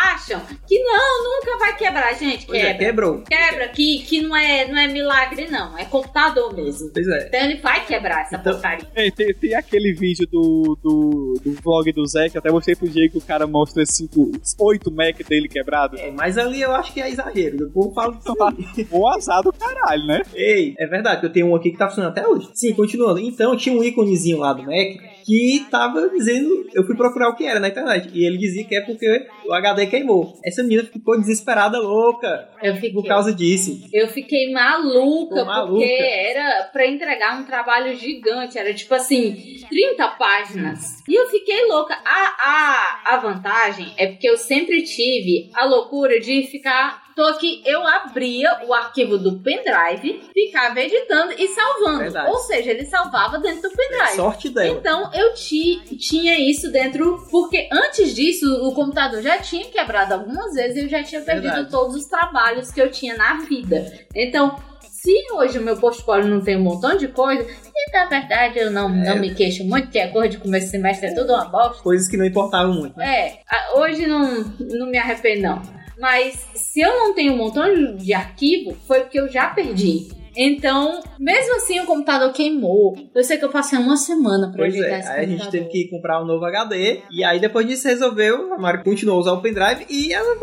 acham 0.05 0.41
que 0.67 0.79
não, 0.83 1.25
nunca 1.25 1.59
vai 1.59 1.77
quebrar. 1.77 2.15
Gente, 2.15 2.45
é, 2.55 2.61
quebra. 2.61 2.79
quebrou. 2.79 3.23
Quebra, 3.23 3.69
que, 3.69 3.99
que 4.01 4.21
não, 4.23 4.37
é, 4.37 4.67
não 4.69 4.79
é 4.79 4.87
milagre, 4.89 5.49
não. 5.51 5.77
É 5.79 5.85
computador 5.85 6.55
mesmo. 6.55 6.91
Pois 6.93 7.07
é. 7.09 7.27
Então 7.29 7.41
ele 7.41 7.57
vai 7.57 7.85
quebrar 7.85 8.23
essa 8.23 8.37
Então- 8.37 8.53
porcaria. 8.53 8.87
Tem, 8.95 9.11
tem, 9.11 9.35
tem 9.35 9.55
aquele 9.55 9.93
vídeo 9.95 10.27
do, 10.31 10.79
do, 10.83 11.41
do 11.45 11.53
vlog 11.63 11.91
do 11.93 12.07
Zé 12.07 12.29
que 12.29 12.39
até 12.39 12.51
mostrei 12.51 12.77
pro 12.77 12.89
Diego 12.89 13.13
que 13.13 13.19
o 13.19 13.23
cara 13.27 13.47
mostra 13.47 13.85
cinco, 13.87 14.31
oito 14.61 14.91
Mac 14.93 15.17
dele 15.29 15.49
quebrado. 15.49 15.99
É, 15.99 16.11
mas 16.11 16.37
ali 16.39 16.61
eu 16.61 16.73
acho 16.73 16.93
que 16.93 17.01
é 17.01 17.09
exagero. 17.11 17.67
O 17.67 17.71
povo 17.73 17.95
fala 17.95 18.17
aí. 18.51 18.87
O 18.97 19.09
azar 19.09 19.43
do 19.43 19.53
caralho, 19.53 20.07
né? 20.07 20.23
Ei, 20.35 20.75
é 20.79 20.87
verdade, 20.87 21.25
eu 21.25 21.33
tenho 21.33 21.47
um 21.49 21.57
aqui 21.57 21.71
que 21.71 21.77
tá 21.79 21.89
funcionando 21.89 22.13
até 22.13 22.27
hoje. 22.27 22.49
Sim, 22.55 22.73
continuando. 22.75 23.19
Então, 23.21 23.57
tinha 23.57 23.77
um 23.77 23.83
íconezinho 23.83 24.39
lá 24.39 24.53
do 24.53 24.63
Mac 24.63 24.97
que 25.27 25.67
tava 25.71 26.09
dizendo. 26.11 26.67
Eu 26.73 26.85
fui 26.85 26.97
procurar 26.97 27.29
o 27.31 27.35
que 27.35 27.45
era 27.45 27.59
na 27.59 27.69
internet. 27.69 28.09
E 28.15 28.25
ele 28.25 28.39
dizia 28.39 28.65
que 28.65 28.77
é 28.77 28.81
porque 28.83 29.27
o 29.45 29.53
HD 29.53 29.87
queimou. 29.87 30.39
Essa 30.45 30.63
menina 30.63 30.85
ficou 30.85 31.19
desesperada, 31.19 31.79
louca, 31.81 32.49
Eu 32.63 32.75
fiquei. 32.77 32.93
por 32.93 33.05
causa 33.05 33.35
disso. 33.35 33.89
Eu 33.93 34.07
fiquei 34.09 34.53
maluca. 34.53 35.45
porque 35.67 35.85
era 35.85 36.65
pra 36.73 36.87
entregar 36.87 37.41
um 37.41 37.45
trabalho 37.45 37.97
gigante. 37.97 38.57
Era 38.57 38.73
tipo 38.73 38.95
assim, 38.95 39.35
30 39.69 40.09
páginas. 40.11 41.03
E 41.09 41.15
eu 41.15 41.29
fiquei 41.29 41.65
louca. 41.67 41.95
A, 42.05 42.37
a, 42.39 43.15
a 43.15 43.17
vantagem 43.19 43.93
é 43.97 44.07
porque 44.07 44.29
eu 44.29 44.37
sempre 44.37 44.83
tive 44.83 45.51
a 45.55 45.65
loucura 45.65 46.21
de 46.21 46.45
ficar. 46.45 47.06
Tô 47.17 47.23
aqui, 47.23 47.63
eu 47.65 47.81
abria 47.87 48.61
o 48.69 48.75
arquivo 48.75 49.17
do 49.17 49.39
pendrive, 49.41 50.23
ficava 50.35 50.79
editando 50.79 51.33
e 51.33 51.49
salvando. 51.49 52.01
Verdade. 52.01 52.29
Ou 52.31 52.37
seja, 52.41 52.71
ele 52.73 52.85
salvava 52.85 53.39
dentro 53.39 53.63
do 53.63 53.75
pendrive. 53.75 54.17
Sorte 54.17 54.51
dela. 54.51 54.69
Então 54.79 55.11
eu 55.15 55.33
ti, 55.33 55.81
tinha 55.97 56.39
isso 56.39 56.71
dentro, 56.71 57.27
porque 57.31 57.71
antes 57.73 58.15
disso 58.15 58.47
o 58.69 58.75
computador 58.75 59.23
já 59.23 59.39
tinha 59.39 59.65
quebrado 59.71 60.13
algumas 60.13 60.53
vezes 60.53 60.77
e 60.77 60.81
eu 60.81 60.89
já 60.91 61.03
tinha 61.03 61.23
perdido 61.23 61.53
Verdade. 61.55 61.71
todos 61.71 61.97
os 61.97 62.05
trabalhos 62.05 62.71
que 62.71 62.83
eu 62.83 62.91
tinha 62.91 63.17
na 63.17 63.39
vida. 63.45 63.91
Então, 64.15 64.55
se 64.83 65.13
hoje 65.33 65.59
o 65.59 65.63
meu 65.63 65.79
portfólio 65.79 66.29
não 66.29 66.43
tem 66.43 66.59
um 66.59 66.63
montão 66.63 66.99
de 66.99 67.09
coisa, 67.09 67.43
e 67.75 67.93
na 67.93 68.05
verdade 68.05 68.59
eu 68.59 68.71
não, 68.71 68.91
É. 68.91 69.09
não 69.09 69.17
me 69.19 69.35
queixo 69.35 69.65
muito, 69.65 69.89
que 69.89 69.99
a 69.99 70.11
cor 70.13 70.29
de 70.29 70.37
começo 70.37 70.67
de 70.67 70.73
semestre 70.73 71.07
é 71.09 71.15
tudo 71.15 71.33
uma 71.33 71.47
bosta. 71.47 71.83
Coisas 71.83 72.09
que 72.09 72.19
não 72.19 72.27
importavam 72.27 72.75
muito, 72.75 72.99
né? 72.99 73.39
É, 73.51 73.79
hoje 73.79 74.07
não, 74.07 74.45
não 74.61 74.87
me 74.89 74.99
arrependo 74.99 75.41
não. 75.43 75.76
Mas 75.99 76.47
se 76.55 76.81
eu 76.81 76.95
não 76.95 77.15
tenho 77.15 77.33
um 77.33 77.37
montão 77.37 77.97
de 77.97 78.13
arquivo, 78.13 78.77
foi 78.87 79.01
porque 79.01 79.19
eu 79.19 79.29
já 79.29 79.49
perdi. 79.49 80.09
Então, 80.37 81.03
mesmo 81.19 81.57
assim, 81.57 81.81
o 81.81 81.87
computador 81.87 82.31
queimou. 82.31 82.95
Eu 83.15 83.25
sei 83.25 83.39
que 83.39 83.45
eu 83.45 83.49
passei 83.49 83.79
uma 83.79 83.97
semana 83.97 84.49
pra 84.49 84.59
Pois 84.59 84.75
é, 84.75 84.99
esse 84.99 85.09
aí 85.09 85.25
a 85.25 85.29
gente 85.29 85.51
teve 85.51 85.67
que 85.69 85.89
comprar 85.89 86.23
um 86.23 86.27
novo 86.27 86.45
HD. 86.45 87.03
E 87.11 87.25
aí 87.25 87.41
depois 87.41 87.67
disso 87.67 87.89
resolveu, 87.89 88.53
a 88.53 88.59
Mari 88.59 88.85
continuou 88.85 89.17
a 89.17 89.21
usar 89.21 89.33
o 89.33 89.41
pendrive 89.41 89.87
e 89.89 90.13
ela 90.13 90.37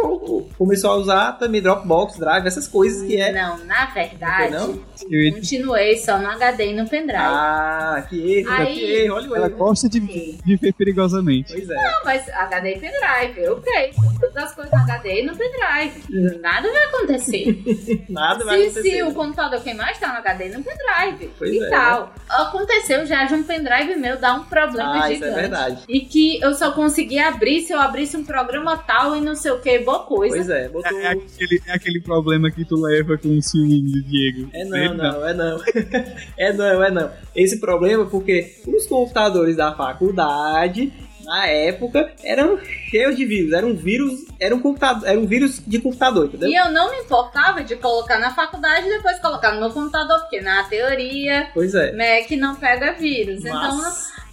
começou 0.57 0.89
a 0.89 0.95
usar 0.95 1.33
também 1.33 1.61
Dropbox, 1.61 2.17
Drive, 2.17 2.47
essas 2.47 2.67
coisas 2.67 3.07
que 3.07 3.15
é. 3.15 3.31
Não, 3.31 3.63
na 3.65 3.85
verdade, 3.85 4.51
Não? 4.51 4.79
Eu- 5.09 5.33
continuei 5.33 5.97
só 5.97 6.17
no 6.17 6.27
HD 6.27 6.71
e 6.71 6.73
no 6.73 6.87
pendrive. 6.87 7.17
Ah, 7.23 8.05
que 8.09 8.37
erro, 8.39 8.51
Aí- 8.51 8.73
que 8.73 8.83
erro, 8.93 9.15
olha 9.15 9.29
o 9.29 9.35
Ela 9.35 9.47
erro. 9.47 9.57
gosta 9.57 9.89
de 9.89 9.99
viver 9.99 10.73
perigosamente. 10.73 11.53
Pois 11.53 11.69
é. 11.69 11.73
Não, 11.75 12.03
mas 12.05 12.29
HD 12.29 12.69
e 12.75 12.79
pendrive, 12.79 13.49
ok. 13.49 13.91
Todas 14.19 14.37
as 14.43 14.55
coisas 14.55 14.71
no 14.73 14.79
HD 14.79 15.21
e 15.21 15.25
no 15.25 15.35
pendrive. 15.35 16.39
Nada 16.41 16.71
vai 16.71 16.83
acontecer. 16.85 17.63
Nada 18.09 18.45
vai 18.45 18.57
se, 18.59 18.65
acontecer. 18.79 18.89
se 18.97 19.03
o 19.03 19.13
computador 19.13 19.61
queimar, 19.61 19.91
está 19.91 20.09
no 20.09 20.17
HD 20.19 20.47
e 20.49 20.57
no 20.57 20.63
pendrive. 20.63 21.31
Pois 21.37 21.51
e 21.51 21.63
é. 21.63 21.69
tal. 21.69 22.13
Aconteceu 22.29 23.05
já 23.05 23.25
de 23.25 23.33
um 23.33 23.43
pendrive 23.43 23.95
meu 23.95 24.17
dar 24.19 24.35
um 24.35 24.43
problema 24.45 25.03
Ah, 25.03 25.11
isso 25.11 25.15
gigante. 25.23 25.31
é 25.37 25.41
verdade. 25.41 25.83
E 25.87 26.01
que 26.01 26.41
eu 26.41 26.53
só 26.53 26.71
conseguia 26.71 27.27
abrir 27.27 27.61
se 27.61 27.73
eu 27.73 27.79
abrisse 27.79 28.15
um 28.17 28.23
programa 28.23 28.77
tal 28.77 29.15
e 29.15 29.21
não 29.21 29.35
sei 29.35 29.51
o 29.51 29.59
que, 29.59 29.79
boa 29.79 29.99
coisa. 30.05 30.35
Pois 30.35 30.49
é, 30.49 30.69
botou. 30.69 30.97
É, 30.99 31.03
é 31.03 31.07
aquele, 31.09 31.61
é 31.67 31.73
aquele 31.73 32.01
problema 32.01 32.49
que 32.51 32.65
tu 32.65 32.75
leva 32.81 33.17
com 33.17 33.29
o 33.29 33.41
ciúme 33.41 33.81
do 33.81 34.03
Diego. 34.03 34.49
É 34.53 34.63
não, 34.65 34.92
não, 34.93 35.27
é 35.27 35.33
não. 35.33 35.59
é 36.37 36.53
não, 36.53 36.83
é 36.83 36.91
não. 36.91 37.11
Esse 37.35 37.59
problema 37.59 38.05
porque 38.05 38.61
os 38.65 38.85
computadores 38.87 39.55
da 39.55 39.73
faculdade, 39.73 40.91
na 41.23 41.47
época, 41.47 42.11
eram 42.23 42.59
cheios 42.89 43.15
de 43.15 43.25
vírus. 43.25 43.53
Era 43.53 43.65
um 43.65 43.75
vírus, 43.75 44.25
era 44.39 44.55
um 44.55 44.59
computador, 44.59 45.07
era 45.07 45.19
um 45.19 45.25
vírus 45.25 45.61
de 45.65 45.79
computador, 45.79 46.25
entendeu? 46.25 46.49
E 46.49 46.55
eu 46.55 46.71
não 46.71 46.91
me 46.91 46.97
importava 46.97 47.63
de 47.63 47.75
colocar 47.77 48.19
na 48.19 48.33
faculdade 48.33 48.87
e 48.87 48.97
depois 48.97 49.19
colocar 49.19 49.53
no 49.53 49.61
meu 49.61 49.71
computador, 49.71 50.19
porque 50.19 50.41
na 50.41 50.63
teoria 50.63 51.49
Pois 51.53 51.73
é. 51.73 51.91
Mac 51.91 52.29
não 52.31 52.55
pega 52.55 52.93
vírus. 52.93 53.39
Então, 53.39 53.79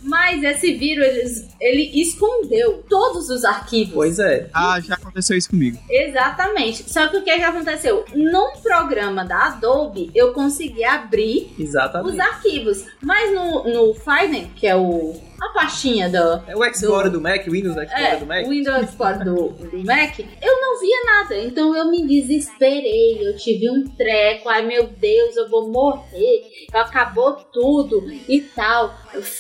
Mas, 0.03 0.43
esse 0.43 0.73
vírus, 0.75 1.07
ele, 1.07 1.47
ele 1.61 2.03
escondeu 2.03 2.85
todos 2.89 3.29
os 3.31 3.45
arquivos. 3.45 3.95
pois 3.95 4.19
é. 4.19 4.49
Ah, 4.53 4.81
já 4.81 4.95
aconteceu 4.95 5.37
isso 5.37 5.51
comigo. 5.51 5.79
Exatamente. 5.89 6.91
Só 6.91 7.09
que 7.09 7.17
o 7.19 7.23
que, 7.23 7.37
que 7.37 7.43
aconteceu? 7.43 8.05
Num 8.15 8.53
programa 8.63 9.25
da 9.25 9.47
Adobe, 9.47 10.11
eu 10.15 10.33
consegui 10.33 10.85
abrir 10.85 11.55
Exatamente. 11.59 12.13
os 12.15 12.19
arquivos. 12.21 12.85
Mas 13.03 13.35
no, 13.35 13.65
no 13.65 13.95
Finder, 13.95 14.47
que 14.57 14.67
é 14.67 14.77
o, 14.77 15.21
a 15.41 15.49
pastinha 15.53 16.09
do, 16.09 16.43
É 16.47 16.57
o 16.57 16.65
Explorer 16.65 17.11
do, 17.11 17.21
Mac, 17.21 17.47
o 17.47 17.51
Windows 17.51 17.77
Explorer 17.77 18.13
é, 18.13 18.17
do 18.17 18.27
Mac. 18.27 18.47
o 18.47 18.51
Windows 18.51 18.83
Explorer 18.83 19.25
do, 19.25 19.49
do 19.49 19.85
Mac, 19.85 20.19
eu 20.19 20.60
não 20.60 20.60
via 20.81 21.05
nada. 21.05 21.37
Então 21.39 21.75
eu 21.77 21.91
me 21.91 22.07
desesperei, 22.07 23.19
eu 23.27 23.37
tive 23.37 23.71
um 23.71 23.85
treco, 23.85 24.49
ai 24.49 24.65
meu 24.67 24.85
Deus, 24.87 25.37
eu 25.37 25.49
vou 25.49 25.69
morrer, 25.71 26.43
acabou 26.73 27.35
tudo 27.35 28.11
e 28.29 28.41
tal. 28.41 28.95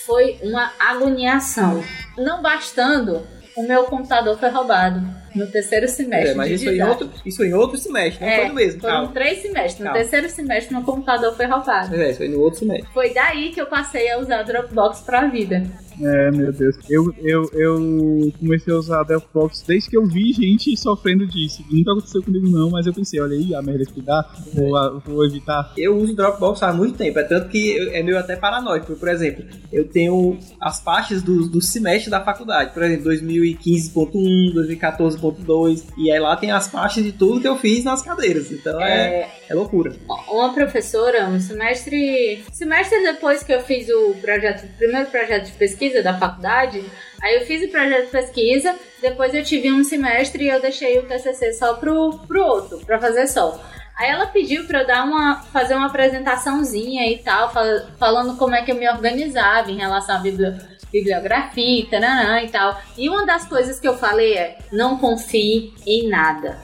Foi 0.06 0.38
uma 0.42 0.72
agoniação. 0.78 1.82
Não 2.18 2.42
bastando, 2.42 3.26
o 3.56 3.62
meu 3.62 3.84
computador 3.84 4.38
foi 4.38 4.48
roubado 4.50 5.00
no 5.34 5.46
terceiro 5.46 5.86
semestre. 5.88 6.30
É, 6.30 6.34
mas 6.34 6.50
isso 6.50 6.68
em 6.68 6.82
outro, 6.82 7.10
isso 7.24 7.44
em 7.44 7.54
outro 7.54 7.76
semestre, 7.78 8.24
não 8.24 8.32
É, 8.32 8.36
foi 8.38 8.48
no 8.48 8.54
mesmo, 8.54 8.80
Foram 8.80 8.94
calma. 8.94 9.12
três 9.12 9.38
semestres. 9.42 9.78
No 9.78 9.84
Calma. 9.84 9.98
terceiro 10.00 10.28
semestre, 10.30 10.74
meu 10.74 10.82
computador 10.84 11.36
foi 11.36 11.46
roubado. 11.46 11.94
É, 11.94 12.12
foi 12.14 12.28
no 12.28 12.40
outro 12.40 12.58
semestre. 12.60 12.88
Foi 12.92 13.12
daí 13.14 13.50
que 13.50 13.60
eu 13.60 13.66
passei 13.66 14.10
a 14.10 14.18
usar 14.18 14.42
Dropbox 14.42 15.00
pra 15.00 15.26
vida. 15.26 15.62
É, 16.02 16.30
meu 16.30 16.52
Deus. 16.52 16.76
Eu, 16.88 17.12
eu, 17.18 17.50
eu 17.52 18.32
comecei 18.38 18.72
a 18.72 18.76
usar 18.76 19.00
a 19.00 19.02
Dropbox 19.02 19.62
desde 19.66 19.90
que 19.90 19.96
eu 19.96 20.06
vi 20.06 20.32
gente 20.32 20.74
sofrendo 20.78 21.26
disso. 21.26 21.64
Nunca 21.70 21.92
aconteceu 21.92 22.22
comigo 22.22 22.48
não, 22.48 22.70
mas 22.70 22.86
eu 22.86 22.92
pensei, 22.94 23.20
olha 23.20 23.36
aí 23.36 23.54
a 23.54 23.60
merda 23.62 23.84
que 23.84 24.00
dá, 24.00 24.24
vou, 24.54 25.00
vou 25.04 25.24
evitar. 25.26 25.72
Eu 25.76 25.96
uso 25.96 26.14
Dropbox 26.14 26.62
há 26.62 26.72
muito 26.72 26.96
tempo, 26.96 27.18
é 27.18 27.24
tanto 27.24 27.48
que 27.48 27.76
eu- 27.76 27.90
é 27.92 28.02
meio 28.02 28.18
até 28.18 28.36
paranoico. 28.36 28.94
Por 28.96 29.08
exemplo, 29.08 29.44
eu 29.72 29.86
tenho 29.88 30.38
as 30.60 30.80
pastas 30.80 31.22
do, 31.22 31.48
do 31.48 31.60
semestre 31.60 32.10
da 32.10 32.20
faculdade, 32.24 32.72
por 32.72 32.82
exemplo, 32.82 33.04
2015.1, 33.04 34.52
2014.2, 34.54 35.84
e 35.98 36.10
aí 36.10 36.18
lá 36.20 36.36
tem 36.36 36.50
as 36.50 36.68
pastas 36.68 37.04
de 37.04 37.12
tudo 37.12 37.40
que 37.40 37.48
eu 37.48 37.56
fiz 37.56 37.84
nas 37.84 38.02
cadeiras. 38.02 38.50
Então 38.50 38.80
é, 38.80 39.20
é 39.22 39.39
loucura. 39.54 39.94
uma 40.28 40.52
professora, 40.54 41.26
um 41.26 41.40
semestre. 41.40 42.44
Semestre 42.52 43.02
depois 43.02 43.42
que 43.42 43.52
eu 43.52 43.60
fiz 43.62 43.88
o 43.88 44.14
projeto, 44.20 44.64
o 44.64 44.76
primeiro 44.78 45.10
projeto 45.10 45.46
de 45.46 45.52
pesquisa 45.52 46.02
da 46.02 46.16
faculdade, 46.18 46.84
aí 47.22 47.36
eu 47.36 47.46
fiz 47.46 47.62
o 47.66 47.70
projeto 47.70 48.06
de 48.06 48.10
pesquisa, 48.10 48.74
depois 49.02 49.34
eu 49.34 49.42
tive 49.44 49.72
um 49.72 49.82
semestre 49.84 50.44
e 50.44 50.48
eu 50.48 50.60
deixei 50.60 50.98
o 50.98 51.02
TCC 51.02 51.52
só 51.54 51.74
pro, 51.74 52.18
pro 52.28 52.42
outro, 52.44 52.78
pra 52.84 52.98
fazer 53.00 53.26
só. 53.26 53.60
Aí 53.98 54.10
ela 54.10 54.26
pediu 54.26 54.64
pra 54.64 54.80
eu 54.80 54.86
dar 54.86 55.04
uma, 55.04 55.42
fazer 55.52 55.74
uma 55.74 55.86
apresentaçãozinha 55.88 57.10
e 57.10 57.18
tal, 57.18 57.52
fal- 57.52 57.86
falando 57.98 58.36
como 58.38 58.54
é 58.54 58.62
que 58.62 58.70
eu 58.72 58.76
me 58.76 58.88
organizava 58.88 59.70
em 59.70 59.76
relação 59.76 60.16
à 60.16 60.18
bibli- 60.20 60.56
bibliografia, 60.90 61.86
taranã 61.90 62.40
e 62.42 62.48
tal. 62.48 62.80
E 62.96 63.08
uma 63.08 63.26
das 63.26 63.46
coisas 63.46 63.78
que 63.78 63.86
eu 63.86 63.96
falei 63.98 64.34
é: 64.38 64.58
não 64.72 64.96
confie 64.98 65.72
em 65.86 66.08
nada. 66.08 66.58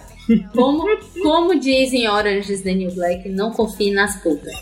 Como, 0.53 0.85
como 1.23 1.59
dizem 1.59 2.09
Orange 2.09 2.53
is 2.53 2.63
the 2.63 2.75
New 2.75 2.93
Black, 2.95 3.29
não 3.29 3.53
confie 3.53 3.93
nas 3.93 4.21
putas. 4.23 4.55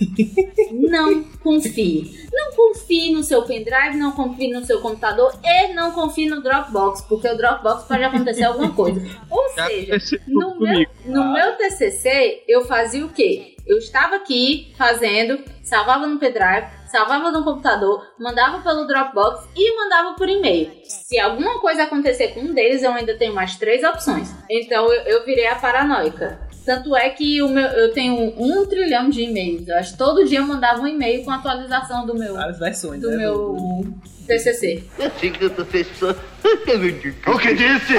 Não 0.72 1.24
confie. 1.42 2.12
Não 2.32 2.52
confie 2.54 3.12
no 3.12 3.22
seu 3.22 3.42
pendrive, 3.42 3.96
não 3.96 4.12
confie 4.12 4.52
no 4.52 4.64
seu 4.64 4.80
computador 4.80 5.32
e 5.42 5.72
não 5.72 5.92
confie 5.92 6.28
no 6.28 6.42
Dropbox, 6.42 7.02
porque 7.02 7.28
o 7.28 7.36
Dropbox 7.36 7.84
pode 7.84 8.04
acontecer 8.04 8.44
alguma 8.44 8.72
coisa. 8.72 9.00
Ou 9.30 9.48
seja, 9.50 10.18
no 10.26 10.58
meu, 10.58 10.86
no 11.06 11.32
meu 11.32 11.56
TCC, 11.56 12.44
eu 12.46 12.64
fazia 12.64 13.04
o 13.04 13.08
quê? 13.08 13.54
Eu 13.66 13.78
estava 13.78 14.16
aqui 14.16 14.74
fazendo, 14.76 15.42
salvava 15.62 16.06
no 16.06 16.18
pendrive, 16.18 16.66
salvava 16.90 17.30
no 17.30 17.42
computador, 17.42 18.06
mandava 18.20 18.62
pelo 18.62 18.86
Dropbox 18.86 19.48
e 19.56 19.76
mandava 19.76 20.14
por 20.14 20.28
e-mail. 20.28 20.70
Se 21.04 21.20
alguma 21.20 21.60
coisa 21.60 21.82
acontecer 21.82 22.28
com 22.28 22.40
um 22.40 22.54
deles, 22.54 22.82
eu 22.82 22.90
ainda 22.90 23.14
tenho 23.14 23.34
mais 23.34 23.56
três 23.56 23.84
opções. 23.84 24.34
Então 24.48 24.90
eu, 24.90 25.02
eu 25.02 25.24
virei 25.26 25.46
a 25.46 25.54
paranoica. 25.54 26.38
Tanto 26.64 26.96
é 26.96 27.10
que 27.10 27.42
o 27.42 27.48
meu, 27.50 27.66
eu 27.66 27.92
tenho 27.92 28.32
um 28.38 28.64
trilhão 28.64 29.10
de 29.10 29.20
e-mails. 29.20 29.68
Eu 29.68 29.76
acho 29.76 29.92
que 29.92 29.98
todo 29.98 30.24
dia 30.24 30.38
eu 30.38 30.46
mandava 30.46 30.80
um 30.80 30.86
e-mail 30.86 31.22
com 31.22 31.30
atualização 31.30 32.06
do 32.06 32.14
meu, 32.18 32.32
Várias 32.32 32.58
versões. 32.58 33.02
do 33.02 33.10
né, 33.10 33.18
meu 33.18 33.84
TCC. 34.26 34.82
Assim 34.98 35.30
que 35.30 35.44
eu 35.44 35.50
tô 35.50 35.62
fechando. 35.66 36.18
O 37.26 37.38
que 37.38 37.54
disse? 37.54 37.94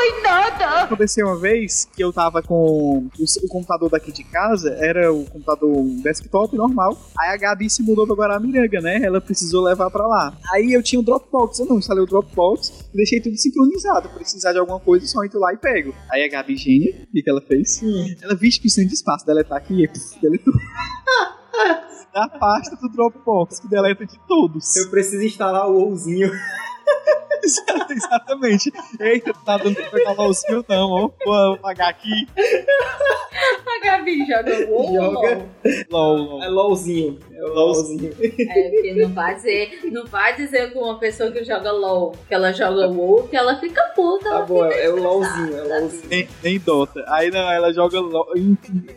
Ai, 0.00 0.22
nada. 0.22 0.82
Aconteceu 0.84 1.26
uma 1.26 1.36
vez 1.36 1.86
que 1.94 2.02
eu 2.02 2.10
tava 2.10 2.42
com 2.42 2.54
o, 2.54 3.10
o 3.44 3.48
computador 3.48 3.90
daqui 3.90 4.10
de 4.10 4.24
casa, 4.24 4.74
era 4.80 5.12
o 5.12 5.26
computador 5.26 5.84
desktop 6.02 6.56
normal. 6.56 6.96
Aí 7.18 7.34
a 7.34 7.36
Gabi 7.36 7.68
se 7.68 7.82
mudou 7.82 8.06
pra 8.06 8.16
Guaramiranga, 8.16 8.80
né? 8.80 9.02
Ela 9.02 9.20
precisou 9.20 9.62
levar 9.62 9.90
pra 9.90 10.06
lá. 10.06 10.34
Aí 10.54 10.72
eu 10.72 10.82
tinha 10.82 10.98
o 10.98 11.02
Dropbox, 11.02 11.58
eu 11.58 11.66
não 11.66 11.78
instalei 11.78 12.02
o 12.02 12.06
Dropbox 12.06 12.88
e 12.94 12.96
deixei 12.96 13.20
tudo 13.20 13.36
sincronizado. 13.36 14.08
Precisar 14.08 14.54
de 14.54 14.58
alguma 14.58 14.80
coisa, 14.80 15.06
só 15.06 15.22
entro 15.22 15.38
lá 15.38 15.52
e 15.52 15.58
pego. 15.58 15.94
Aí 16.10 16.24
a 16.24 16.28
Gabi, 16.28 16.56
gênia, 16.56 17.06
o 17.06 17.12
que, 17.12 17.22
que 17.22 17.28
ela 17.28 17.42
fez? 17.42 17.82
Ela, 18.22 18.34
vixe, 18.34 18.58
precisa 18.58 18.86
de 18.88 18.94
espaço, 18.94 19.26
deletar 19.26 19.58
aqui 19.58 19.84
e 19.84 20.20
deletou. 20.22 20.54
Da 22.14 22.26
pasta 22.26 22.74
do 22.74 22.88
Dropbox, 22.88 23.60
que 23.60 23.68
deleta 23.68 24.06
de 24.06 24.18
todos. 24.26 24.76
Eu 24.76 24.88
preciso 24.90 25.22
instalar 25.22 25.68
o 25.68 25.74
WoWzinho. 25.74 26.32
Exatamente. 27.90 28.72
Eita, 29.00 29.32
tá 29.44 29.56
dando 29.56 29.76
pra 29.76 29.90
pegar 29.90 30.12
LOLzinho 30.12 30.64
não, 30.68 30.90
ó. 30.90 31.10
Vou 31.24 31.58
pagar 31.58 31.88
aqui. 31.88 32.26
A 33.66 33.84
Gabi 33.84 34.26
joga 34.26 34.66
WoW. 34.68 34.94
Joga. 34.94 35.46
LOL, 35.90 36.16
LOL. 36.16 36.42
É 36.42 36.48
LOLzinho. 36.48 37.18
É 37.32 37.44
o 37.44 37.48
LOLzinho. 37.54 38.12
É, 38.20 38.70
porque 38.70 38.94
não 38.94 39.08
vai 39.14 39.34
dizer, 39.34 39.80
não 39.84 40.06
vai 40.06 40.36
dizer 40.36 40.72
com 40.72 40.80
uma 40.80 40.98
pessoa 40.98 41.30
que 41.30 41.42
joga 41.44 41.72
LOL, 41.72 42.12
que 42.28 42.34
ela 42.34 42.52
joga 42.52 42.88
WoW, 42.88 43.28
que 43.28 43.36
ela 43.36 43.58
fica 43.58 43.82
puta. 43.94 44.24
Tá 44.24 44.36
ela 44.36 44.46
bom, 44.46 44.68
fica 44.68 44.80
é 44.80 44.90
o 44.90 44.96
LOLzinho, 44.96 45.56
é 45.56 45.62
o. 45.62 45.68
LOLzinho. 45.68 46.08
Nem, 46.08 46.28
nem 46.42 46.58
Dota. 46.58 47.04
Aí 47.08 47.30
não, 47.30 47.50
ela 47.50 47.72
joga 47.72 48.00
LOL. 48.00 48.26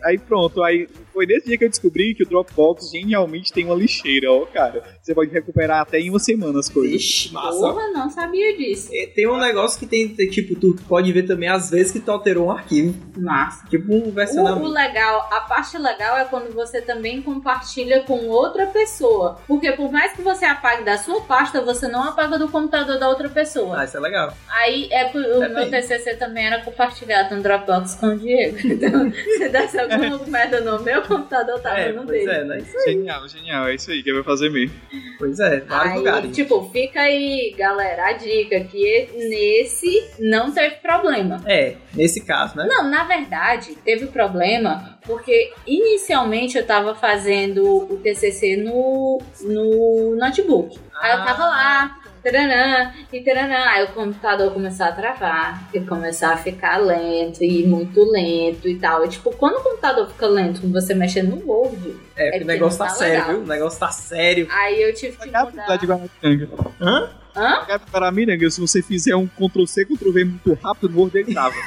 Aí 0.04 0.18
pronto, 0.18 0.62
aí 0.62 0.88
foi 1.14 1.26
nesse 1.26 1.48
dia 1.48 1.58
que 1.58 1.66
eu 1.66 1.70
descobri 1.70 2.14
que 2.16 2.24
o 2.24 2.28
Dropbox 2.28 2.90
genialmente 2.92 3.54
tem 3.54 3.66
uma 3.66 3.76
lixeira, 3.76 4.32
ó, 4.32 4.46
cara. 4.46 4.84
Você 5.04 5.14
pode 5.14 5.32
recuperar 5.32 5.82
até 5.82 6.00
em 6.00 6.10
uma 6.10 6.18
semana 6.18 6.60
as 6.60 6.70
coisas. 6.70 6.96
Ixi, 6.96 7.34
massa. 7.34 7.58
Porra, 7.60 7.88
não 7.92 8.10
sabia 8.10 8.56
disso. 8.58 8.90
É, 8.94 9.06
Tem 9.08 9.28
um 9.28 9.38
negócio 9.38 9.78
que 9.78 9.86
tem, 9.86 10.08
tipo, 10.08 10.56
tu 10.58 10.76
pode 10.88 11.12
ver 11.12 11.24
também 11.24 11.50
às 11.50 11.70
vezes 11.70 11.92
que 11.92 12.00
tu 12.00 12.10
alterou 12.10 12.46
um 12.48 12.52
arquivo. 12.52 12.96
Massa. 13.18 13.68
Tipo 13.68 13.94
um 13.94 14.00
O, 14.04 14.08
o 14.08 14.12
versionamento. 14.14 14.66
legal, 14.70 15.28
a 15.30 15.42
parte 15.42 15.78
legal 15.78 16.18
é 16.18 16.24
quando 16.24 16.54
você 16.54 16.82
também 16.82 17.22
compartilha 17.22 18.02
com 18.04 18.28
outra 18.30 18.68
pessoa. 18.68 19.38
Porque 19.46 19.74
por 19.74 19.92
mais 19.92 20.14
que 20.14 20.22
você 20.22 20.46
apague 20.46 20.86
da 20.86 20.98
sua 20.98 21.20
pasta, 21.20 21.60
você 21.62 21.90
não 21.90 22.02
apaga 22.04 22.40
do 22.40 22.48
computador 22.48 22.98
da 22.98 23.10
outra 23.10 23.28
pessoa. 23.28 23.82
Ah, 23.82 23.84
isso 23.84 23.98
é 23.98 24.00
legal. 24.00 24.34
Aí 24.48 24.88
é 24.90 25.10
o 25.10 25.40
Depende. 25.40 25.54
meu 25.54 25.70
TCC 25.70 26.16
também 26.16 26.46
era 26.48 26.62
compartilhado 26.62 27.36
no 27.36 27.44
Dropbox 27.44 27.96
com 27.96 28.08
o 28.08 28.18
Diego. 28.18 28.58
Então, 28.74 29.12
se 29.12 29.50
desse 29.50 29.78
alguma 29.80 30.18
merda 30.28 30.62
no 30.62 30.82
meu 30.82 31.02
computador, 31.02 31.60
tava 31.60 31.78
É, 31.80 31.92
no 31.92 32.06
pois 32.06 32.26
dele. 32.26 32.32
é, 32.32 32.44
né? 32.46 32.66
Genial, 32.86 33.28
genial. 33.28 33.68
É 33.68 33.76
isso 33.76 33.92
aí 33.92 34.02
que 34.02 34.10
eu 34.10 34.16
vou 34.16 34.24
fazer 34.24 34.50
mesmo. 34.50 34.74
Pois 35.18 35.40
é, 35.40 35.60
vários 35.62 35.94
Aí, 35.94 35.98
lugares. 36.00 36.36
tipo, 36.36 36.70
fica 36.72 37.02
aí, 37.02 37.54
galera, 37.58 38.08
a 38.10 38.14
dica 38.14 38.60
que 38.62 39.10
nesse 39.16 40.12
não 40.20 40.52
teve 40.52 40.76
problema. 40.76 41.42
É, 41.46 41.76
nesse 41.94 42.24
caso, 42.26 42.58
né? 42.58 42.66
Não, 42.68 42.90
na 42.90 43.04
verdade, 43.04 43.76
teve 43.84 44.08
problema 44.08 44.98
porque 45.06 45.52
inicialmente 45.68 46.58
eu 46.58 46.66
tava 46.66 46.96
fazendo 46.96 47.64
o 47.92 47.98
TCC 47.98 48.58
no, 48.58 49.22
no 49.42 50.16
notebook. 50.16 50.80
Aí 51.02 51.12
eu 51.12 51.26
tava 51.26 51.46
lá, 51.46 52.00
taranã, 52.24 52.94
e 53.12 53.22
taranã. 53.22 53.66
Aí 53.70 53.84
o 53.86 53.88
computador 53.90 54.52
começou 54.54 54.86
a 54.86 54.92
travar, 54.92 55.70
e 55.74 55.80
começou 55.82 56.30
a 56.30 56.38
ficar 56.38 56.78
lento, 56.78 57.44
e 57.44 57.66
muito 57.68 58.04
lento 58.10 58.68
e 58.68 58.76
tal. 58.80 59.06
E, 59.06 59.10
tipo, 59.10 59.32
quando 59.36 59.58
o 59.58 59.64
computador 59.64 60.08
fica 60.08 60.28
lento, 60.28 60.66
você 60.72 60.94
mexendo 60.94 61.36
no 61.36 61.46
Word, 61.46 61.96
É, 62.16 62.28
É 62.28 62.32
porque 62.32 62.44
o 62.44 62.48
negócio 62.48 62.78
tá 62.80 62.86
tá 62.86 62.92
sério, 62.92 63.26
viu? 63.26 63.40
O 63.42 63.48
negócio 63.48 63.80
tá 63.80 63.92
sério. 63.92 64.48
aí 64.50 64.82
eu 64.82 64.94
tive 64.94 65.18
que 65.18 65.26
mudar. 65.28 65.78
de 65.78 65.86
Guaramiranga. 65.86 66.50
Hã? 66.80 67.10
Hã? 67.36 67.66
Gabi 67.68 67.86
Guaramiranga, 67.92 68.50
se 68.50 68.62
você 68.62 68.82
fizer 68.82 69.16
um 69.16 69.28
Ctrl 69.28 69.66
C, 69.66 69.86
Ctrl 69.86 70.12
V 70.12 70.24
muito 70.26 70.54
rápido, 70.54 70.90
no 70.90 71.00
Word 71.00 71.18
ele 71.18 71.34
trava. 71.34 71.56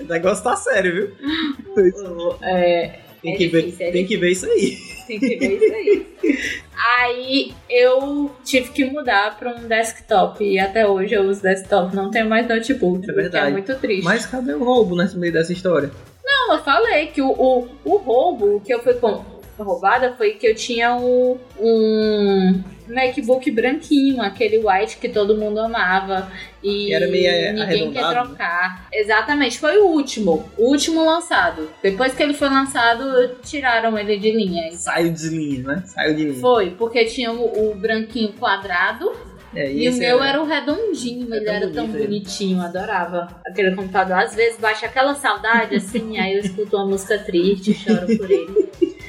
O 0.00 0.04
negócio 0.04 0.42
tá 0.42 0.56
sério, 0.56 0.92
viu? 0.92 1.16
É, 2.42 2.98
Tem, 3.22 3.34
É 3.34 3.36
que, 3.36 3.48
difícil, 3.48 3.78
ver, 3.78 3.84
é 3.84 3.90
tem 3.92 4.06
que 4.06 4.16
ver 4.16 4.30
isso 4.30 4.46
aí. 4.46 4.78
Tem 5.06 5.18
que 5.20 5.36
ver 5.36 5.56
isso 5.56 5.74
aí. 5.74 6.06
Aí 6.98 7.52
eu 7.68 8.30
tive 8.44 8.70
que 8.70 8.84
mudar 8.86 9.38
para 9.38 9.54
um 9.54 9.68
desktop 9.68 10.42
e 10.44 10.58
até 10.58 10.86
hoje 10.86 11.14
eu 11.14 11.22
uso 11.24 11.42
desktop, 11.42 11.94
não 11.94 12.10
tenho 12.10 12.28
mais 12.28 12.48
notebook, 12.48 13.04
É 13.04 13.06
que 13.06 13.12
verdade. 13.12 13.48
é 13.48 13.50
muito 13.52 13.74
triste. 13.76 14.04
Mas 14.04 14.24
cadê 14.26 14.54
o 14.54 14.64
roubo 14.64 14.96
nesse 14.96 15.18
meio 15.18 15.32
dessa 15.32 15.52
história? 15.52 15.90
Não, 16.24 16.54
eu 16.54 16.62
falei 16.62 17.08
que 17.08 17.20
o, 17.20 17.30
o, 17.30 17.68
o 17.84 17.96
roubo 17.98 18.60
que 18.64 18.72
eu 18.72 18.82
fui 18.82 18.94
com, 18.94 19.22
roubada 19.64 20.14
foi 20.16 20.32
que 20.32 20.46
eu 20.46 20.54
tinha 20.54 20.94
um, 20.94 21.38
um 21.58 22.62
MacBook 22.88 23.50
branquinho, 23.50 24.20
aquele 24.20 24.58
white 24.58 24.98
que 24.98 25.08
todo 25.08 25.36
mundo 25.36 25.60
amava 25.60 26.30
e 26.62 26.92
era 26.92 27.06
meio 27.06 27.26
é, 27.28 27.52
ninguém 27.52 27.92
quer 27.92 28.02
né? 28.02 28.10
trocar. 28.10 28.88
Exatamente, 28.92 29.58
foi 29.58 29.78
o 29.78 29.86
último, 29.86 30.44
o 30.58 30.70
último 30.70 31.04
lançado. 31.04 31.70
Depois 31.82 32.12
que 32.14 32.22
ele 32.22 32.34
foi 32.34 32.48
lançado, 32.48 33.36
tiraram 33.42 33.96
ele 33.98 34.18
de 34.18 34.30
linha. 34.32 34.70
Saiu 34.72 35.12
de 35.12 35.28
linha, 35.28 35.62
né? 35.62 35.82
Saiu 35.86 36.14
de 36.14 36.24
linha. 36.24 36.40
Foi, 36.40 36.70
porque 36.70 37.04
tinha 37.04 37.32
o, 37.32 37.70
o 37.70 37.74
branquinho 37.74 38.32
quadrado 38.32 39.12
É, 39.54 39.72
e 39.72 39.88
o 39.88 39.94
meu 39.94 40.22
era 40.22 40.40
o 40.40 40.46
redondinho, 40.46 41.32
É 41.32 41.36
ele 41.38 41.48
era 41.48 41.68
tão 41.70 41.84
ele. 41.86 41.98
bonitinho, 42.04 42.60
adorava 42.60 43.40
aquele 43.46 43.74
computador. 43.74 44.18
Às 44.18 44.34
vezes 44.34 44.58
baixa 44.60 44.86
aquela 44.86 45.14
saudade 45.14 45.76
assim, 45.76 46.18
aí 46.18 46.34
eu 46.34 46.40
escuto 46.40 46.76
uma 46.76 46.86
música 46.86 47.18
triste, 47.18 47.72
choro 47.74 48.06
por 48.16 48.30
ele. 48.30 48.68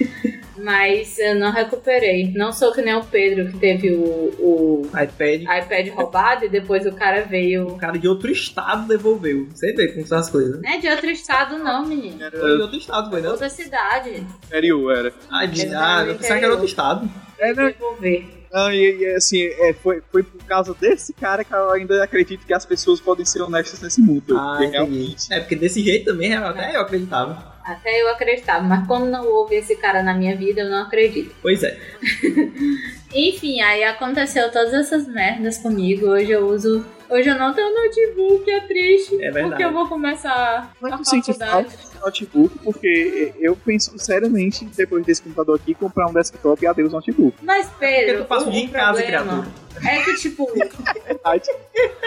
Mas 0.64 1.18
eu 1.18 1.36
não 1.36 1.51
recuperei. 1.51 2.32
Não 2.34 2.51
sou 2.51 2.72
que 2.72 2.82
nem 2.82 2.95
o 2.95 3.03
Pedro 3.03 3.51
que 3.51 3.57
teve 3.57 3.91
o, 3.91 4.34
o 4.39 4.88
iPad. 4.88 5.41
iPad 5.41 5.88
roubado 5.93 6.45
e 6.45 6.49
depois 6.49 6.86
o 6.86 6.91
cara 6.91 7.22
veio. 7.22 7.68
O 7.68 7.78
cara 7.78 7.97
de 7.97 8.07
outro 8.07 8.32
estado 8.32 8.88
devolveu. 8.88 9.47
Você 9.53 9.74
vê 9.74 9.88
como 9.89 10.05
são 10.05 10.18
as 10.18 10.30
coisas. 10.30 10.62
Não 10.62 10.70
é 10.70 10.78
de 10.78 10.88
outro 10.88 11.09
estado, 11.09 11.57
não, 11.57 11.86
menino. 11.86 12.20
Foi 12.20 12.30
de 12.30 12.36
Era 12.36 12.62
outro 12.62 12.78
estado, 12.78 13.09
foi 13.09 13.22
não? 13.22 13.32
Outra 13.32 13.49
cidade. 13.49 14.26
sério, 14.49 14.91
era. 14.91 15.14
Ah, 15.30 15.45
de, 15.45 15.76
ah 15.76 16.05
eu 16.07 16.16
pensava 16.16 16.39
que 16.39 16.45
era 16.45 16.53
outro 16.53 16.68
estado. 16.68 17.09
É, 17.39 17.53
né? 17.53 17.66
Devolver. 17.72 18.41
Não, 18.51 18.72
e, 18.72 18.97
e, 18.99 19.16
assim, 19.16 19.45
é, 19.45 19.74
foi, 19.74 20.03
foi 20.12 20.24
por 20.24 20.43
causa 20.43 20.74
desse 20.74 21.14
cara 21.14 21.43
que 21.43 21.53
eu 21.53 21.72
ainda 21.72 22.03
acredito 22.03 22.45
que 22.45 22.53
as 22.53 22.66
pessoas 22.66 22.99
podem 22.99 23.26
ser 23.26 23.41
honestas 23.41 23.82
nesse 23.82 24.01
mundo. 24.01 24.38
Ah, 24.38 24.57
porque 24.57 24.72
realmente. 24.72 25.34
É, 25.34 25.39
porque 25.39 25.55
desse 25.55 25.82
jeito 25.82 26.05
também, 26.05 26.34
até 26.34 26.76
eu 26.76 26.82
acreditava. 26.82 27.51
Até 27.64 28.01
eu 28.01 28.09
acreditava, 28.09 28.64
mas 28.64 28.88
como 28.88 29.05
não 29.05 29.26
houve 29.28 29.55
esse 29.55 29.76
cara 29.76 30.01
na 30.01 30.14
minha 30.14 30.36
vida, 30.36 30.62
eu 30.62 30.70
não 30.70 30.84
acredito. 30.84 31.36
Pois 31.41 31.64
é. 31.64 31.78
Enfim, 33.14 33.62
aí 33.62 33.84
aconteceu 33.84 34.51
todas 34.51 34.74
essas 34.74 35.07
merdas 35.07 35.57
comigo. 35.57 36.07
Hoje 36.07 36.32
eu 36.32 36.47
uso. 36.47 36.86
Hoje 37.09 37.28
eu 37.28 37.36
não 37.36 37.53
tenho 37.53 37.74
notebook, 37.74 38.49
é 38.49 38.62
triste. 38.62 39.16
É 39.16 39.32
verdade. 39.32 39.49
Porque 39.49 39.64
eu 39.64 39.74
vou 39.74 39.88
começar 39.88 40.72
Mas 40.80 40.93
a 40.93 40.97
faculdade. 40.97 41.90
Notebook, 42.04 42.58
porque 42.64 43.34
eu 43.39 43.56
penso 43.56 43.97
seriamente, 43.97 44.66
depois 44.66 45.06
desse 45.06 45.22
computador 45.22 45.56
aqui, 45.56 45.74
comprar 45.74 46.08
um 46.08 46.14
desktop 46.14 46.64
e 46.64 46.68
adeus 46.68 46.91
notebook. 46.93 47.38
Mas, 47.41 47.68
Porque 47.68 47.86
Pedro, 47.86 48.24
tu 48.24 48.28
passa 48.28 48.47
o 48.47 48.52
dia 48.52 48.64
em 48.64 48.68
casa, 48.68 49.02
criatura. 49.04 49.47
é 49.86 50.02
que, 50.02 50.16
tipo, 50.16 50.47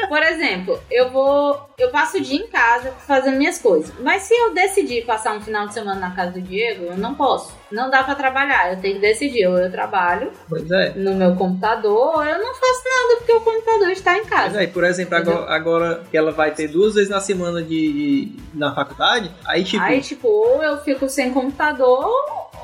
por 0.09 0.23
exemplo, 0.23 0.79
eu 0.91 1.11
vou. 1.11 1.69
Eu 1.79 1.91
passo 1.91 2.19
o 2.19 2.21
dia 2.21 2.39
em 2.39 2.47
casa 2.49 2.93
fazendo 3.07 3.37
minhas 3.37 3.59
coisas. 3.59 3.93
Mas 4.01 4.23
se 4.23 4.35
eu 4.35 4.55
decidir 4.55 5.05
passar 5.05 5.35
um 5.37 5.41
final 5.41 5.67
de 5.67 5.75
semana 5.75 5.99
na 6.01 6.11
casa 6.15 6.33
do 6.33 6.41
Diego, 6.41 6.85
eu 6.85 6.97
não 6.97 7.15
posso. 7.15 7.53
Não 7.73 7.91
dá 7.91 8.05
pra 8.05 8.15
trabalhar. 8.15 8.73
Eu 8.73 8.81
tenho 8.81 8.95
que 8.97 9.01
decidir. 9.01 9.47
Ou 9.47 9.59
eu 9.59 9.71
trabalho 9.71 10.31
Pois 10.49 10.71
é. 10.71 10.91
no 10.95 11.15
meu 11.15 11.35
computador, 11.35 12.17
ou 12.17 12.23
eu 12.25 12.39
não 12.39 12.55
faço 12.55 12.83
nada 12.85 13.17
porque 13.19 13.33
o 13.33 13.41
computador 13.41 13.91
está 13.91 14.13
em 14.17 14.21
Pois 14.25 14.31
casa. 14.31 14.63
é, 14.63 14.67
por 14.67 14.85
exemplo, 14.85 15.17
agora, 15.17 15.53
agora 15.53 16.03
que 16.11 16.17
ela 16.17 16.31
vai 16.31 16.53
ter 16.53 16.69
duas 16.69 16.95
vezes 16.95 17.09
na 17.11 17.21
semana 17.21 17.61
de, 17.63 17.69
de- 17.93 18.33
na 18.55 18.73
faculdade, 18.75 19.31
aí 19.47 19.65
tipo, 19.65 19.83
Aí, 19.85 20.01
tipo, 20.01 20.29
ou 20.29 20.63
eu 20.63 20.79
fico 20.79 21.09
sem 21.09 21.33
computador, 21.33 22.11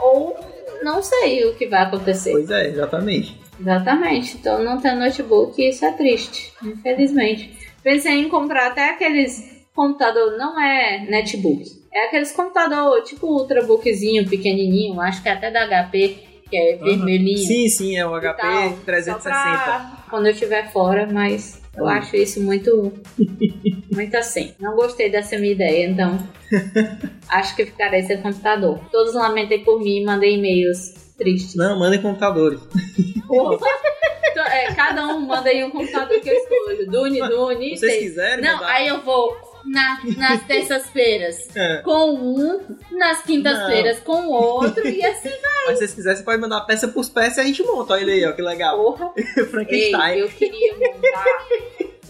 ou 0.02 0.36
não 0.82 1.02
sei 1.02 1.44
o 1.44 1.54
que 1.54 1.66
vai 1.66 1.82
acontecer. 1.82 2.32
pois 2.32 2.50
é, 2.50 2.68
exatamente. 2.68 3.38
Exatamente. 3.58 4.36
Então 4.36 4.62
não 4.62 4.80
ter 4.80 4.94
notebook, 4.94 5.62
isso 5.62 5.84
é 5.84 5.92
triste, 5.92 6.52
infelizmente. 6.62 7.56
Pensei 7.82 8.14
em 8.14 8.28
comprar 8.28 8.68
até 8.68 8.90
aqueles 8.90 9.64
computador, 9.74 10.36
não 10.36 10.60
é 10.60 11.06
netbook. 11.08 11.64
É 11.92 12.06
aqueles 12.06 12.32
computador 12.32 13.02
tipo 13.02 13.26
ultrabookzinho, 13.26 14.28
pequenininho, 14.28 15.00
acho 15.00 15.22
que 15.22 15.28
é 15.28 15.32
até 15.32 15.50
da 15.50 15.66
HP, 15.66 16.18
que 16.48 16.56
é 16.56 16.76
vermelhinho. 16.76 17.38
Sim, 17.38 17.68
sim, 17.68 17.96
é 17.96 18.06
o 18.06 18.10
tal, 18.10 18.20
HP 18.20 18.68
só 18.68 18.84
360. 18.84 19.22
pra 19.22 20.04
quando 20.08 20.26
eu 20.26 20.32
estiver 20.32 20.70
fora, 20.72 21.08
mas 21.10 21.59
eu 21.76 21.84
Hum. 21.84 21.88
acho 21.88 22.16
isso 22.16 22.40
muito 22.42 22.92
muito 23.92 24.16
assim. 24.16 24.54
Não 24.60 24.74
gostei 24.76 25.10
dessa 25.10 25.38
minha 25.38 25.52
ideia, 25.52 25.86
então 25.88 26.18
acho 27.28 27.54
que 27.56 27.66
ficarei 27.66 28.02
sem 28.02 28.20
computador. 28.20 28.78
Todos 28.90 29.14
lamentem 29.14 29.62
por 29.64 29.78
mim 29.80 30.02
e 30.02 30.04
mandei 30.04 30.34
e-mails 30.36 30.94
tristes. 31.16 31.54
Não, 31.54 31.78
mandem 31.78 32.00
computadores. 32.00 32.60
Porra. 33.26 33.58
É, 34.52 34.72
cada 34.72 35.06
um 35.06 35.20
manda 35.20 35.50
aí 35.50 35.62
um 35.62 35.70
computador 35.70 36.18
que 36.18 36.28
eu 36.30 36.34
escolho. 36.34 36.90
Dune, 36.90 37.20
Dune. 37.20 37.76
Se 37.76 37.80
vocês 37.80 37.92
tem. 37.92 38.00
quiserem, 38.00 38.42
Não, 38.44 38.54
mandar- 38.54 38.70
aí 38.70 38.88
eu 38.88 39.02
vou 39.02 39.36
na- 39.64 39.98
nas 40.16 40.42
terças-feiras 40.44 41.48
É. 41.56 41.78
com 41.82 42.10
um, 42.14 42.60
nas 42.92 43.22
quintas-feiras 43.22 44.00
com 44.00 44.28
outro 44.28 44.86
e 44.86 45.04
assim 45.04 45.30
Mas 45.66 45.74
se 45.74 45.78
vocês 45.78 45.94
quiserem, 45.94 46.18
você 46.18 46.24
pode 46.24 46.40
mandar 46.40 46.62
peça 46.62 46.88
por 46.88 47.06
peça 47.10 47.40
e 47.40 47.44
a 47.44 47.46
gente 47.46 47.62
monta. 47.62 47.92
Olha 47.92 48.12
aí, 48.12 48.24
ó, 48.26 48.32
que 48.32 48.40
legal. 48.42 48.76
porra. 48.76 49.12
Ei, 49.16 49.24
Frankenstein. 49.46 50.18
eu 50.18 50.28
queria 50.28 50.72
montar 50.74 51.34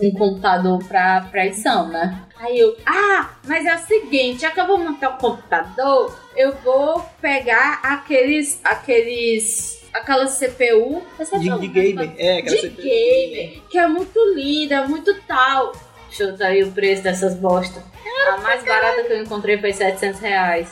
um 0.02 0.10
computador 0.12 0.78
pra, 0.86 1.20
pra 1.30 1.46
edição, 1.46 1.88
né? 1.88 2.22
Aí 2.38 2.58
eu, 2.58 2.74
ah, 2.86 3.30
mas 3.46 3.66
é 3.66 3.74
o 3.74 3.78
seguinte, 3.80 4.40
já 4.42 4.50
que 4.50 4.60
eu 4.60 4.66
vou 4.66 4.78
montar 4.78 5.10
o 5.10 5.18
computador, 5.18 6.16
eu 6.36 6.52
vou 6.64 7.04
pegar 7.20 7.80
aqueles, 7.82 8.58
aqueles, 8.64 9.86
aquela 9.92 10.26
CPU, 10.26 11.02
essa 11.18 11.38
De, 11.38 11.50
de 11.58 11.68
gamer. 11.68 12.12
É, 12.16 12.38
aquela 12.38 12.56
de 12.56 12.68
gamer, 12.70 13.60
que 13.68 13.78
é 13.78 13.86
muito 13.88 14.18
linda, 14.34 14.86
muito 14.86 15.14
tal. 15.26 15.72
Chuta 16.10 16.44
aí 16.46 16.62
o 16.62 16.72
preço 16.72 17.02
dessas 17.02 17.34
bosta. 17.34 17.82
A 18.28 18.36
mais 18.38 18.62
barata 18.64 19.02
que 19.04 19.12
eu 19.12 19.22
encontrei 19.22 19.58
foi 19.58 19.72
700 19.72 20.20
reais. 20.20 20.68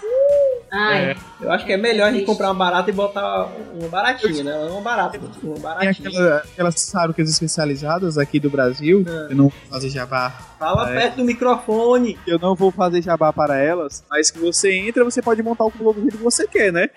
Ai, 0.71 1.13
É. 1.13 1.17
Eu 1.41 1.51
acho 1.53 1.65
que 1.65 1.73
é 1.73 1.77
melhor 1.79 2.09
a 2.09 2.13
gente 2.13 2.27
comprar 2.27 2.49
uma 2.49 2.55
barata 2.55 2.91
e 2.91 2.93
botar 2.93 3.47
uma 3.73 3.89
baratinha, 3.89 4.45
né? 4.45 4.55
Uma 4.71 4.81
barata, 4.83 5.17
uma 5.19 5.55
Tem 5.55 5.63
baratinha. 5.63 6.09
aquela, 6.09 6.37
aquelas 6.39 6.91
fábricas 6.91 7.31
especializadas 7.31 8.19
aqui 8.19 8.39
do 8.39 8.51
Brasil, 8.51 9.03
É. 9.07 9.33
eu 9.33 9.37
não 9.37 9.49
vou 9.49 9.53
fazer 9.71 9.89
jabá. 9.89 10.31
Fala 10.59 10.87
perto 10.89 11.17
do 11.17 11.25
microfone. 11.25 12.19
Eu 12.27 12.39
não 12.39 12.55
vou 12.55 12.71
fazer 12.71 13.01
jabá 13.03 13.33
para 13.33 13.57
elas, 13.57 14.05
mas 14.11 14.31
que 14.31 14.39
você 14.39 14.73
entra, 14.75 15.05
você 15.05 15.23
pode 15.23 15.43
montar 15.43 15.65
o 15.65 15.71
computador 15.71 15.95
do 15.95 16.01
jeito 16.03 16.19
que 16.19 16.23
você 16.25 16.47
quer, 16.47 16.71
né? 16.73 16.91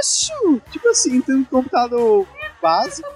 Acho! 0.00 0.60
Tipo 0.70 0.88
assim, 0.88 1.20
tem 1.20 1.34
um 1.36 1.44
computador 1.44 2.26
básico, 2.62 3.08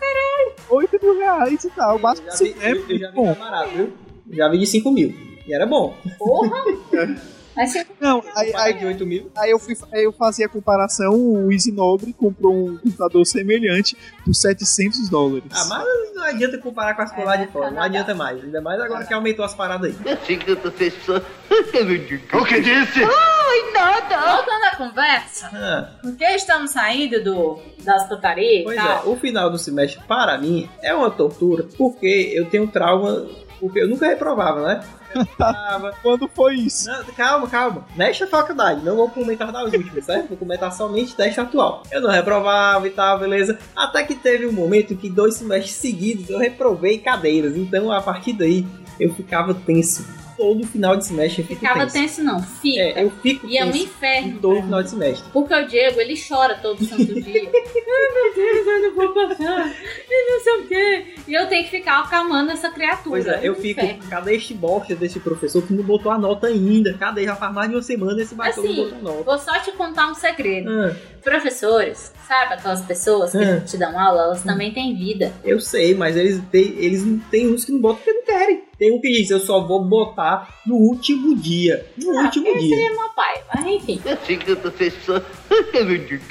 8 0.69 0.99
mil 1.03 1.19
reais 1.19 1.65
e 1.65 1.71
tal. 1.71 1.93
O 1.95 1.99
Eu 1.99 2.03
básico 2.03 2.27
já 2.27 2.33
sim, 2.37 2.53
vi, 2.53 2.65
é 2.65 2.73
eu, 2.73 2.77
eu 2.77 2.81
já 2.81 2.87
vi 2.89 2.99
muito 2.99 3.15
bom. 3.15 3.35
barato, 3.35 3.71
viu? 3.71 3.93
Já 4.31 4.49
de 4.49 4.67
5 4.67 4.91
mil. 4.91 5.15
E 5.47 5.55
era 5.55 5.67
bom. 5.67 5.97
porra! 6.19 6.51
Mas 7.59 7.73
você 7.73 7.85
Não, 7.99 8.23
aí, 8.37 8.53
Aí, 8.55 8.75
de 8.75 8.87
8 8.87 9.05
mil. 9.05 9.33
aí 9.37 9.51
eu, 9.51 9.59
fui, 9.59 9.77
aí 9.93 10.05
eu 10.05 10.13
fazia 10.13 10.47
a 10.47 10.49
comparação, 10.49 11.13
o 11.13 11.51
Easy 11.51 11.73
Nobre 11.73 12.13
comprou 12.13 12.55
um 12.55 12.77
computador 12.79 13.27
semelhante 13.27 13.97
por 14.25 14.33
700 14.33 15.09
dólares. 15.09 15.51
Ah, 15.51 15.65
mas 15.65 16.15
não 16.15 16.23
adianta 16.23 16.57
comparar 16.59 16.95
com 16.95 17.03
as 17.03 17.17
lá 17.19 17.35
de 17.35 17.49
fora. 17.49 17.73
Não 17.73 17.83
adianta 17.83 18.15
mais. 18.15 18.45
Ainda 18.45 18.61
mais 18.61 18.81
agora 18.81 19.05
que 19.05 19.13
aumentou 19.13 19.45
as 19.45 19.55
paradas 19.57 19.93
aí. 20.07 20.13
Assim 20.13 20.39
que 20.39 20.53
eu 20.53 20.57
tô 20.57 20.71
fechando. 20.71 21.25
O 22.39 22.45
que 22.45 22.61
disse? 22.61 23.01
Voltando 23.01 24.65
à 24.65 24.77
conversa, 24.77 25.47
Ah, 25.53 25.91
porque 26.03 26.25
estamos 26.25 26.71
saindo 26.71 27.23
do, 27.25 27.59
das 27.83 28.07
putarias 28.09 28.65
pois 28.65 28.77
é, 28.79 28.81
tal. 28.83 29.09
o 29.11 29.17
final 29.17 29.51
do 29.51 29.59
semestre, 29.59 30.01
para 30.07 30.39
mim, 30.39 30.69
é 30.83 30.95
uma 30.95 31.11
tortura, 31.11 31.65
porque 31.77 32.33
eu 32.35 32.47
tenho 32.47 32.67
trauma. 32.69 33.27
Porque 33.61 33.81
eu 33.81 33.89
nunca 33.89 34.07
reprovava, 34.07 34.63
né? 34.63 34.85
Reprovava. 35.13 35.95
Quando 36.03 36.29
foi 36.29 36.55
isso? 36.57 36.89
Não, 36.89 37.05
calma, 37.17 37.49
calma. 37.49 37.85
Nesta 37.97 38.27
faculdade, 38.27 38.85
não 38.85 38.97
vou 38.97 39.09
comentar 39.09 39.51
das 39.51 39.73
últimas, 39.73 40.05
certo? 40.05 40.29
Vou 40.29 40.39
comentar 40.39 40.73
somente 40.73 41.17
desta 41.17 41.43
atual. 41.43 41.83
Eu 41.91 42.01
não 42.01 42.11
reprovava 42.11 42.87
e 42.87 42.91
tal, 42.91 43.19
beleza. 43.19 43.59
Até 43.75 44.05
que 44.05 44.15
teve 44.15 44.47
um 44.47 44.53
momento 44.53 44.97
que 44.97 45.11
dois 45.11 45.35
semestres 45.35 45.75
seguidos 45.75 46.31
eu 46.31 46.39
reprovei 46.39 46.99
cadeiras. 46.99 47.57
Então, 47.57 47.91
a 47.91 48.01
partir 48.01 48.33
daí, 48.33 48.67
eu 49.01 49.13
ficava 49.15 49.55
tenso. 49.55 50.05
Todo 50.39 50.65
final 50.67 50.97
de 50.97 51.05
semestre 51.05 51.43
eu 51.43 51.47
Ficava 51.49 51.81
tenso. 51.81 51.93
tenso, 51.95 52.23
não. 52.23 52.41
Fica. 52.43 52.81
É, 52.81 53.05
eu 53.05 53.11
fico 53.11 53.47
E 53.47 53.59
é 53.59 53.65
um 53.65 53.71
inferno. 53.75 54.39
todo 54.41 54.55
pra 54.55 54.63
final 54.63 54.83
de 54.85 54.91
semestre. 54.91 55.31
Porque 55.33 55.53
o 55.55 55.67
Diego, 55.67 56.01
ele 56.01 56.15
chora 56.17 56.55
todo 56.63 56.83
santo 56.85 57.05
dia. 57.21 57.43
Ai, 57.43 58.15
meu 58.15 58.35
Deus, 58.35 58.67
eu 58.67 58.83
não 58.83 58.95
vou 58.95 59.13
passar. 59.15 59.69
E 60.09 60.33
não 60.33 60.41
sei 60.45 60.53
o 60.55 60.67
quê. 60.69 61.07
E 61.27 61.35
eu 61.35 61.47
tenho 61.49 61.65
que 61.65 61.71
ficar 61.71 61.99
acalmando 62.01 62.53
essa 62.53 62.71
criatura. 62.71 63.11
Pois 63.11 63.27
é, 63.27 63.41
eu 63.43 63.53
um 63.53 63.57
fico. 63.57 63.81
inferno. 63.81 64.03
Cadê 64.09 64.37
este 64.37 64.55
bosta 64.55 64.95
desse 64.95 65.19
professor 65.21 65.61
que 65.67 65.73
não 65.73 65.83
botou 65.83 66.11
a 66.13 66.19
nota 66.19 66.47
ainda? 66.47 66.95
Cadê? 66.95 67.25
Já 67.25 67.35
faz 67.35 67.53
mais 67.53 67.69
de 67.69 67.75
uma 67.77 67.83
semana 67.83 68.23
esse 68.23 68.35
não 68.35 68.45
Assim, 68.45 68.75
botou 68.77 68.99
nota. 69.03 69.23
vou 69.25 69.39
só 69.39 69.59
te 69.59 69.73
contar 69.73 70.09
um 70.11 70.15
segredo. 70.15 70.71
Ah, 70.71 70.95
Professores, 71.23 72.13
sabe 72.27 72.55
aquelas 72.55 72.81
pessoas 72.83 73.33
que 73.33 73.39
Hum. 73.39 73.61
te 73.61 73.77
dão 73.77 73.99
aula, 73.99 74.23
elas 74.23 74.43
também 74.43 74.73
têm 74.73 74.97
vida. 74.97 75.33
eu 75.45 75.61
sei, 75.61 75.95
mas 75.95 76.17
eles 76.17 76.41
têm, 76.51 76.75
eles 76.79 77.05
não 77.05 77.19
tem 77.31 77.49
uns 77.53 77.65
que 77.65 77.73
não 77.73 77.81
botam 77.81 77.99
porque 77.99 78.13
não 78.13 78.25
querem. 78.25 78.63
Tem 78.79 78.93
um 78.93 79.01
que 79.01 79.11
diz, 79.11 79.29
eu 79.31 79.41
só 79.41 79.61
vou 79.67 79.85
botar 79.85 80.61
no 80.67 80.77
último 80.77 81.35
dia. 81.37 81.85
No 81.97 82.17
Ah, 82.19 82.23
último 82.25 82.47
esse 82.47 82.67
dia. 82.69 82.87
é 82.87 82.91
meu 82.91 83.09
pai, 83.11 83.35
mas 83.55 83.67
enfim. 83.67 84.01
Assim 84.09 84.39
que 84.39 84.51
eu 84.53 84.57
tô 84.57 84.71
fechando. 84.71 85.25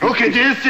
O 0.01 0.13
que 0.13 0.29
disse? 0.29 0.69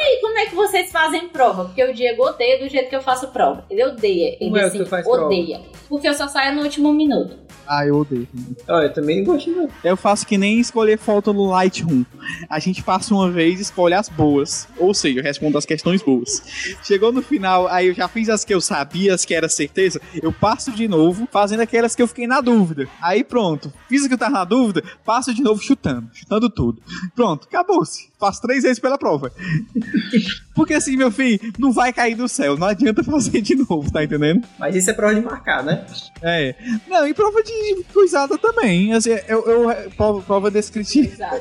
E 0.00 0.20
como 0.20 0.38
é 0.38 0.46
que 0.46 0.54
vocês 0.54 0.90
fazem 0.90 1.28
prova? 1.28 1.64
Porque 1.66 1.82
o 1.84 1.94
Diego 1.94 2.22
odeia 2.22 2.58
do 2.58 2.68
jeito 2.68 2.88
que 2.88 2.96
eu 2.96 3.02
faço 3.02 3.28
prova. 3.28 3.64
Ele 3.70 3.84
odeia. 3.84 4.36
Ele 4.40 4.50
Como 4.50 4.56
é 4.56 4.60
que 4.60 4.66
assim, 4.66 4.78
tu 4.78 4.86
faz 4.86 5.06
prova? 5.06 5.26
odeia. 5.26 5.60
Porque 5.88 6.08
eu 6.08 6.14
só 6.14 6.28
saio 6.28 6.54
no 6.54 6.62
último 6.62 6.92
minuto. 6.92 7.36
Ah, 7.66 7.86
eu 7.86 7.98
odeio. 7.98 8.26
Olha, 8.68 8.86
eu 8.86 8.92
também 8.92 9.18
não 9.18 9.32
gosto 9.32 9.50
não. 9.50 9.68
Eu 9.84 9.96
faço 9.96 10.26
que 10.26 10.36
nem 10.36 10.58
escolher 10.58 10.98
foto 10.98 11.32
no 11.32 11.46
Lightroom. 11.50 12.04
A 12.48 12.58
gente 12.58 12.82
passa 12.82 13.14
uma 13.14 13.30
vez 13.30 13.58
e 13.58 13.62
escolhe 13.62 13.94
as 13.94 14.08
boas. 14.08 14.68
Ou 14.76 14.92
seja, 14.92 15.20
eu 15.20 15.22
respondo 15.22 15.56
as 15.56 15.64
questões 15.64 16.02
boas. 16.02 16.42
Chegou 16.82 17.12
no 17.12 17.22
final, 17.22 17.68
aí 17.68 17.86
eu 17.86 17.94
já 17.94 18.08
fiz 18.08 18.28
as 18.28 18.44
que 18.44 18.52
eu 18.52 18.60
sabia, 18.60 19.14
as 19.14 19.24
que 19.24 19.34
era 19.34 19.48
certeza. 19.48 20.00
Eu 20.20 20.32
passo 20.32 20.72
de 20.72 20.88
novo, 20.88 21.28
fazendo 21.30 21.60
aquelas 21.60 21.94
que 21.94 22.02
eu 22.02 22.08
fiquei 22.08 22.26
na 22.26 22.40
dúvida. 22.40 22.88
Aí 23.00 23.22
pronto. 23.22 23.72
Fiz 23.88 24.04
o 24.04 24.08
que 24.08 24.14
eu 24.14 24.18
tava 24.18 24.32
na 24.32 24.44
dúvida, 24.44 24.82
passo 25.04 25.32
de 25.32 25.42
novo 25.42 25.62
chutando. 25.62 26.08
Chutando 26.12 26.50
tudo. 26.50 26.82
Pronto, 27.14 27.46
acabou-se. 27.48 28.09
Faço 28.20 28.42
três 28.42 28.62
vezes 28.62 28.78
pela 28.78 28.98
prova. 28.98 29.32
Porque 30.54 30.74
assim, 30.74 30.94
meu 30.94 31.10
filho, 31.10 31.40
não 31.58 31.72
vai 31.72 31.90
cair 31.90 32.14
do 32.14 32.28
céu. 32.28 32.56
Não 32.56 32.66
adianta 32.66 33.02
fazer 33.02 33.40
de 33.40 33.56
novo, 33.56 33.90
tá 33.90 34.04
entendendo? 34.04 34.46
Mas 34.58 34.76
isso 34.76 34.90
é 34.90 34.92
prova 34.92 35.14
de 35.14 35.22
marcar, 35.22 35.64
né? 35.64 35.86
É. 36.20 36.54
Não, 36.86 37.06
e 37.06 37.14
prova 37.14 37.42
de 37.42 37.82
coisada 37.92 38.36
também. 38.36 38.92
Assim, 38.92 39.10
eu, 39.26 39.46
eu, 39.46 39.90
prova, 39.96 40.20
prova 40.20 40.50
descritiva. 40.50 41.10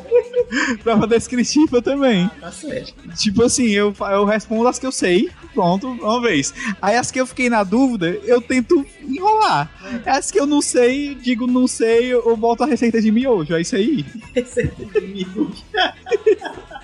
Prova 0.84 1.06
descritiva 1.06 1.82
também. 1.82 2.30
Tá 2.40 2.52
certo. 2.52 2.94
Tipo 3.16 3.44
assim, 3.44 3.68
eu, 3.68 3.94
eu 4.12 4.26
respondo 4.26 4.68
as 4.68 4.80
que 4.80 4.86
eu 4.86 4.92
sei, 4.92 5.30
pronto, 5.54 5.88
uma 5.88 6.22
vez. 6.22 6.54
Aí 6.82 6.96
as 6.96 7.12
que 7.12 7.20
eu 7.20 7.28
fiquei 7.28 7.50
na 7.50 7.64
dúvida, 7.64 8.08
eu 8.24 8.42
tento 8.42 8.86
enrolar. 9.08 9.70
As 10.06 10.32
que 10.32 10.40
eu 10.40 10.46
não 10.46 10.62
sei, 10.62 11.16
digo 11.16 11.46
não 11.46 11.68
sei, 11.68 12.14
eu 12.14 12.36
boto 12.36 12.64
a 12.64 12.68
receita 12.68 13.02
de 13.02 13.12
miojo, 13.12 13.54
é 13.54 13.62
isso 13.62 13.76
aí. 13.76 14.06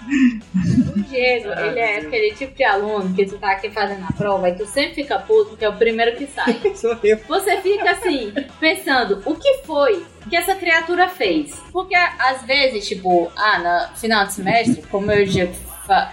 O 0.96 1.00
Diego, 1.02 1.50
Ah, 1.56 1.68
ele 1.68 1.80
é 1.80 1.98
aquele 1.98 2.34
tipo 2.34 2.56
de 2.56 2.64
aluno 2.64 3.14
que 3.14 3.26
tu 3.26 3.38
tá 3.38 3.52
aqui 3.52 3.70
fazendo 3.70 4.06
a 4.08 4.14
prova 4.14 4.50
e 4.50 4.56
tu 4.56 4.66
sempre 4.66 4.96
fica 4.96 5.20
puto 5.20 5.52
porque 5.52 5.66
é 5.66 5.70
o 5.70 5.78
primeiro 5.78 6.16
que 6.16 6.28
sai. 6.28 6.60
Sou 6.76 6.98
eu. 7.04 7.18
Você 7.28 7.58
fica 7.62 7.92
assim, 7.92 8.34
pensando, 8.60 9.22
o 9.26 9.36
que 9.36 9.62
foi 9.66 10.06
que 10.30 10.36
essa 10.36 10.56
criatura 10.56 11.08
fez? 11.08 11.54
Porque 11.72 11.96
às 11.96 12.44
vezes, 12.44 12.88
tipo, 12.88 13.32
ah, 13.36 13.88
no 13.90 13.98
final 13.98 14.26
de 14.26 14.34
semestre, 14.34 14.82
como 14.90 15.12
eu 15.12 15.26
já 15.26 15.48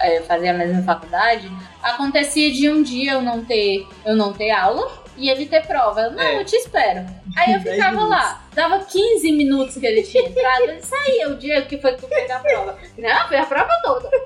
eh, 0.01 0.21
fazia 0.27 0.51
a 0.51 0.53
mesma 0.53 0.83
faculdade, 0.83 1.51
acontecia 1.81 2.51
de 2.51 2.69
um 2.69 2.83
dia 2.83 3.13
eu 3.13 3.21
não 3.21 3.43
ter, 3.43 3.87
eu 4.05 4.15
não 4.15 4.31
ter 4.33 4.51
aula 4.51 5.02
e 5.17 5.29
ele 5.29 5.45
ter 5.45 5.65
prova. 5.65 6.01
Eu, 6.01 6.11
não, 6.11 6.21
É. 6.21 6.39
eu 6.39 6.45
te 6.45 6.55
espero. 6.55 7.05
Aí 7.37 7.53
eu 7.53 7.59
ficava 7.61 8.01
lá, 8.05 8.43
dava 8.53 8.79
15 8.79 9.31
minutos 9.31 9.75
que 9.77 9.85
ele 9.85 10.03
tinha 10.03 10.23
entrado, 10.27 10.63
ele 10.63 10.81
saía 10.81 11.29
o 11.29 11.35
dia 11.37 11.61
que 11.63 11.77
foi 11.77 11.93
que 11.93 12.01
tu 12.01 12.07
fez 12.07 12.29
a 12.31 12.39
prova. 12.39 12.77
Não, 12.97 13.27
foi 13.27 13.37
a 13.37 13.45
prova 13.45 13.71
toda. 13.83 14.09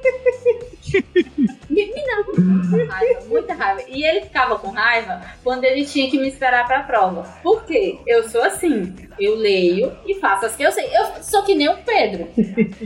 Me 1.69 1.93
dava 1.93 2.23
muita 2.41 2.91
raiva, 2.93 3.21
muita 3.27 3.53
raiva. 3.53 3.81
E 3.87 4.03
ele 4.03 4.21
ficava 4.21 4.57
com 4.57 4.69
raiva 4.71 5.21
quando 5.43 5.63
ele 5.63 5.85
tinha 5.85 6.09
que 6.09 6.17
me 6.17 6.27
esperar 6.27 6.65
pra 6.65 6.81
prova. 6.83 7.23
Por 7.43 7.63
quê? 7.65 7.99
Eu 8.07 8.27
sou 8.29 8.41
assim. 8.41 8.95
Eu 9.19 9.35
leio 9.35 9.95
e 10.07 10.15
faço 10.15 10.45
as 10.45 10.55
que 10.55 10.63
eu 10.63 10.71
sei. 10.71 10.85
Eu 10.91 11.23
sou 11.23 11.43
que 11.43 11.53
nem 11.55 11.69
o 11.69 11.77
Pedro. 11.77 12.29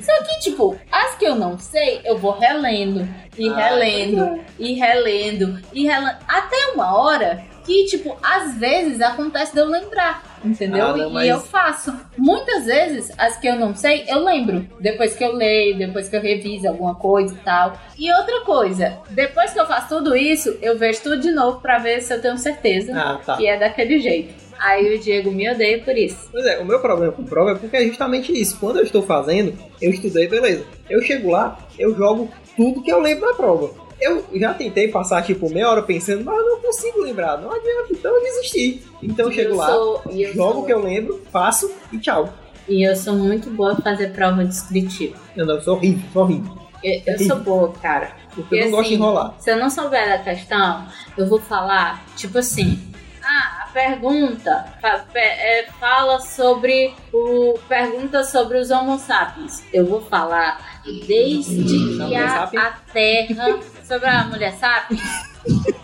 Só 0.02 0.24
que, 0.24 0.40
tipo, 0.42 0.78
as 0.92 1.16
que 1.16 1.26
eu 1.26 1.36
não 1.36 1.58
sei, 1.58 2.02
eu 2.04 2.18
vou 2.18 2.38
relendo. 2.38 3.08
E 3.38 3.48
Ah, 3.50 3.56
relendo. 3.56 4.44
E 4.60 4.74
relendo. 4.74 5.62
E 5.74 5.84
relendo. 5.86 6.18
Até 6.28 6.58
uma 6.74 6.98
hora 7.00 7.42
que, 7.72 7.86
tipo, 7.86 8.18
às 8.22 8.58
vezes 8.58 9.00
acontece 9.02 9.54
de 9.54 9.60
eu 9.60 9.66
lembrar. 9.66 10.24
Entendeu? 10.44 10.88
Ah, 10.88 10.98
não, 10.98 11.10
e 11.10 11.14
mas- 11.14 11.30
eu 11.30 11.40
faço. 11.40 11.94
Muitas 12.18 12.66
vezes, 12.66 13.12
as 13.18 13.38
que 13.38 13.48
eu 13.48 13.56
não 13.56 13.74
sei, 13.76 14.04
eu 14.08 14.24
lembro. 14.24 14.68
Depois 14.80 15.16
que 15.16 15.24
eu 15.24 15.34
leio, 15.34 15.78
depois 15.78 16.10
que 16.10 16.16
eu 16.16 16.22
reviso 16.22 16.68
alguma 16.68 16.96
coisa 16.96 17.34
e 17.34 17.38
tal. 17.38 17.78
E 17.98 18.12
outra 18.12 18.42
coisa, 18.42 18.98
depois 19.12 19.54
que 19.54 19.60
eu 19.60 19.66
faço 19.68 19.88
tudo 19.98 20.16
isso, 20.16 20.58
eu 20.62 20.78
vejo 20.78 21.02
tudo 21.02 21.18
de 21.20 21.32
novo 21.32 21.62
pra 21.62 21.78
ver 21.78 22.02
se 22.02 22.14
eu 22.14 22.22
tenho 22.22 22.38
certeza 22.38 22.92
Ah, 22.96 23.20
tá. 23.26 23.38
que 23.38 23.48
é 23.48 23.58
daquele 23.58 24.00
jeito. 24.00 24.34
Aí 24.60 24.94
o 24.96 25.00
Diego 25.00 25.32
me 25.32 25.50
odeia 25.50 25.80
por 25.80 25.96
isso. 25.98 26.28
Pois 26.32 26.46
é, 26.46 26.60
o 26.60 26.66
meu 26.66 26.80
problema 26.80 27.12
com 27.14 27.24
prova 27.24 27.52
é 27.52 27.56
porque 27.56 27.78
é 27.78 27.86
justamente 27.86 28.32
isso. 28.32 28.58
Quando 28.60 28.78
eu 28.78 28.84
estou 28.84 29.02
fazendo, 29.02 29.58
eu 29.82 29.90
estudei, 29.92 30.28
beleza. 30.28 30.66
Eu 30.90 31.02
chego 31.02 31.32
lá, 31.32 31.58
eu 31.80 31.96
jogo 31.96 32.30
tudo 32.56 32.82
que 32.84 32.92
eu 32.92 33.00
lembro 33.00 33.26
na 33.28 33.34
prova. 33.36 33.72
Eu 34.02 34.26
já 34.34 34.54
tentei 34.54 34.88
passar, 34.88 35.22
tipo, 35.24 35.50
meia 35.50 35.70
hora 35.70 35.84
pensando, 35.84 36.24
mas 36.26 36.36
eu 36.38 36.46
não 36.50 36.60
consigo 36.62 37.02
lembrar. 37.02 37.38
Não 37.38 37.52
adianta, 37.52 37.88
então 37.92 38.14
eu 38.16 38.22
desisti. 38.24 38.82
Então 39.02 39.28
eu 39.28 39.32
chego 39.32 39.50
eu 39.52 39.56
lá, 39.58 39.68
sou- 39.68 40.02
eu 40.10 40.34
jogo 40.34 40.54
sou- 40.54 40.66
que 40.66 40.74
eu 40.74 40.82
lembro, 40.82 41.22
faço 41.32 41.72
e 41.92 42.00
tchau. 42.00 42.34
E 42.68 42.88
eu 42.88 42.96
sou 42.96 43.14
muito 43.16 43.50
boa 43.52 43.74
em 43.74 43.82
fazer 43.82 44.12
prova 44.14 44.44
descritiva. 44.46 45.18
Eu 45.36 45.46
não, 45.46 45.56
eu 45.56 45.62
sou 45.62 45.76
horrível, 45.76 46.04
sou 46.14 46.22
horrível. 46.24 46.58
Eu, 46.84 47.02
eu 47.06 47.20
sou 47.28 47.40
boa, 47.40 47.72
cara. 47.74 48.12
Porque 48.34 48.56
eu 48.56 48.60
não 48.62 48.68
E 48.68 48.72
gosto 48.72 48.84
de 48.90 48.96
assim, 48.96 49.04
enrolar. 49.04 49.36
Se 49.40 49.52
eu 49.52 49.58
não 49.58 49.70
souber 49.70 50.08
da 50.10 50.18
questão, 50.20 50.88
eu 51.18 51.28
vou 51.28 51.40
falar, 51.40 52.04
tipo 52.16 52.38
assim. 52.40 52.80
Ah, 53.24 53.66
a 53.66 53.72
pergunta 53.72 54.66
é, 55.14 55.66
fala 55.80 56.20
sobre 56.20 56.94
o. 57.14 57.54
Pergunta 57.68 58.24
sobre 58.24 58.58
os 58.58 58.72
Homo 58.72 58.98
sapiens. 58.98 59.64
Eu 59.72 59.86
vou 59.86 60.02
falar 60.02 60.71
desde 61.08 61.64
que 62.08 62.16
a, 62.16 62.44
a 62.44 62.72
Terra. 62.94 63.60
Sobre 63.84 64.10
a 64.10 64.24
mulher 64.26 64.54
sapiens. 64.54 65.02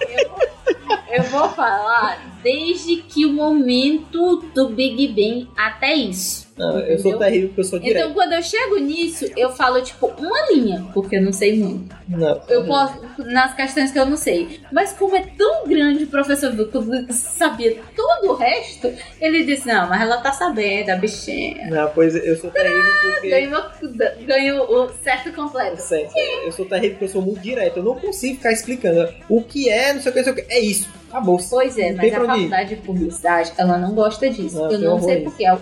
Eu, 1.10 1.18
eu 1.18 1.24
vou 1.24 1.50
falar 1.50 2.20
desde 2.48 3.02
que 3.02 3.26
o 3.26 3.34
momento 3.34 4.38
do 4.56 4.70
Big 4.70 5.10
Bang 5.10 5.50
até 5.58 5.94
isso. 5.94 6.48
Não, 6.58 6.80
eu 6.80 6.98
sou 6.98 7.16
terrível 7.18 7.50
porque 7.50 7.62
eu 7.62 7.66
sou 7.66 7.78
direto. 7.78 7.98
Então, 7.98 8.14
quando 8.14 8.34
eu 8.34 8.42
chego 8.42 8.80
nisso, 8.80 9.26
eu 9.38 9.52
falo, 9.52 9.80
tipo, 9.82 10.08
uma 10.18 10.52
linha, 10.52 10.88
porque 10.92 11.18
eu 11.18 11.22
não 11.22 11.32
sei 11.32 11.60
muito. 11.60 11.96
Não. 12.08 12.42
Eu 12.50 12.66
posso, 12.66 13.00
nas 13.20 13.54
questões 13.54 13.92
que 13.92 14.00
eu 14.00 14.08
não 14.08 14.18
sei. 14.18 14.62
Mas 14.72 14.92
como 14.94 15.16
é 15.16 15.22
tão 15.38 15.68
grande 15.68 16.06
o 16.06 16.08
professor 16.08 16.52
Vitor 16.54 16.84
que 17.06 17.14
sabia 17.14 17.78
todo 17.96 18.32
o 18.32 18.36
resto, 18.36 18.92
ele 19.22 19.44
disse, 19.44 19.68
não, 19.68 19.88
mas 19.88 20.02
ela 20.02 20.18
tá 20.18 20.32
sabendo, 20.32 20.90
a 20.90 20.96
bichinha. 20.96 21.70
Não, 21.70 21.92
pois 21.94 22.16
eu 22.16 22.36
sou 22.38 22.50
terrível 22.50 22.92
porque. 23.04 23.30
Ganhou, 23.30 23.64
ganhou 24.26 24.72
o 24.72 24.90
certo 25.04 25.32
completo. 25.34 25.80
Sério, 25.80 26.10
eu 26.44 26.52
sou 26.52 26.66
terrível 26.66 26.92
porque 26.92 27.06
eu 27.06 27.10
sou 27.10 27.22
muito 27.22 27.42
direto. 27.42 27.78
Eu 27.78 27.84
não 27.84 28.00
consigo 28.00 28.38
ficar 28.38 28.52
explicando 28.52 29.14
o 29.30 29.44
que 29.44 29.70
é, 29.70 29.94
não 29.94 30.02
sei 30.02 30.12
o 30.12 30.14
que, 30.14 30.20
não 30.22 30.34
sei 30.34 30.34
o 30.34 30.36
que. 30.36 30.54
É 30.54 30.60
isso. 30.60 30.90
Acabou. 31.10 31.40
Pois 31.50 31.78
é, 31.78 31.92
Não 31.92 31.98
mas 31.98 32.14
a 32.14 32.18
ir. 32.18 32.26
faculdade 32.28 32.76
de 32.76 32.82
publicidade, 32.82 33.52
ela 33.58 33.78
não 33.78 33.94
gosta 33.94 34.30
disso. 34.30 34.58
Não, 34.58 34.72
eu 34.72 34.80
não 34.80 35.02
sei 35.02 35.22
porquê. 35.24 35.46
Al- 35.46 35.62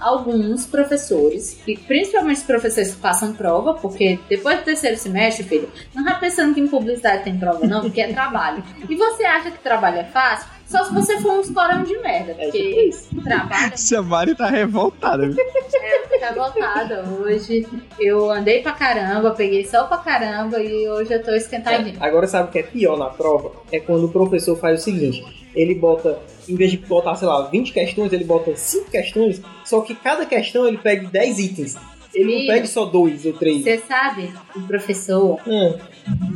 Alguns 0.00 0.66
professores, 0.66 1.58
e 1.66 1.76
principalmente 1.76 2.38
os 2.38 2.42
professores 2.42 2.94
que 2.94 3.00
passam 3.00 3.32
prova, 3.34 3.74
porque 3.74 4.18
depois 4.28 4.58
do 4.58 4.64
terceiro 4.64 4.96
semestre, 4.96 5.44
filho, 5.44 5.68
não 5.94 6.04
tá 6.04 6.14
pensando 6.14 6.54
que 6.54 6.60
em 6.60 6.66
publicidade 6.68 7.24
tem 7.24 7.38
prova, 7.38 7.66
não, 7.66 7.82
porque 7.82 8.00
é 8.00 8.12
trabalho. 8.12 8.62
E 8.88 8.96
você 8.96 9.24
acha 9.24 9.50
que 9.50 9.58
trabalho 9.58 9.98
é 9.98 10.04
fácil? 10.04 10.55
Só 10.66 10.84
se 10.84 10.92
você 10.92 11.20
for 11.20 11.38
uns 11.38 11.48
corão 11.50 11.84
de 11.84 11.96
merda, 11.98 12.32
É 12.38 12.44
porque 12.46 12.90
trabalho 13.22 13.70
Essa 13.74 14.02
Mari 14.02 14.34
tá 14.34 14.48
revoltada. 14.48 15.28
viu? 15.28 15.36
é 15.38 16.28
revoltada 16.28 17.04
hoje. 17.08 17.66
Eu 17.98 18.30
andei 18.30 18.62
pra 18.62 18.72
caramba, 18.72 19.30
peguei 19.30 19.64
sol 19.64 19.86
pra 19.86 19.98
caramba 19.98 20.60
e 20.60 20.88
hoje 20.88 21.12
eu 21.14 21.22
tô 21.22 21.30
esquentadinha. 21.32 21.94
Agora 22.00 22.26
sabe 22.26 22.48
o 22.48 22.52
que 22.52 22.58
é 22.58 22.62
pior 22.64 22.98
na 22.98 23.06
prova? 23.06 23.52
É 23.70 23.78
quando 23.78 24.04
o 24.04 24.08
professor 24.08 24.56
faz 24.58 24.80
o 24.80 24.84
seguinte: 24.84 25.24
ele 25.54 25.74
bota, 25.74 26.18
em 26.48 26.56
vez 26.56 26.72
de 26.72 26.78
botar, 26.78 27.14
sei 27.14 27.28
lá, 27.28 27.42
20 27.48 27.72
questões, 27.72 28.12
ele 28.12 28.24
bota 28.24 28.54
5 28.56 28.90
questões, 28.90 29.40
só 29.64 29.80
que 29.82 29.94
cada 29.94 30.26
questão 30.26 30.66
ele 30.66 30.78
pega 30.78 31.06
10 31.08 31.38
itens. 31.38 31.76
Ele 32.14 32.24
não 32.32 32.38
Filho. 32.40 32.46
pega 32.54 32.66
só 32.66 32.84
dois 32.86 33.26
ou 33.26 33.32
três. 33.34 33.62
Você 33.62 33.78
sabe, 33.78 34.32
o 34.56 34.62
professor 34.62 35.38
Hum, 35.46 35.74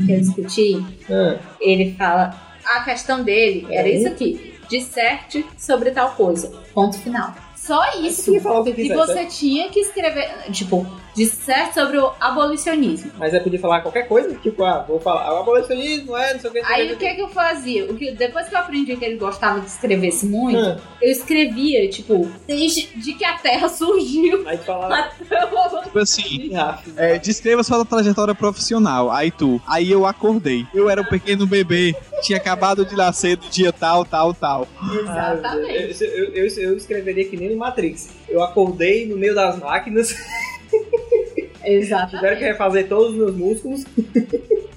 que 0.06 0.12
eu 0.12 0.20
discuti, 0.20 0.76
hum. 1.08 1.38
ele 1.60 1.94
fala. 1.96 2.49
A 2.76 2.80
questão 2.84 3.22
dele 3.22 3.66
era 3.70 3.88
É. 3.88 3.92
isso 3.96 4.08
aqui: 4.08 4.54
disserte 4.68 5.44
sobre 5.58 5.90
tal 5.90 6.12
coisa. 6.12 6.52
Ponto 6.72 6.98
final. 6.98 7.34
Só 7.56 7.82
isso. 8.00 8.32
que 8.74 8.94
você 8.94 9.12
certo? 9.14 9.34
tinha 9.34 9.68
que 9.68 9.80
escrever, 9.80 10.28
tipo, 10.50 10.86
disserte 11.14 11.74
sobre 11.74 11.98
o 11.98 12.12
abolicionismo. 12.20 13.10
Mas 13.18 13.34
aí 13.34 13.40
podia 13.40 13.58
falar 13.58 13.80
qualquer 13.80 14.06
coisa, 14.08 14.34
tipo, 14.36 14.64
ah, 14.64 14.84
vou 14.86 15.00
falar, 15.00 15.34
o 15.34 15.38
abolicionismo 15.38 16.16
é, 16.16 16.34
não 16.34 16.40
sei 16.40 16.50
o 16.50 16.52
que. 16.52 16.60
Aí 16.64 16.92
o 16.92 16.96
que 16.96 17.14
que 17.14 17.20
eu 17.20 17.28
fazia? 17.28 17.84
O 17.90 17.94
que, 17.94 18.12
depois 18.12 18.48
que 18.48 18.54
eu 18.54 18.58
aprendi 18.58 18.96
que 18.96 19.04
ele 19.04 19.16
gostava 19.16 19.60
que 19.60 19.66
escrevesse 19.66 20.26
muito, 20.26 20.58
Hum. 20.60 20.76
eu 21.00 21.10
escrevia, 21.10 21.88
tipo, 21.88 22.30
desde 22.46 22.88
de 22.98 23.14
que 23.14 23.24
a 23.24 23.36
Terra 23.38 23.68
surgiu 23.70 24.42
Aí 24.46 24.58
tu 24.58 24.64
falava, 24.64 25.10
Tipo 25.84 25.98
assim, 25.98 26.54
ah, 26.56 26.78
é, 26.96 27.18
descreva 27.18 27.62
sua 27.62 27.84
trajetória 27.84 28.34
profissional. 28.34 29.10
Aí 29.10 29.30
tu. 29.30 29.60
Aí 29.66 29.90
eu 29.90 30.06
acordei. 30.06 30.66
Eu 30.74 30.88
era 30.88 31.00
um 31.00 31.04
pequeno 31.04 31.46
bebê, 31.46 31.94
tinha 32.22 32.38
acabado 32.38 32.84
de 32.84 32.94
nascer 32.96 33.36
do 33.36 33.48
dia 33.48 33.72
tal, 33.72 34.04
tal, 34.04 34.32
tal. 34.34 34.68
Exatamente. 35.00 36.04
Eu, 36.04 36.08
eu, 36.08 36.46
eu, 36.46 36.62
eu 36.62 36.76
escreveria 36.76 37.24
que 37.28 37.36
nem 37.36 37.50
no 37.50 37.56
Matrix. 37.56 38.08
Eu 38.28 38.42
acordei 38.42 39.06
no 39.06 39.16
meio 39.16 39.34
das 39.34 39.58
máquinas, 39.58 40.14
Exatamente. 41.64 42.16
tiveram 42.16 42.36
que 42.38 42.44
refazer 42.44 42.88
todos 42.88 43.10
os 43.10 43.16
meus 43.16 43.36
músculos. 43.36 43.84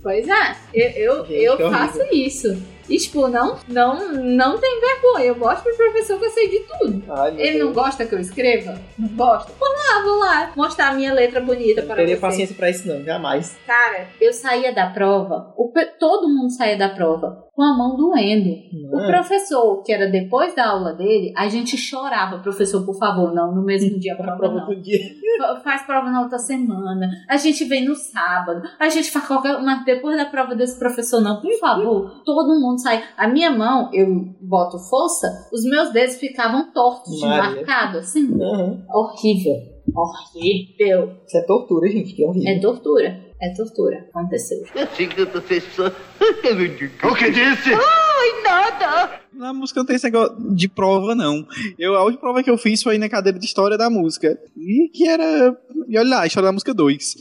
Pois 0.01 0.27
é, 0.27 0.55
eu, 0.73 0.89
eu, 0.89 1.25
Gente, 1.25 1.61
eu 1.61 1.71
faço 1.71 2.01
isso. 2.11 2.61
E, 2.89 2.97
tipo, 2.97 3.27
não, 3.27 3.57
não, 3.67 4.11
não 4.13 4.57
tem 4.59 4.79
vergonha. 4.81 5.25
Eu 5.25 5.37
mostro 5.37 5.63
pro 5.63 5.75
professor 5.91 6.19
que 6.19 6.25
eu 6.25 6.29
sei 6.31 6.49
de 6.49 6.59
tudo. 6.59 7.03
Ai, 7.11 7.33
Ele 7.39 7.59
não 7.59 7.67
Deus. 7.71 7.75
gosta 7.75 8.05
que 8.05 8.13
eu 8.15 8.19
escreva? 8.19 8.79
Não 8.97 9.07
gosta? 9.09 9.51
Vou 9.59 9.69
lá, 9.69 10.03
vou 10.03 10.19
lá. 10.19 10.51
Mostrar 10.55 10.89
a 10.89 10.93
minha 10.93 11.13
letra 11.13 11.39
bonita 11.41 11.79
Eu 11.81 11.83
não 11.83 11.87
para 11.87 11.95
teria 11.97 12.15
você. 12.15 12.21
paciência 12.21 12.55
pra 12.55 12.69
isso, 12.69 12.87
não, 12.87 13.03
jamais. 13.03 13.57
Cara, 13.65 14.07
eu 14.19 14.33
saía 14.33 14.73
da 14.73 14.87
prova, 14.89 15.53
o 15.57 15.71
todo 15.99 16.27
mundo 16.29 16.51
saía 16.51 16.77
da 16.77 16.89
prova 16.89 17.43
com 17.55 17.61
a 17.63 17.77
mão 17.77 17.95
doendo. 17.95 18.49
O 18.91 18.97
Não. 18.97 19.07
professor, 19.07 19.83
que 19.83 19.91
era 19.93 20.07
depois 20.09 20.55
da 20.55 20.69
aula 20.69 20.93
dele, 20.93 21.31
a 21.37 21.47
gente 21.47 21.77
chorava, 21.77 22.39
professor, 22.39 22.83
por 22.85 22.97
favor, 22.97 23.33
não, 23.33 23.53
no 23.53 23.63
mesmo 23.63 23.99
dia 23.99 24.15
prova 24.15 24.37
prova 24.37 24.55
não. 24.73 24.81
dia. 24.81 24.99
Fa- 25.37 25.59
Faz 25.63 25.81
prova 25.83 26.09
na 26.11 26.21
outra 26.21 26.37
semana, 26.37 27.09
a 27.29 27.37
gente 27.37 27.63
vem 27.65 27.85
no 27.87 27.95
sábado, 27.95 28.61
a 28.79 28.89
gente 28.89 29.09
faz 29.11 29.25
qualquer. 29.27 29.59
Mas 29.61 29.83
depois 29.85 30.15
da 30.17 30.25
prova 30.25 30.55
desse 30.55 30.77
professor, 30.79 31.21
não, 31.21 31.41
por 31.41 31.51
favor, 31.59 32.21
todo 32.25 32.59
mundo 32.59 32.72
sai. 32.77 33.03
A 33.17 33.27
minha 33.27 33.51
mão, 33.51 33.89
eu 33.93 34.07
boto 34.41 34.77
força, 34.79 35.27
os 35.51 35.63
meus 35.63 35.91
dedos 35.91 36.15
ficavam 36.15 36.71
tortos, 36.71 37.19
marcados, 37.21 38.01
assim. 38.01 38.29
Aham. 38.41 38.85
Horrível. 38.93 39.73
Horrível. 39.95 41.17
Isso 41.25 41.37
é 41.37 41.41
tortura, 41.41 41.89
gente, 41.89 42.13
que 42.13 42.25
horrível. 42.25 42.49
É 42.49 42.59
tortura. 42.59 43.32
É 43.43 43.53
tortura. 43.55 44.07
Aconteceu. 44.09 44.63
Assim 44.73 45.07
que 45.09 45.19
eu 45.19 45.27
sei 45.47 45.59
só. 45.61 45.91
O 47.11 47.15
que 47.15 47.29
disse? 47.29 47.73
Ai, 47.73 48.41
nada! 48.41 49.19
Na 49.33 49.53
música 49.53 49.79
não 49.81 49.85
tem 49.85 49.97
esse 49.97 50.05
negócio 50.05 50.37
de 50.55 50.69
prova, 50.69 51.13
não. 51.13 51.45
Eu, 51.77 51.95
a 51.95 52.03
última 52.03 52.21
prova 52.21 52.41
que 52.41 52.49
eu 52.49 52.57
fiz 52.57 52.81
foi 52.81 52.97
na 52.97 53.09
cadeira 53.09 53.37
de 53.37 53.45
História 53.45 53.77
da 53.77 53.89
Música. 53.89 54.39
E 54.55 54.87
que 54.89 55.05
era. 55.07 55.57
E 55.89 55.97
olha 55.97 56.09
lá, 56.09 56.25
História 56.25 56.47
da 56.47 56.53
Música 56.53 56.73
2. 56.73 57.15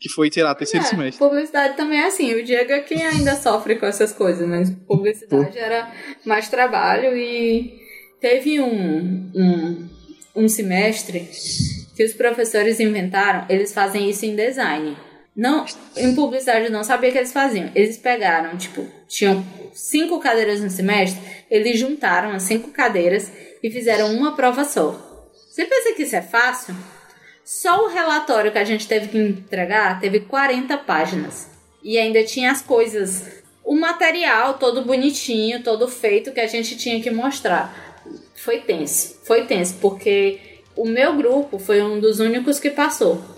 Que 0.00 0.08
foi, 0.08 0.32
sei 0.32 0.42
lá, 0.42 0.52
terceiro 0.54 0.84
É, 0.84 0.88
semestre. 0.88 1.18
publicidade 1.24 1.76
também 1.76 2.00
é 2.00 2.06
assim. 2.06 2.34
O 2.34 2.44
Diego 2.44 2.72
é 2.72 2.80
quem 2.80 3.06
ainda 3.06 3.36
sofre 3.36 3.76
com 3.76 3.86
essas 3.86 4.12
coisas, 4.12 4.48
mas 4.48 4.70
publicidade 4.88 5.56
era 5.56 5.92
mais 6.26 6.48
trabalho 6.48 7.16
e 7.16 7.78
teve 8.20 8.60
um, 8.60 9.30
um, 9.32 9.88
um 10.34 10.48
semestre 10.48 11.28
que 11.94 12.02
os 12.04 12.12
professores 12.14 12.80
inventaram, 12.80 13.46
eles 13.48 13.72
fazem 13.72 14.10
isso 14.10 14.24
em 14.26 14.34
design. 14.34 14.96
Não, 15.38 15.64
em 15.96 16.16
publicidade 16.16 16.64
eu 16.64 16.72
não 16.72 16.82
sabia 16.82 17.12
que 17.12 17.18
eles 17.18 17.32
faziam. 17.32 17.70
Eles 17.72 17.96
pegaram, 17.96 18.58
tipo, 18.58 18.84
tinham 19.06 19.46
cinco 19.72 20.18
cadeiras 20.18 20.60
no 20.60 20.68
semestre, 20.68 21.22
eles 21.48 21.78
juntaram 21.78 22.32
as 22.32 22.42
cinco 22.42 22.72
cadeiras 22.72 23.30
e 23.62 23.70
fizeram 23.70 24.12
uma 24.12 24.34
prova 24.34 24.64
só. 24.64 24.98
Você 25.48 25.64
pensa 25.64 25.94
que 25.94 26.02
isso 26.02 26.16
é 26.16 26.22
fácil? 26.22 26.74
Só 27.44 27.84
o 27.84 27.88
relatório 27.88 28.50
que 28.50 28.58
a 28.58 28.64
gente 28.64 28.88
teve 28.88 29.06
que 29.06 29.16
entregar 29.16 30.00
teve 30.00 30.18
40 30.18 30.76
páginas. 30.78 31.46
E 31.84 31.96
ainda 31.96 32.24
tinha 32.24 32.50
as 32.50 32.60
coisas, 32.60 33.44
o 33.64 33.76
material 33.76 34.54
todo 34.54 34.84
bonitinho, 34.84 35.62
todo 35.62 35.86
feito 35.86 36.32
que 36.32 36.40
a 36.40 36.48
gente 36.48 36.76
tinha 36.76 37.00
que 37.00 37.12
mostrar. 37.12 38.02
Foi 38.34 38.58
tenso, 38.58 39.20
foi 39.22 39.46
tenso, 39.46 39.76
porque 39.80 40.40
o 40.74 40.84
meu 40.84 41.14
grupo 41.14 41.60
foi 41.60 41.80
um 41.80 42.00
dos 42.00 42.18
únicos 42.18 42.58
que 42.58 42.70
passou. 42.70 43.37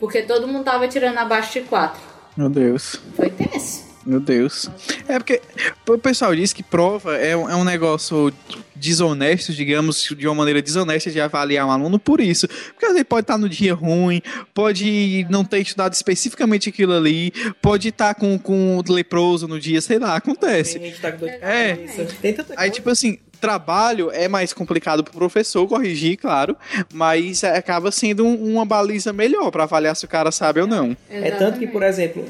Porque 0.00 0.22
todo 0.22 0.46
mundo 0.46 0.64
tava 0.64 0.86
tirando 0.88 1.18
abaixo 1.18 1.54
de 1.54 1.60
4. 1.62 2.00
Meu 2.36 2.48
Deus. 2.48 3.00
Foi 3.14 3.30
tenso. 3.30 3.86
Meu 4.04 4.20
Deus. 4.20 4.70
É 5.08 5.18
porque 5.18 5.40
o 5.88 5.98
pessoal 5.98 6.34
diz 6.36 6.52
que 6.52 6.62
prova 6.62 7.16
é 7.16 7.36
um, 7.36 7.50
é 7.50 7.56
um 7.56 7.64
negócio 7.64 8.32
desonesto, 8.76 9.52
digamos, 9.52 10.02
de 10.16 10.28
uma 10.28 10.34
maneira 10.34 10.62
desonesta 10.62 11.10
de 11.10 11.20
avaliar 11.20 11.66
um 11.66 11.70
aluno 11.72 11.98
por 11.98 12.20
isso. 12.20 12.46
Porque 12.46 12.86
às 12.86 12.92
vezes 12.92 13.06
pode 13.08 13.22
estar 13.24 13.36
no 13.38 13.48
dia 13.48 13.74
ruim, 13.74 14.22
pode 14.54 15.26
não 15.28 15.44
ter 15.44 15.58
estudado 15.60 15.92
especificamente 15.94 16.68
aquilo 16.68 16.92
ali, 16.92 17.32
pode 17.60 17.88
estar 17.88 18.14
com, 18.14 18.38
com 18.38 18.80
leproso 18.88 19.48
no 19.48 19.58
dia, 19.58 19.80
sei 19.80 19.98
lá, 19.98 20.14
acontece. 20.14 20.74
Tem 20.78 20.82
gente 20.88 20.96
que 20.96 21.02
tá 21.02 21.10
com 21.10 21.18
dor 21.18 21.28
de 21.30 21.34
É. 21.36 21.76
cabeça. 21.76 22.04
Tem 22.22 22.32
tanta 22.32 22.54
Aí, 22.56 22.70
tipo 22.70 22.88
assim, 22.90 23.18
trabalho 23.36 24.10
é 24.12 24.28
mais 24.28 24.52
complicado 24.52 25.02
pro 25.04 25.12
professor 25.14 25.66
corrigir, 25.66 26.16
claro, 26.16 26.56
mas 26.92 27.42
acaba 27.44 27.90
sendo 27.90 28.24
um- 28.24 28.52
uma 28.54 28.64
baliza 28.64 29.12
melhor 29.12 29.50
pra 29.50 29.64
avaliar 29.64 29.94
se 29.96 30.04
o 30.04 30.08
cara 30.08 30.30
sabe 30.30 30.60
ou 30.60 30.66
não. 30.66 30.96
É 31.10 31.30
tanto 31.30 31.58
que, 31.58 31.66
por 31.66 31.82
exemplo, 31.82 32.24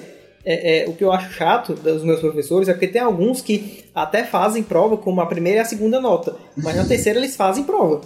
é, 0.44 0.84
é, 0.84 0.88
o 0.88 0.92
que 0.94 1.02
eu 1.04 1.12
acho 1.12 1.32
chato 1.32 1.74
dos 1.74 2.02
meus 2.04 2.20
professores 2.20 2.68
é 2.68 2.72
porque 2.72 2.86
tem 2.88 3.00
alguns 3.02 3.40
que 3.40 3.84
até 3.94 4.24
fazem 4.24 4.62
prova 4.62 4.96
como 4.96 5.20
a 5.20 5.26
primeira 5.26 5.58
e 5.58 5.62
a 5.62 5.64
segunda 5.64 6.00
nota, 6.00 6.36
mas 6.56 6.76
na 6.76 6.84
terceira 6.84 7.18
eles 7.18 7.34
fazem 7.36 7.64
prova. 7.64 8.00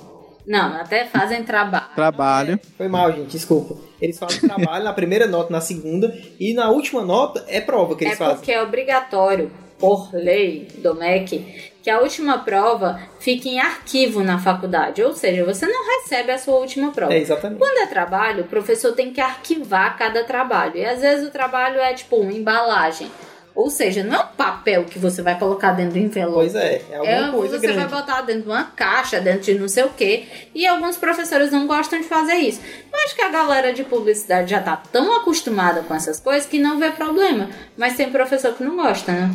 Não, 0.46 0.74
até 0.80 1.04
fazem 1.06 1.44
trabalho. 1.44 1.94
Trabalho. 1.94 2.60
Foi 2.76 2.88
mal, 2.88 3.12
gente, 3.12 3.28
desculpa. 3.28 3.76
Eles 4.00 4.18
fazem 4.18 4.40
trabalho 4.40 4.84
na 4.84 4.92
primeira 4.92 5.26
nota, 5.26 5.52
na 5.52 5.60
segunda, 5.60 6.16
e 6.40 6.54
na 6.54 6.70
última 6.70 7.02
nota 7.04 7.44
é 7.46 7.60
prova 7.60 7.94
que 7.94 8.04
É 8.04 8.08
eles 8.08 8.18
fazem. 8.18 8.36
porque 8.36 8.50
é 8.52 8.62
obrigatório, 8.62 9.50
por 9.78 10.08
lei 10.14 10.66
do 10.78 10.94
MEC, 10.94 11.69
que 11.82 11.88
a 11.90 12.00
última 12.00 12.38
prova 12.38 13.00
fique 13.18 13.48
em 13.48 13.58
arquivo 13.60 14.22
na 14.22 14.38
faculdade. 14.38 15.02
Ou 15.02 15.14
seja, 15.14 15.44
você 15.44 15.66
não 15.66 15.86
recebe 16.00 16.30
a 16.32 16.38
sua 16.38 16.56
última 16.58 16.90
prova. 16.92 17.12
É, 17.14 17.18
exatamente. 17.18 17.58
Quando 17.58 17.78
é 17.78 17.86
trabalho, 17.86 18.44
o 18.44 18.48
professor 18.48 18.92
tem 18.92 19.12
que 19.12 19.20
arquivar 19.20 19.96
cada 19.96 20.24
trabalho. 20.24 20.76
E 20.76 20.84
às 20.84 21.00
vezes 21.00 21.26
o 21.26 21.30
trabalho 21.30 21.80
é 21.80 21.94
tipo 21.94 22.16
uma 22.16 22.32
embalagem. 22.32 23.10
Ou 23.52 23.68
seja, 23.68 24.04
não 24.04 24.14
é 24.14 24.20
um 24.22 24.26
papel 24.36 24.84
que 24.84 24.98
você 24.98 25.22
vai 25.22 25.36
colocar 25.38 25.72
dentro 25.72 25.94
do 25.94 25.98
envelope. 25.98 26.34
Pois 26.34 26.54
é, 26.54 26.80
é 26.90 26.96
alguma 26.96 27.28
É, 27.28 27.30
coisa 27.32 27.58
você 27.58 27.66
grande. 27.66 27.80
vai 27.88 28.00
botar 28.00 28.20
dentro 28.22 28.42
de 28.42 28.48
uma 28.48 28.64
caixa, 28.64 29.20
dentro 29.20 29.40
de 29.40 29.58
não 29.58 29.68
sei 29.68 29.84
o 29.84 29.88
quê. 29.90 30.24
E 30.54 30.66
alguns 30.66 30.96
professores 30.96 31.50
não 31.50 31.66
gostam 31.66 32.00
de 32.00 32.06
fazer 32.06 32.34
isso. 32.34 32.60
Eu 32.92 32.98
acho 33.00 33.14
que 33.16 33.22
a 33.22 33.28
galera 33.28 33.72
de 33.72 33.82
publicidade 33.82 34.50
já 34.52 34.60
tá 34.60 34.76
tão 34.92 35.16
acostumada 35.16 35.82
com 35.82 35.92
essas 35.94 36.20
coisas 36.20 36.46
que 36.48 36.58
não 36.60 36.78
vê 36.78 36.90
problema. 36.90 37.50
Mas 37.76 37.96
tem 37.96 38.10
professor 38.10 38.54
que 38.54 38.62
não 38.62 38.76
gosta, 38.76 39.10
né? 39.12 39.30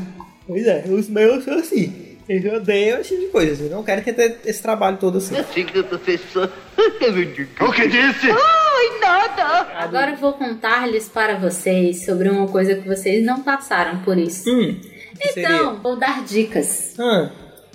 Pois 0.48 0.66
é, 0.66 0.86
os 0.88 1.10
meus 1.10 1.44
são 1.44 1.56
assim. 1.60 2.05
Eles 2.28 2.52
odeiam 2.54 3.00
esse 3.00 3.10
tipo 3.10 3.22
de 3.22 3.28
coisa. 3.28 3.62
Eles 3.62 3.72
não 3.72 3.84
querem 3.84 4.04
que 4.04 4.12
tenha 4.14 4.36
esse 4.46 4.62
trabalho 4.62 4.98
todo 4.98 5.18
assim. 5.20 5.36
Diga, 5.54 5.84
professor. 5.84 6.52
O 7.62 7.72
que 7.72 7.88
disse? 7.88 8.28
Agora 9.78 10.12
eu 10.12 10.18
vou 10.18 10.34
contar-lhes 10.34 11.08
para 11.08 11.36
vocês 11.38 12.06
sobre 12.06 12.30
uma 12.30 12.48
coisa 12.48 12.76
que 12.76 12.88
vocês 12.88 13.24
não 13.26 13.42
passaram 13.42 14.00
por 14.02 14.18
isso. 14.18 14.50
Hum. 14.50 14.80
que 15.20 15.28
seria? 15.34 15.50
Então, 15.56 15.76
vou 15.82 15.96
dar 15.96 16.24
dicas 16.24 16.94
Ah, 17.00 17.30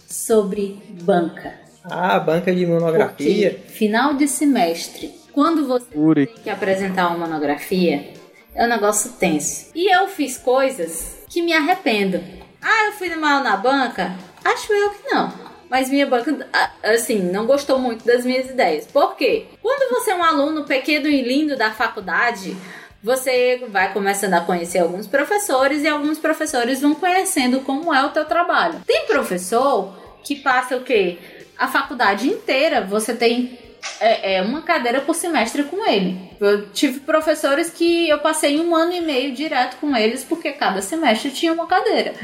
sobre 0.07 0.79
banca. 1.03 1.55
ah, 1.85 2.19
banca 2.19 2.55
de 2.55 2.67
monografia. 2.67 3.51
Porque 3.53 3.73
final 3.73 4.15
de 4.15 4.29
semestre, 4.29 5.15
quando 5.33 5.67
você 5.67 5.87
Uri. 5.95 6.27
tem 6.27 6.37
que 6.45 6.51
apresentar 6.51 7.09
uma 7.09 7.27
monografia, 7.27 8.13
é 8.55 8.65
um 8.65 8.69
negócio 8.69 9.13
tenso. 9.13 9.71
E 9.75 9.95
eu 9.95 10.09
fiz 10.09 10.37
coisas 10.37 11.19
que 11.29 11.41
me 11.43 11.53
arrependo. 11.53 12.21
Ah, 12.61 12.87
eu 12.87 12.93
fui 12.93 13.09
mal 13.15 13.43
na 13.43 13.57
banca? 13.57 14.15
Acho 14.45 14.73
eu 14.73 14.91
que 14.91 15.09
não. 15.09 15.33
Mas 15.69 15.89
minha 15.89 16.07
banca, 16.07 16.49
ah, 16.53 16.71
assim, 16.85 17.21
não 17.21 17.47
gostou 17.47 17.79
muito 17.79 18.05
das 18.05 18.25
minhas 18.25 18.51
ideias. 18.51 18.87
Por 18.87 19.15
quê? 19.15 19.47
Quando 19.63 19.91
você 19.91 20.11
é 20.11 20.17
um 20.17 20.23
aluno 20.23 20.65
pequeno 20.65 21.07
e 21.07 21.23
lindo 21.23 21.57
da 21.57 21.71
faculdade, 21.71 22.57
você 23.03 23.65
vai 23.69 23.93
começando 23.93 24.35
a 24.35 24.41
conhecer 24.41 24.81
alguns 24.81 25.07
professores 25.07 25.83
e 25.83 25.89
alguns 25.89 26.19
professores 26.19 26.81
vão 26.81 26.95
conhecendo 26.95 27.61
como 27.61 27.95
é 27.95 28.05
o 28.05 28.11
teu 28.11 28.25
trabalho. 28.25 28.83
Tem 28.85 29.07
professor 29.07 29.95
que 30.25 30.37
passa 30.37 30.77
o 30.77 30.83
quê? 30.83 31.19
A 31.57 31.69
faculdade 31.69 32.29
inteira 32.29 32.81
você 32.81 33.15
tem 33.15 33.59
é, 34.01 34.37
é, 34.37 34.43
uma 34.43 34.63
cadeira 34.63 35.01
por 35.01 35.15
semestre 35.15 35.65
com 35.65 35.89
ele. 35.89 36.19
Eu 36.41 36.69
tive 36.71 37.01
professores 37.01 37.71
que 37.71 38.09
eu 38.09 38.19
passei 38.19 38.61
um 38.61 38.75
ano 38.75 38.93
e 38.93 39.01
meio 39.01 39.35
direto 39.35 39.77
com 39.77 39.97
eles 39.97 40.25
porque 40.25 40.53
cada 40.53 40.81
semestre 40.83 41.31
tinha 41.31 41.53
uma 41.53 41.67
cadeira. 41.67 42.15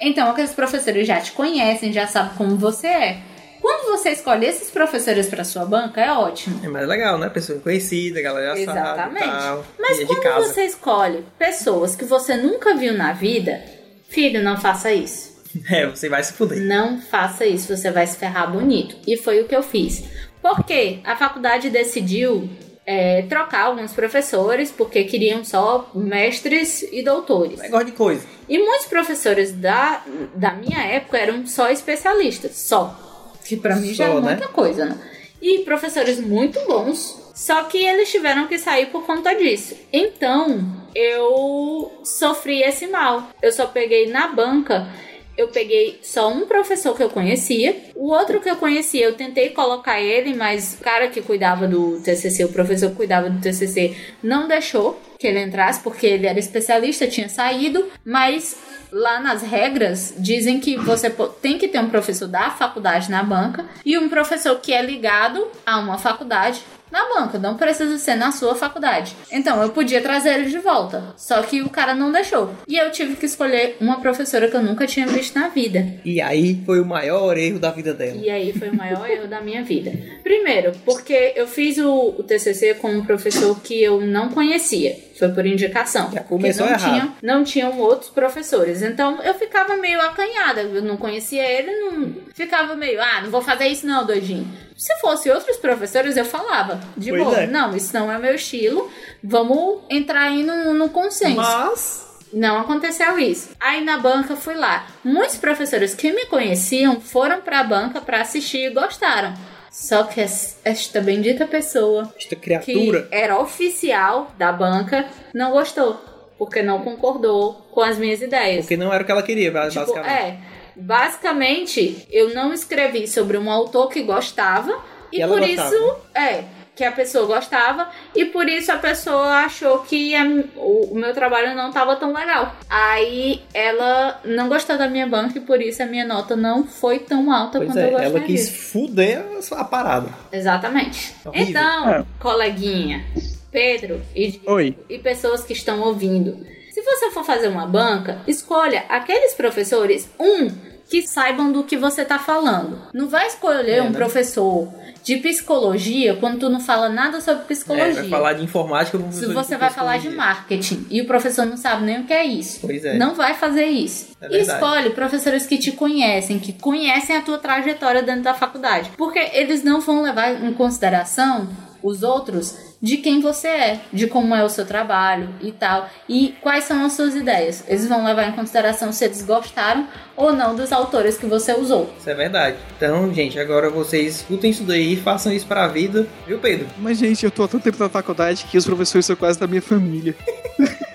Então 0.00 0.30
aqueles 0.30 0.52
professores 0.52 1.06
já 1.06 1.20
te 1.20 1.32
conhecem, 1.32 1.92
já 1.92 2.06
sabem 2.06 2.34
como 2.36 2.56
você 2.56 2.86
é. 2.86 3.18
Quando 3.62 3.92
você 3.92 4.10
escolhe 4.10 4.44
esses 4.44 4.72
professores 4.72 5.28
para 5.28 5.44
sua 5.44 5.64
banca, 5.64 6.00
é 6.00 6.12
ótimo. 6.12 6.60
É 6.64 6.68
mais 6.68 6.86
legal, 6.88 7.16
né? 7.16 7.28
Pessoa 7.28 7.60
conhecida, 7.60 8.20
galera 8.20 8.56
já 8.56 8.62
Exatamente. 8.62 9.24
sabe 9.24 9.36
e 9.36 9.40
tal. 9.40 9.64
Mas 9.78 10.00
é 10.00 10.04
quando 10.04 10.34
você 10.44 10.64
escolhe 10.64 11.24
pessoas 11.38 11.94
que 11.94 12.04
você 12.04 12.36
nunca 12.36 12.74
viu 12.74 12.92
na 12.92 13.12
vida, 13.12 13.62
filho, 14.08 14.42
não 14.42 14.56
faça 14.60 14.92
isso. 14.92 15.32
É, 15.70 15.86
você 15.86 16.08
vai 16.08 16.24
se 16.24 16.32
fuder. 16.32 16.62
Não 16.62 16.98
faça 16.98 17.44
isso, 17.44 17.76
você 17.76 17.90
vai 17.90 18.06
se 18.06 18.16
ferrar 18.16 18.50
bonito. 18.50 18.96
E 19.06 19.18
foi 19.18 19.42
o 19.42 19.46
que 19.46 19.54
eu 19.54 19.62
fiz. 19.62 20.02
Porque 20.42 20.98
a 21.04 21.16
faculdade 21.16 21.70
decidiu 21.70 22.50
é, 22.84 23.22
trocar 23.22 23.66
alguns 23.66 23.92
professores, 23.92 24.70
porque 24.70 25.04
queriam 25.04 25.44
só 25.44 25.90
mestres 25.94 26.82
e 26.90 27.02
doutores. 27.02 27.60
Negócio 27.60 27.86
de 27.86 27.92
coisa. 27.92 28.26
E 28.48 28.58
muitos 28.58 28.86
professores 28.86 29.52
da, 29.52 30.02
da 30.34 30.52
minha 30.52 30.82
época 30.82 31.16
eram 31.16 31.46
só 31.46 31.70
especialistas, 31.70 32.56
só. 32.56 32.98
Que 33.44 33.56
pra 33.56 33.76
mim 33.76 33.94
já 33.94 34.06
Só, 34.06 34.18
é 34.18 34.20
né? 34.20 34.30
muita 34.32 34.48
coisa, 34.48 34.84
né? 34.86 34.98
E 35.40 35.60
professores 35.60 36.20
muito 36.20 36.60
bons, 36.66 37.32
só 37.34 37.64
que 37.64 37.84
eles 37.84 38.10
tiveram 38.10 38.46
que 38.46 38.58
sair 38.58 38.86
por 38.86 39.04
conta 39.04 39.34
disso. 39.34 39.76
Então, 39.92 40.64
eu 40.94 42.00
sofri 42.04 42.62
esse 42.62 42.86
mal. 42.86 43.28
Eu 43.40 43.50
só 43.50 43.66
peguei 43.66 44.08
na 44.08 44.28
banca 44.28 44.88
eu 45.36 45.48
peguei 45.48 45.98
só 46.02 46.30
um 46.30 46.46
professor 46.46 46.96
que 46.96 47.02
eu 47.02 47.10
conhecia. 47.10 47.90
O 47.94 48.08
outro 48.08 48.40
que 48.40 48.50
eu 48.50 48.56
conhecia, 48.56 49.04
eu 49.04 49.14
tentei 49.14 49.50
colocar 49.50 50.00
ele, 50.00 50.34
mas 50.34 50.76
o 50.78 50.82
cara 50.82 51.08
que 51.08 51.22
cuidava 51.22 51.66
do 51.66 52.00
TCC, 52.00 52.44
o 52.44 52.52
professor 52.52 52.90
que 52.90 52.96
cuidava 52.96 53.30
do 53.30 53.40
TCC, 53.40 53.96
não 54.22 54.46
deixou 54.46 55.00
que 55.18 55.26
ele 55.26 55.40
entrasse 55.40 55.80
porque 55.80 56.06
ele 56.06 56.26
era 56.26 56.38
especialista, 56.38 57.06
tinha 57.06 57.28
saído, 57.28 57.88
mas 58.04 58.56
lá 58.90 59.20
nas 59.20 59.42
regras 59.42 60.12
dizem 60.18 60.60
que 60.60 60.76
você 60.76 61.08
tem 61.40 61.56
que 61.56 61.68
ter 61.68 61.78
um 61.78 61.88
professor 61.88 62.28
da 62.28 62.50
faculdade 62.50 63.10
na 63.10 63.22
banca 63.22 63.64
e 63.86 63.96
um 63.96 64.08
professor 64.08 64.60
que 64.60 64.72
é 64.72 64.82
ligado 64.82 65.46
a 65.64 65.78
uma 65.78 65.96
faculdade 65.96 66.60
na 66.92 67.08
banca, 67.08 67.38
não 67.38 67.56
precisa 67.56 67.96
ser 67.98 68.14
na 68.14 68.30
sua 68.30 68.54
faculdade. 68.54 69.16
Então 69.32 69.62
eu 69.62 69.70
podia 69.70 70.02
trazer 70.02 70.34
ele 70.34 70.50
de 70.50 70.58
volta, 70.58 71.14
só 71.16 71.42
que 71.42 71.62
o 71.62 71.70
cara 71.70 71.94
não 71.94 72.12
deixou. 72.12 72.50
E 72.68 72.76
eu 72.76 72.90
tive 72.90 73.16
que 73.16 73.24
escolher 73.24 73.78
uma 73.80 73.98
professora 74.00 74.48
que 74.48 74.56
eu 74.56 74.62
nunca 74.62 74.86
tinha 74.86 75.06
visto 75.06 75.38
na 75.38 75.48
vida. 75.48 75.94
E 76.04 76.20
aí 76.20 76.62
foi 76.66 76.80
o 76.80 76.84
maior 76.84 77.36
erro 77.38 77.58
da 77.58 77.70
vida 77.70 77.94
dela. 77.94 78.18
E 78.22 78.28
aí 78.28 78.52
foi 78.52 78.68
o 78.68 78.76
maior 78.76 79.08
erro 79.08 79.26
da 79.26 79.40
minha 79.40 79.64
vida. 79.64 79.90
Primeiro, 80.22 80.72
porque 80.84 81.32
eu 81.34 81.46
fiz 81.46 81.78
o, 81.78 82.14
o 82.18 82.22
TCC 82.22 82.74
com 82.74 82.92
um 82.92 83.04
professor 83.04 83.58
que 83.60 83.82
eu 83.82 84.00
não 84.00 84.28
conhecia. 84.28 84.94
Foi 85.22 85.28
por 85.28 85.46
indicação. 85.46 86.10
Já 86.12 86.20
começou 86.20 86.66
não 86.66 86.72
errado. 86.72 86.92
tinham, 86.92 87.16
não 87.22 87.44
tinham 87.44 87.78
outros 87.78 88.10
professores. 88.10 88.82
Então 88.82 89.22
eu 89.22 89.34
ficava 89.34 89.76
meio 89.76 90.00
acanhada. 90.00 90.62
Eu 90.62 90.82
não 90.82 90.96
conhecia 90.96 91.48
ele, 91.48 91.70
não 91.70 92.12
ficava 92.34 92.74
meio, 92.74 93.00
ah, 93.00 93.20
não 93.22 93.30
vou 93.30 93.40
fazer 93.40 93.68
isso 93.68 93.86
não, 93.86 94.04
doidinho. 94.04 94.50
Se 94.76 94.92
fosse 95.00 95.30
outros 95.30 95.56
professores, 95.58 96.16
eu 96.16 96.24
falava. 96.24 96.80
De 96.96 97.10
Pois 97.10 97.22
boa, 97.22 97.38
é. 97.42 97.46
não, 97.46 97.76
isso 97.76 97.94
não 97.94 98.10
é 98.10 98.18
meu 98.18 98.34
estilo. 98.34 98.90
Vamos 99.22 99.82
entrar 99.88 100.22
aí 100.22 100.42
no, 100.42 100.74
no 100.74 100.88
consenso. 100.88 101.36
Mas. 101.36 102.10
Não 102.32 102.58
aconteceu 102.58 103.16
isso. 103.18 103.50
Aí 103.60 103.84
na 103.84 103.98
banca 103.98 104.34
fui 104.34 104.54
lá. 104.54 104.86
Muitos 105.04 105.36
professores 105.36 105.94
que 105.94 106.10
me 106.12 106.26
conheciam 106.26 107.00
foram 107.00 107.42
pra 107.42 107.62
banca 107.62 108.00
pra 108.00 108.22
assistir 108.22 108.70
e 108.70 108.70
gostaram. 108.70 109.34
Só 109.72 110.04
que 110.04 110.20
es- 110.20 110.58
esta 110.64 111.00
bendita 111.00 111.46
pessoa 111.46 112.12
Esta 112.16 112.36
que 112.36 112.42
criatura. 112.42 113.08
era 113.10 113.38
oficial 113.40 114.30
da 114.36 114.52
banca 114.52 115.08
não 115.34 115.50
gostou, 115.52 115.98
porque 116.38 116.62
não 116.62 116.82
concordou 116.82 117.54
com 117.72 117.80
as 117.80 117.96
minhas 117.96 118.20
ideias. 118.20 118.66
Porque 118.66 118.76
não 118.76 118.92
era 118.92 119.02
o 119.02 119.06
que 119.06 119.10
ela 119.12 119.22
queria, 119.22 119.46
Tipo, 119.50 119.54
basicamente. 119.54 120.08
é, 120.10 120.38
basicamente 120.76 122.06
eu 122.10 122.34
não 122.34 122.52
escrevi 122.52 123.06
sobre 123.08 123.38
um 123.38 123.50
autor 123.50 123.88
que 123.88 124.02
gostava 124.02 124.78
e, 125.10 125.20
E 125.22 125.26
por 125.26 125.40
gostava. 125.40 125.74
isso 125.74 125.96
é 126.14 126.44
que 126.82 126.86
a 126.86 126.90
pessoa 126.90 127.26
gostava 127.26 127.88
e 128.12 128.24
por 128.24 128.48
isso 128.48 128.72
a 128.72 128.76
pessoa 128.76 129.44
achou 129.44 129.78
que 129.80 130.16
a- 130.16 130.24
o, 130.56 130.88
o 130.92 130.94
meu 130.96 131.14
trabalho 131.14 131.54
não 131.54 131.68
estava 131.68 131.94
tão 131.94 132.12
legal. 132.12 132.56
Aí 132.68 133.40
ela 133.54 134.20
não 134.24 134.48
gostou 134.48 134.76
da 134.76 134.88
minha 134.88 135.06
banca 135.06 135.38
e 135.38 135.40
por 135.40 135.62
isso 135.62 135.80
a 135.80 135.86
minha 135.86 136.04
nota 136.04 136.34
não 136.34 136.66
foi 136.66 136.98
tão 136.98 137.30
alta 137.32 137.58
Pois 137.58 137.68
quanto 137.70 137.78
é, 137.78 137.86
eu 137.86 137.90
gostaria. 137.92 138.08
ela 138.16 138.20
quis 138.26 138.48
fuder 138.72 139.24
a 139.52 139.64
parada. 139.64 140.08
Exatamente. 140.32 141.14
Horrível. 141.24 141.48
Então, 141.50 141.88
É. 141.90 142.04
coleguinha, 142.18 143.04
Pedro 143.52 144.02
e 144.16 144.40
Oi. 144.44 144.76
e 144.88 144.98
pessoas 144.98 145.44
que 145.44 145.52
estão 145.52 145.80
ouvindo. 145.82 146.44
Se 146.72 146.82
você 146.82 147.10
for 147.10 147.22
fazer 147.22 147.46
uma 147.48 147.66
banca, 147.66 148.22
escolha 148.26 148.84
aqueles 148.88 149.34
professores, 149.34 150.10
um, 150.18 150.50
que 150.92 151.08
saibam 151.08 151.50
do 151.50 151.64
que 151.64 151.74
você 151.74 152.04
tá 152.04 152.18
falando. 152.18 152.78
Não 152.92 153.08
vai 153.08 153.26
escolher 153.26 153.78
É, 153.78 153.82
um 153.82 153.86
né? 153.88 153.92
professor 153.98 154.68
de 155.02 155.16
psicologia 155.16 156.14
quando 156.16 156.38
tu 156.40 156.50
não 156.50 156.60
fala 156.60 156.88
nada 156.90 157.18
sobre 157.20 157.44
É, 157.44 157.46
psicologia. 157.46 157.94
vai 157.94 158.08
falar 158.10 158.32
de 158.34 158.44
informática 158.44 158.98
Se 159.10 159.24
você 159.32 159.56
vai 159.56 159.70
falar 159.70 159.96
de 159.98 160.10
marketing 160.10 160.86
e 160.90 161.00
o 161.00 161.06
professor 161.06 161.46
não 161.46 161.56
sabe 161.56 161.86
nem 161.86 162.00
o 162.00 162.04
que 162.04 162.12
é 162.12 162.24
isso, 162.26 162.58
Pois 162.60 162.84
é. 162.84 162.98
não 162.98 163.14
vai 163.14 163.32
fazer 163.34 163.64
isso. 163.64 164.12
É. 164.20 164.38
Escolhe 164.38 164.90
professores 164.90 165.46
que 165.46 165.56
te 165.56 165.72
conhecem, 165.72 166.38
que 166.38 166.52
conhecem 166.52 167.16
a 167.16 167.22
tua 167.22 167.38
trajetória 167.38 168.02
dentro 168.02 168.22
da 168.24 168.34
faculdade. 168.34 168.90
Porque 168.98 169.18
eles 169.32 169.64
não 169.64 169.80
vão 169.80 170.02
levar 170.02 170.44
em 170.44 170.52
consideração 170.52 171.48
os 171.82 172.02
outros 172.02 172.56
de 172.80 172.96
quem 172.96 173.20
você 173.20 173.48
é, 173.48 173.80
de 173.92 174.06
como 174.06 174.34
é 174.34 174.44
o 174.44 174.48
seu 174.48 174.66
trabalho 174.66 175.28
e 175.40 175.52
tal, 175.52 175.88
e 176.08 176.34
quais 176.40 176.64
são 176.64 176.84
as 176.84 176.94
suas 176.94 177.14
ideias. 177.14 177.64
Eles 177.68 177.88
vão 177.88 178.04
levar 178.04 178.28
em 178.28 178.32
consideração 178.32 178.92
se 178.92 179.04
eles 179.04 179.22
gostaram 179.22 179.86
ou 180.16 180.32
não 180.32 180.54
dos 180.54 180.72
autores 180.72 181.16
que 181.16 181.26
você 181.26 181.52
usou. 181.52 181.92
Isso 181.98 182.10
é 182.10 182.14
verdade. 182.14 182.56
Então, 182.76 183.12
gente, 183.14 183.38
agora 183.38 183.70
vocês 183.70 184.16
escutem 184.16 184.50
isso 184.50 184.64
daí, 184.64 184.96
façam 184.96 185.32
isso 185.32 185.46
pra 185.46 185.68
vida, 185.68 186.06
viu, 186.26 186.38
Pedro? 186.38 186.66
Mas, 186.78 186.98
gente, 186.98 187.24
eu 187.24 187.30
tô 187.30 187.44
há 187.44 187.48
tanto 187.48 187.62
tempo 187.62 187.78
na 187.78 187.88
faculdade 187.88 188.44
que 188.50 188.58
os 188.58 188.64
professores 188.64 189.06
são 189.06 189.16
quase 189.16 189.38
da 189.38 189.46
minha 189.46 189.62
família. 189.62 190.14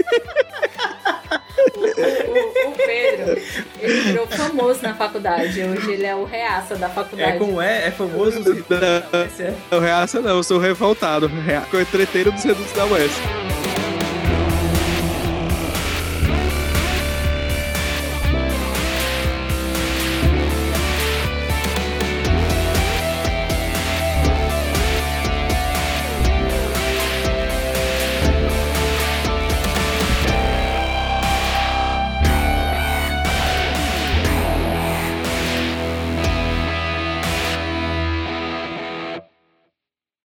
O, 2.28 2.70
o 2.70 2.72
Pedro, 2.74 3.42
ele 3.80 4.02
virou 4.02 4.28
famoso 4.28 4.80
na 4.84 4.94
faculdade. 4.94 5.62
Hoje 5.64 5.94
ele 5.94 6.06
é 6.06 6.16
o 6.16 6.24
reaça 6.26 6.76
da 6.76 6.90
faculdade. 6.90 7.32
É 7.32 7.38
como 7.38 7.62
é, 7.62 7.88
é 7.88 7.92
famoso. 7.92 8.40
Não, 8.44 9.24
Esse 9.26 9.44
é. 9.44 9.54
não, 9.72 9.80
reaça 9.80 10.20
não, 10.20 10.38
eu 10.38 10.44
sou 10.44 10.60
revoltado. 10.60 11.28
Rea- 11.28 11.64
Treteiro 11.92 12.32
dos 12.32 12.44
redutos 12.44 12.72
da 12.74 12.86
UES. 12.86 13.12